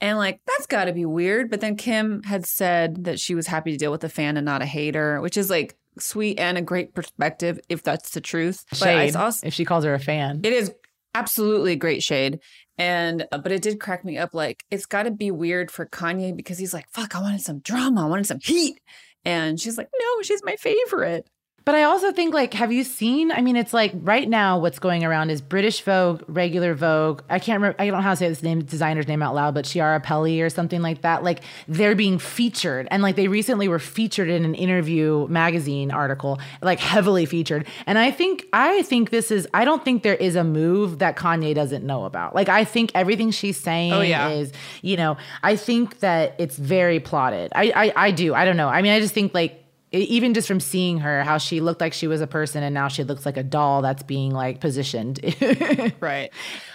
And 0.00 0.18
like, 0.18 0.40
that's 0.46 0.66
got 0.66 0.84
to 0.84 0.92
be 0.92 1.04
weird. 1.04 1.50
But 1.50 1.60
then 1.60 1.76
Kim 1.76 2.22
had 2.22 2.46
said 2.46 3.04
that 3.04 3.18
she 3.18 3.34
was 3.34 3.48
happy 3.48 3.72
to 3.72 3.78
deal 3.78 3.90
with 3.90 4.04
a 4.04 4.08
fan 4.08 4.36
and 4.36 4.44
not 4.44 4.62
a 4.62 4.66
hater, 4.66 5.20
which 5.20 5.36
is 5.36 5.50
like 5.50 5.76
sweet 5.98 6.38
and 6.38 6.56
a 6.56 6.62
great 6.62 6.94
perspective 6.94 7.60
if 7.68 7.82
that's 7.82 8.10
the 8.10 8.20
truth. 8.20 8.64
But 8.70 8.82
I 8.82 9.06
shade. 9.06 9.12
saw 9.14 9.32
if 9.42 9.52
she 9.52 9.64
calls 9.64 9.84
her 9.84 9.94
a 9.94 10.00
fan, 10.00 10.40
it 10.44 10.52
is 10.52 10.72
absolutely 11.14 11.76
great 11.76 12.02
shade. 12.02 12.40
And 12.78 13.26
uh, 13.32 13.38
but 13.38 13.52
it 13.52 13.62
did 13.62 13.80
crack 13.80 14.04
me 14.04 14.18
up. 14.18 14.34
Like 14.34 14.64
it's 14.70 14.86
got 14.86 15.04
to 15.04 15.10
be 15.10 15.30
weird 15.30 15.70
for 15.70 15.86
Kanye 15.86 16.34
because 16.34 16.58
he's 16.58 16.74
like, 16.74 16.86
"Fuck, 16.90 17.14
I 17.14 17.20
wanted 17.20 17.42
some 17.42 17.60
drama. 17.60 18.06
I 18.06 18.08
wanted 18.08 18.26
some 18.26 18.40
heat," 18.40 18.80
and 19.24 19.60
she's 19.60 19.76
like, 19.78 19.88
"No, 19.98 20.22
she's 20.22 20.42
my 20.44 20.56
favorite." 20.56 21.28
But 21.64 21.76
I 21.76 21.84
also 21.84 22.10
think 22.10 22.34
like, 22.34 22.54
have 22.54 22.72
you 22.72 22.82
seen? 22.82 23.30
I 23.30 23.40
mean, 23.40 23.54
it's 23.56 23.72
like 23.72 23.92
right 23.94 24.28
now 24.28 24.58
what's 24.58 24.78
going 24.80 25.04
around 25.04 25.30
is 25.30 25.40
British 25.40 25.80
Vogue, 25.82 26.22
regular 26.26 26.74
Vogue. 26.74 27.22
I 27.30 27.38
can't 27.38 27.60
remember. 27.60 27.76
I 27.80 27.86
don't 27.86 27.94
know 27.94 28.00
how 28.02 28.10
to 28.10 28.16
say 28.16 28.28
this 28.28 28.42
name 28.42 28.62
designer's 28.64 29.06
name 29.06 29.22
out 29.22 29.34
loud, 29.34 29.54
but 29.54 29.64
Chiara 29.64 30.00
Pelli 30.00 30.42
or 30.42 30.50
something 30.50 30.82
like 30.82 31.02
that. 31.02 31.22
Like 31.22 31.42
they're 31.68 31.94
being 31.94 32.18
featured, 32.18 32.88
and 32.90 33.02
like 33.02 33.14
they 33.14 33.28
recently 33.28 33.68
were 33.68 33.78
featured 33.78 34.28
in 34.28 34.44
an 34.44 34.54
interview 34.56 35.26
magazine 35.28 35.90
article, 35.92 36.40
like 36.62 36.80
heavily 36.80 37.26
featured. 37.26 37.66
And 37.86 37.96
I 37.96 38.10
think 38.10 38.44
I 38.52 38.82
think 38.82 39.10
this 39.10 39.30
is. 39.30 39.46
I 39.54 39.64
don't 39.64 39.84
think 39.84 40.02
there 40.02 40.16
is 40.16 40.34
a 40.34 40.44
move 40.44 40.98
that 40.98 41.16
Kanye 41.16 41.54
doesn't 41.54 41.84
know 41.84 42.06
about. 42.06 42.34
Like 42.34 42.48
I 42.48 42.64
think 42.64 42.90
everything 42.94 43.30
she's 43.30 43.56
saying 43.56 43.92
Oh, 43.92 44.00
yeah. 44.00 44.30
is, 44.30 44.52
you 44.82 44.96
know, 44.96 45.16
I 45.44 45.54
think 45.56 46.00
that 46.00 46.34
it's 46.38 46.56
very 46.56 46.98
plotted. 46.98 47.52
I 47.54 47.72
I, 47.74 48.06
I 48.06 48.10
do. 48.10 48.34
I 48.34 48.44
don't 48.44 48.56
know. 48.56 48.68
I 48.68 48.82
mean, 48.82 48.92
I 48.92 48.98
just 49.00 49.14
think 49.14 49.32
like 49.32 49.61
even 49.92 50.34
just 50.34 50.48
from 50.48 50.60
seeing 50.60 50.98
her, 50.98 51.22
how 51.22 51.38
she 51.38 51.60
looked 51.60 51.80
like 51.80 51.92
she 51.92 52.06
was 52.06 52.20
a 52.20 52.26
person 52.26 52.62
and 52.62 52.74
now 52.74 52.88
she 52.88 53.04
looks 53.04 53.26
like 53.26 53.36
a 53.36 53.42
doll 53.42 53.82
that's 53.82 54.02
being 54.02 54.32
like 54.32 54.60
positioned. 54.60 55.20
Right. 56.00 56.32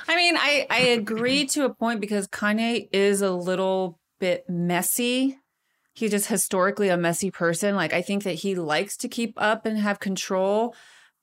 I 0.07 0.15
mean, 0.15 0.37
I 0.37 0.67
I 0.69 0.79
agree 0.79 1.45
to 1.47 1.65
a 1.65 1.73
point 1.73 1.99
because 1.99 2.27
Kanye 2.27 2.87
is 2.93 3.21
a 3.21 3.31
little 3.31 3.99
bit 4.19 4.45
messy. 4.47 5.37
He's 5.93 6.11
just 6.11 6.27
historically 6.27 6.89
a 6.89 6.97
messy 6.97 7.31
person. 7.31 7.75
Like 7.75 7.93
I 7.93 8.01
think 8.01 8.23
that 8.23 8.35
he 8.35 8.55
likes 8.55 8.95
to 8.97 9.07
keep 9.07 9.33
up 9.37 9.65
and 9.65 9.77
have 9.77 9.99
control, 9.99 10.75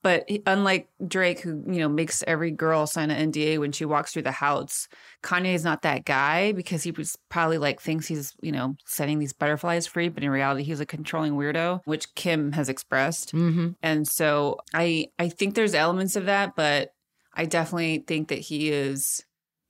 but 0.04 0.28
unlike 0.44 0.86
Drake, 1.08 1.40
who 1.40 1.64
you 1.66 1.80
know 1.80 1.88
makes 1.88 2.22
every 2.26 2.50
girl 2.50 2.86
sign 2.86 3.10
an 3.10 3.32
NDA 3.32 3.58
when 3.58 3.72
she 3.72 3.86
walks 3.86 4.12
through 4.12 4.22
the 4.22 4.32
house, 4.32 4.86
Kanye 5.22 5.54
is 5.54 5.64
not 5.64 5.80
that 5.80 6.04
guy 6.04 6.52
because 6.52 6.82
he 6.82 6.90
was 6.90 7.16
probably 7.30 7.56
like 7.56 7.80
thinks 7.80 8.06
he's 8.06 8.34
you 8.42 8.52
know 8.52 8.76
setting 8.84 9.18
these 9.18 9.32
butterflies 9.32 9.86
free, 9.86 10.10
but 10.10 10.22
in 10.22 10.28
reality 10.28 10.62
he's 10.62 10.78
a 10.78 10.86
controlling 10.86 11.32
weirdo, 11.32 11.80
which 11.86 12.14
Kim 12.14 12.52
has 12.52 12.68
expressed. 12.68 13.32
Mm-hmm. 13.32 13.70
And 13.82 14.06
so 14.06 14.58
I 14.74 15.06
I 15.18 15.30
think 15.30 15.54
there's 15.54 15.74
elements 15.74 16.16
of 16.16 16.26
that, 16.26 16.54
but 16.54 16.90
I 17.32 17.46
definitely 17.46 18.04
think 18.06 18.28
that 18.28 18.40
he 18.40 18.70
is 18.70 19.24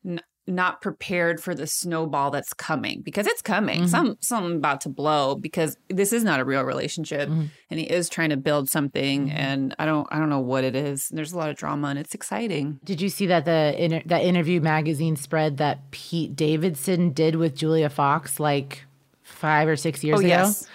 n- 0.05 0.21
not 0.47 0.83
prepared 0.83 1.41
for 1.43 1.55
the 1.55 1.67
snowball 1.67 2.31
that's 2.31 2.53
coming 2.53 3.01
because 3.01 3.27
it's 3.27 3.41
coming. 3.41 3.83
Mhm. 3.85 3.89
Some 3.89 4.17
something 4.21 4.57
about 4.57 4.83
to 4.83 4.91
blow 4.91 5.37
because 5.37 5.77
this 5.89 6.13
is 6.13 6.23
not 6.23 6.39
a 6.39 6.45
real 6.45 6.63
relationship 6.65 7.31
Mhm. 7.31 7.49
and 7.71 7.81
he 7.81 7.87
is 7.87 8.11
trying 8.11 8.29
to 8.29 8.37
build 8.37 8.69
something 8.69 9.29
Mhm. 9.29 9.35
and 9.35 9.75
I 9.79 9.87
don't 9.87 10.07
I 10.11 10.19
don't 10.19 10.29
know 10.29 10.41
what 10.41 10.63
it 10.65 10.77
is. 10.77 11.09
There's 11.09 11.33
a 11.33 11.39
lot 11.39 11.49
of 11.49 11.57
drama 11.57 11.89
and 11.89 11.99
it's 11.99 12.15
exciting. 12.15 12.79
Did 12.85 13.01
you 13.01 13.09
see 13.09 13.27
that 13.27 13.47
the 13.47 13.75
inter- 13.83 14.03
that 14.05 14.23
interview 14.23 14.61
magazine 14.61 15.17
spread 15.17 15.57
that 15.57 15.91
Pete 15.93 16.37
Davidson 16.37 17.13
did 17.13 17.37
with 17.37 17.55
Julia 17.57 17.89
Fox 17.89 18.39
like 18.39 18.85
five 19.23 19.67
or 19.67 19.77
six 19.77 20.05
years 20.05 20.17
oh 20.17 20.21
ago? 20.21 20.29
yes. 20.29 20.67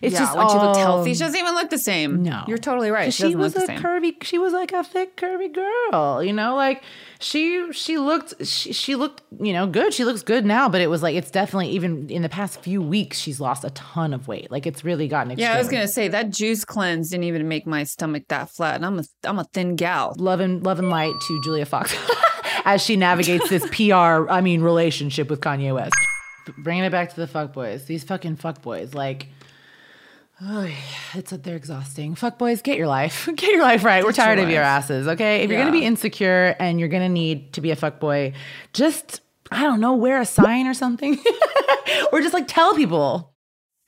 It's 0.00 0.12
yeah, 0.14 0.20
just 0.20 0.36
when 0.36 0.48
she 0.48 0.54
looked 0.54 0.76
healthy, 0.78 1.14
she 1.14 1.20
doesn't 1.20 1.38
even 1.38 1.54
look 1.54 1.70
the 1.70 1.78
same. 1.78 2.22
No. 2.22 2.44
You're 2.46 2.58
totally 2.58 2.90
right. 2.90 3.12
She, 3.12 3.28
She, 3.30 3.34
was 3.34 3.54
look 3.54 3.64
a 3.64 3.66
the 3.66 3.72
same. 3.74 3.82
curvy. 3.82 4.22
She 4.22 4.38
was 4.38 4.52
like 4.52 4.72
a 4.72 4.84
thick, 4.84 5.16
curvy 5.16 5.52
girl. 5.52 6.22
You 6.22 6.32
know, 6.32 6.54
like 6.56 6.82
she 7.20 7.72
she 7.72 7.98
looked 7.98 8.46
she, 8.46 8.72
she 8.72 8.94
looked 8.94 9.22
you 9.40 9.52
know 9.52 9.66
good. 9.66 9.92
She 9.92 10.04
looks 10.04 10.22
good 10.22 10.46
now, 10.46 10.68
but 10.68 10.80
it 10.80 10.88
was 10.88 11.02
like 11.02 11.16
it's 11.16 11.30
definitely 11.30 11.70
even 11.70 12.08
in 12.10 12.22
the 12.22 12.28
past 12.28 12.60
few 12.60 12.80
weeks 12.80 13.18
she's 13.18 13.40
lost 13.40 13.64
a 13.64 13.70
ton 13.70 14.12
of 14.14 14.28
weight. 14.28 14.50
Like 14.50 14.66
it's 14.66 14.84
really 14.84 15.08
gotten 15.08 15.32
extreme. 15.32 15.48
yeah, 15.50 15.54
I 15.56 15.58
was 15.58 15.68
gonna 15.68 15.88
say 15.88 16.08
that 16.08 16.30
juice 16.30 16.64
cleanse 16.64 17.10
didn't 17.10 17.24
even 17.24 17.48
make 17.48 17.66
my 17.66 17.84
stomach 17.84 18.24
that 18.28 18.50
flat, 18.50 18.76
and 18.76 18.86
I'm 18.86 18.98
a 19.00 19.04
I'm 19.24 19.38
a 19.38 19.44
thin 19.44 19.74
gal. 19.76 20.14
love 20.18 20.40
and 20.40 20.62
love 20.64 20.78
and 20.78 20.90
light 20.90 21.14
to 21.26 21.42
Julia 21.42 21.66
Fox 21.66 21.94
as 22.64 22.82
she 22.82 22.96
navigates 22.96 23.48
this 23.50 23.66
PR, 23.70 24.28
I 24.30 24.40
mean, 24.42 24.60
relationship 24.62 25.28
with 25.30 25.40
Kanye 25.40 25.74
West. 25.74 25.94
Bringing 26.58 26.84
it 26.84 26.90
back 26.90 27.12
to 27.14 27.16
the 27.20 27.26
fuckboys, 27.26 27.86
these 27.86 28.04
fucking 28.04 28.36
fuckboys, 28.38 28.94
like, 28.94 29.26
oh, 30.42 30.64
yeah, 30.64 30.74
it's 31.14 31.30
they're 31.30 31.56
exhausting. 31.56 32.14
Fuckboys, 32.14 32.62
get 32.62 32.78
your 32.78 32.86
life, 32.86 33.28
get 33.36 33.50
your 33.50 33.62
life 33.62 33.84
right. 33.84 34.02
We're 34.04 34.12
Get 34.12 34.18
your 34.18 34.26
tired 34.26 34.38
of 34.38 34.50
your 34.50 34.62
asses, 34.62 35.08
okay? 35.08 35.42
If 35.42 35.50
you're 35.50 35.58
gonna 35.58 35.72
be 35.72 35.84
insecure 35.84 36.54
and 36.58 36.78
you're 36.78 36.88
gonna 36.88 37.08
need 37.08 37.52
to 37.54 37.60
be 37.60 37.70
a 37.70 37.76
fuckboy, 37.76 38.34
just 38.72 39.20
I 39.50 39.62
don't 39.62 39.80
know, 39.80 39.94
wear 39.94 40.20
a 40.20 40.26
sign 40.26 40.66
or 40.66 40.74
something, 40.74 41.18
or 42.12 42.20
just 42.20 42.34
like 42.34 42.48
tell 42.48 42.74
people. 42.74 43.34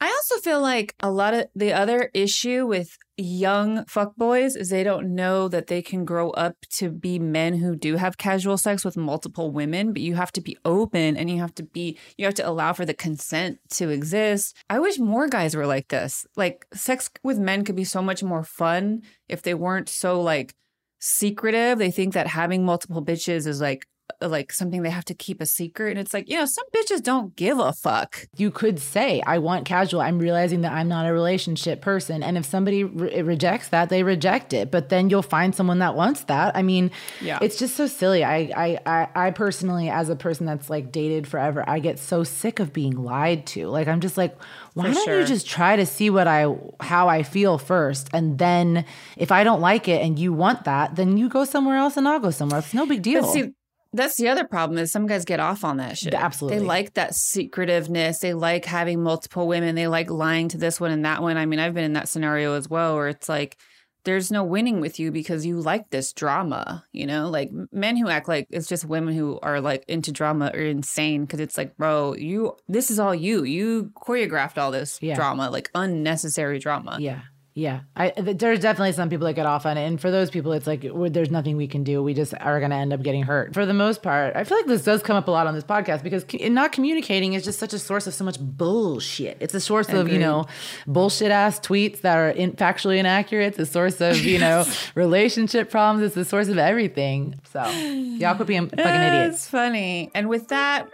I 0.01 0.07
also 0.09 0.39
feel 0.39 0.63
like 0.63 0.95
a 1.01 1.11
lot 1.11 1.35
of 1.35 1.49
the 1.55 1.75
other 1.75 2.11
issue 2.15 2.67
with 2.67 2.97
young 3.21 3.85
fuckboys 3.85 4.57
is 4.57 4.71
they 4.71 4.83
don't 4.83 5.15
know 5.15 5.49
that 5.49 5.67
they 5.67 5.83
can 5.83 6.05
grow 6.05 6.31
up 6.31 6.57
to 6.71 6.91
be 6.91 7.19
men 7.19 7.59
who 7.59 7.77
do 7.77 7.97
have 7.97 8.19
casual 8.19 8.57
sex 8.57 8.85
with 8.85 8.97
multiple 8.97 9.51
women, 9.51 9.93
but 9.93 10.03
you 10.03 10.15
have 10.15 10.33
to 10.33 10.41
be 10.41 10.57
open 10.65 11.17
and 11.17 11.31
you 11.31 11.39
have 11.39 11.55
to 11.57 11.63
be 11.63 11.99
you 12.17 12.25
have 12.25 12.35
to 12.35 12.49
allow 12.49 12.73
for 12.73 12.85
the 12.85 12.95
consent 12.95 13.59
to 13.71 13.91
exist. 13.91 14.57
I 14.69 14.79
wish 14.79 14.99
more 14.99 15.29
guys 15.29 15.55
were 15.55 15.67
like 15.67 15.89
this. 15.89 16.27
Like 16.37 16.67
sex 16.73 17.11
with 17.23 17.39
men 17.39 17.65
could 17.65 17.77
be 17.77 17.85
so 17.85 18.03
much 18.03 18.23
more 18.23 18.45
fun 18.45 19.03
if 19.29 19.43
they 19.43 19.55
weren't 19.55 19.89
so 19.89 20.21
like 20.21 20.55
secretive. 20.99 21.79
They 21.79 21.91
think 21.91 22.15
that 22.15 22.27
having 22.27 22.65
multiple 22.65 23.05
bitches 23.05 23.47
is 23.47 23.61
like 23.61 23.87
Uh, 24.23 24.29
like 24.29 24.53
something 24.53 24.83
they 24.83 24.91
have 24.91 25.05
to 25.05 25.15
keep 25.15 25.41
a 25.41 25.47
secret 25.47 25.91
and 25.91 25.99
it's 25.99 26.13
like, 26.15 26.29
you 26.29 26.37
know, 26.37 26.45
some 26.47 26.65
bitches 26.75 27.03
don't 27.03 27.35
give 27.37 27.59
a 27.59 27.73
fuck. 27.73 28.27
you 28.37 28.51
could 28.51 28.79
say 28.79 29.23
i 29.27 29.39
want 29.39 29.65
casual. 29.65 30.01
I'm 30.01 30.19
realizing 30.19 30.61
that 30.63 30.73
i'm 30.73 30.89
not 30.89 31.07
a 31.07 31.13
relationship 31.13 31.81
person. 31.81 32.23
And 32.23 32.37
if 32.39 32.45
somebody 32.45 32.85
re- 32.85 33.23
rejects 33.23 33.69
that 33.69 33.89
they 33.89 34.03
reject 34.03 34.53
it. 34.53 34.71
But 34.71 34.89
then 34.89 35.11
you'll 35.11 35.23
find 35.23 35.55
someone 35.55 35.79
that 35.81 35.95
wants 35.95 36.25
that. 36.25 36.57
I 36.57 36.63
mean 36.63 36.91
Yeah. 37.21 37.39
it's 37.43 37.59
just 37.59 37.77
so 37.77 37.87
silly. 37.87 38.25
I, 38.25 38.37
I 38.57 38.79
i 38.87 39.09
i 39.27 39.31
personally 39.31 39.89
as 39.91 40.09
a 40.09 40.17
person 40.17 40.47
that's 40.47 40.69
like 40.71 40.93
dated 40.93 41.27
forever 41.27 41.65
i 41.69 41.79
get 41.79 41.99
so 41.99 42.25
sick 42.25 42.59
of 42.61 42.73
being 42.73 42.95
lied 43.13 43.47
to. 43.49 43.67
Like 43.69 43.89
i'm 43.89 44.01
just 44.01 44.17
like 44.17 44.37
why 44.75 44.89
For 44.89 44.95
don't 44.95 45.05
sure. 45.05 45.21
you 45.21 45.27
just 45.27 45.47
try 45.47 45.77
to 45.77 45.87
see 45.87 46.11
what 46.11 46.27
i 46.29 46.47
how 46.81 47.09
i 47.09 47.23
feel 47.23 47.59
first? 47.59 48.09
And 48.13 48.39
then 48.39 48.85
if 49.17 49.31
i 49.33 49.45
don't 49.45 49.61
like 49.61 49.89
it 49.89 50.01
and 50.03 50.19
you 50.19 50.33
want 50.33 50.65
that 50.65 50.97
then 50.97 51.17
you 51.17 51.29
go 51.29 51.45
somewhere 51.45 51.77
else 51.77 51.97
and 51.97 52.07
i'll 52.09 52.21
go 52.21 52.31
somewhere 52.31 52.57
else. 52.59 52.73
No 52.75 52.87
big 52.87 53.03
deal 53.03 53.25
see, 53.25 53.51
that's 53.93 54.17
the 54.17 54.29
other 54.29 54.45
problem 54.45 54.79
is 54.79 54.93
some 54.93 55.07
guys 55.07 55.25
get 55.25 55.41
off 55.41 55.65
on 55.65 55.79
that 55.79 55.99
shit. 55.99 56.15
Absolutely. 56.15 56.59
They 56.61 56.65
like 56.65 56.95
that 56.95 57.15
secretiveness. 57.15 58.21
They 58.21 58.35
like 58.35 58.65
having 58.65 59.03
multiple 59.03 59.49
women. 59.49 59.75
They 59.75 59.89
like 59.89 60.11
lying 60.11 60.49
to 60.49 60.59
this 60.59 60.81
one 60.81 60.91
and 60.93 61.05
that 61.05 61.23
one. 61.23 61.37
I 61.37 61.47
mean, 61.47 61.59
I've 61.59 61.75
been 61.75 61.85
in 61.85 61.95
that 61.95 62.09
scenario 62.09 62.55
as 62.55 62.69
well 62.69 62.95
where 62.97 63.09
it's 63.09 63.29
like 63.29 63.57
there's 64.05 64.31
no 64.31 64.45
winning 64.45 64.81
with 64.81 64.99
you 64.99 65.11
because 65.13 65.45
you 65.45 65.61
like 65.61 65.91
this 65.91 66.13
drama, 66.15 66.85
you 66.93 67.07
know? 67.07 67.29
Like 67.29 67.51
men 67.71 67.97
who 67.97 68.09
act 68.09 68.29
like 68.29 68.47
it's 68.49 68.67
just 68.67 68.85
women 68.85 69.15
who 69.15 69.39
are 69.43 69.61
like 69.61 69.85
into 69.89 70.11
drama 70.11 70.51
are 70.55 70.61
insane 70.61 71.25
because 71.27 71.41
it's 71.41 71.59
like, 71.59 71.77
bro, 71.77 72.15
you 72.15 72.57
this 72.69 72.91
is 72.91 72.99
all 72.99 73.15
you. 73.15 73.45
You 73.45 73.91
choreographed 73.97 74.57
all 74.57 74.71
this 74.71 74.99
Yeah. 75.03 75.17
drama, 75.17 75.51
like 75.51 75.71
unnecessary 75.75 76.59
drama. 76.61 76.97
Yeah. 77.01 77.21
Yeah. 77.55 77.81
I 77.97 78.13
there's 78.17 78.61
definitely 78.61 78.93
some 78.93 79.09
people 79.09 79.27
that 79.27 79.35
get 79.35 79.47
off 79.47 79.67
on 79.67 79.77
it. 79.77 79.87
And 79.87 80.01
for 80.01 80.11
those 80.11 80.31
people, 80.31 80.53
it's 80.53 80.67
like 80.67 80.85
there's 81.13 81.31
nothing 81.31 81.57
we 81.57 81.67
can 81.67 81.83
do. 81.83 82.03
We 82.03 82.15
just 82.15 82.33
are 82.39 82.59
going 82.61 82.71
to 82.71 82.77
end 82.77 82.93
up 82.93 83.03
getting 83.03 83.25
hurt. 83.25 83.55
For 83.55 83.67
the 83.67 83.75
most 83.75 84.03
part, 84.03 84.37
I 84.37 84.45
feel 84.45 84.57
like 84.59 84.67
this 84.67 84.85
does 84.85 85.03
come 85.03 85.17
up 85.17 85.27
a 85.27 85.31
lot 85.31 85.47
on 85.47 85.55
this 85.55 85.65
podcast 85.65 86.03
because 86.03 86.25
not 86.51 86.73
communicating 86.73 87.33
is 87.33 87.45
just 87.45 87.59
such 87.59 87.73
a 87.73 87.79
source 87.79 88.07
of 88.07 88.15
so 88.15 88.25
much 88.25 88.39
bullshit. 88.39 89.37
It's 89.41 89.55
a 89.55 89.61
source 89.61 89.89
of, 89.89 90.09
you 90.09 90.19
know, 90.19 90.47
bullshit 90.87 91.31
ass 91.31 91.59
tweets 91.59 92.03
that 92.03 92.17
are 92.17 92.31
in- 92.31 92.53
factually 92.53 92.99
inaccurate. 92.99 93.49
It's 93.49 93.59
a 93.59 93.67
source 93.67 94.01
of, 94.01 94.17
you 94.19 94.39
know, 94.39 94.65
relationship 94.95 95.71
problems. 95.71 96.05
It's 96.05 96.15
the 96.15 96.25
source 96.25 96.49
of 96.49 96.59
everything. 96.59 97.41
So 97.53 97.69
y'all 97.69 98.37
could 98.37 98.47
be 98.47 98.59
fucking 98.59 98.79
idiots. 98.79 99.37
It's 99.37 99.49
funny. 99.49 100.11
And 100.15 100.29
with 100.29 100.49
that, 100.49 100.89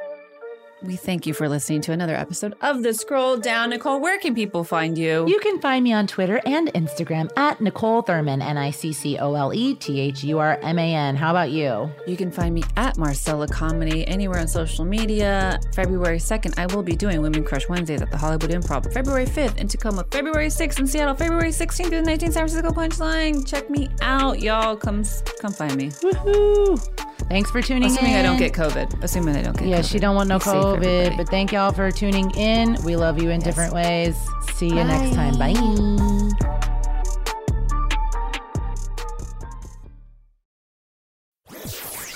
we 0.86 0.96
thank 0.96 1.26
you 1.26 1.34
for 1.34 1.48
listening 1.48 1.80
to 1.82 1.92
another 1.92 2.14
episode 2.14 2.54
of 2.60 2.82
The 2.82 2.94
Scroll 2.94 3.36
Down. 3.36 3.70
Niccole, 3.70 4.00
where 4.00 4.18
can 4.18 4.34
people 4.34 4.62
find 4.62 4.96
you? 4.96 5.26
You 5.28 5.40
can 5.40 5.60
find 5.60 5.82
me 5.82 5.92
on 5.92 6.06
Twitter 6.06 6.40
and 6.46 6.68
Instagram 6.74 7.30
at 7.36 7.58
Niccole 7.58 8.06
Thurman, 8.06 8.40
N 8.40 8.56
I 8.56 8.70
C 8.70 8.92
C 8.92 9.18
O 9.18 9.34
L 9.34 9.52
E 9.52 9.74
T 9.74 10.00
H 10.00 10.22
U 10.24 10.38
R 10.38 10.58
M 10.62 10.78
A 10.78 10.94
N. 10.94 11.16
How 11.16 11.30
about 11.30 11.50
you? 11.50 11.90
You 12.06 12.16
can 12.16 12.30
find 12.30 12.54
me 12.54 12.62
at 12.76 12.96
Marcella 12.96 13.48
Comedy 13.48 14.06
anywhere 14.06 14.38
on 14.38 14.48
social 14.48 14.84
media. 14.84 15.58
February 15.74 16.18
2nd, 16.18 16.58
I 16.58 16.66
will 16.74 16.82
be 16.82 16.94
doing 16.94 17.20
Women 17.20 17.42
Crush 17.42 17.68
Wednesdays 17.68 18.02
at 18.02 18.10
the 18.10 18.18
Hollywood 18.18 18.50
Improv. 18.50 18.92
February 18.92 19.26
5th 19.26 19.58
in 19.58 19.68
Tacoma. 19.68 20.04
February 20.10 20.48
6th 20.48 20.78
in 20.78 20.86
Seattle. 20.86 21.14
February 21.14 21.50
16th 21.50 21.88
through 21.88 22.02
the 22.02 22.10
19th 22.10 22.32
San 22.32 22.48
Francisco 22.48 22.70
Punchline. 22.70 23.46
Check 23.46 23.68
me 23.70 23.88
out, 24.02 24.40
y'all. 24.40 24.76
Come 24.76 25.04
come 25.40 25.52
find 25.52 25.74
me. 25.76 25.88
Woohoo! 25.88 27.15
Thanks 27.28 27.50
for 27.50 27.60
tuning 27.60 27.90
Assuming 27.90 28.12
in. 28.12 28.18
I 28.18 28.22
don't 28.22 28.38
get 28.38 28.52
COVID. 28.52 29.02
Assuming 29.02 29.36
I 29.36 29.42
don't 29.42 29.56
get 29.56 29.66
Yeah, 29.66 29.80
COVID. 29.80 29.90
she 29.90 29.98
don't 29.98 30.14
want 30.14 30.28
no 30.28 30.38
Be 30.38 30.44
COVID. 30.44 31.16
But 31.16 31.28
thank 31.28 31.52
y'all 31.52 31.72
for 31.72 31.90
tuning 31.90 32.30
in. 32.32 32.76
We 32.84 32.96
love 32.96 33.20
you 33.20 33.30
in 33.30 33.40
different 33.40 33.72
ways. 33.72 34.16
See 34.54 34.68
you 34.68 34.84
next 34.84 35.14
time. 35.14 35.36
Bye. 35.38 35.54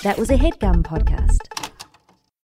That 0.03 0.17
was 0.17 0.29
a 0.29 0.35
headgum 0.35 0.81
podcast. 0.83 1.70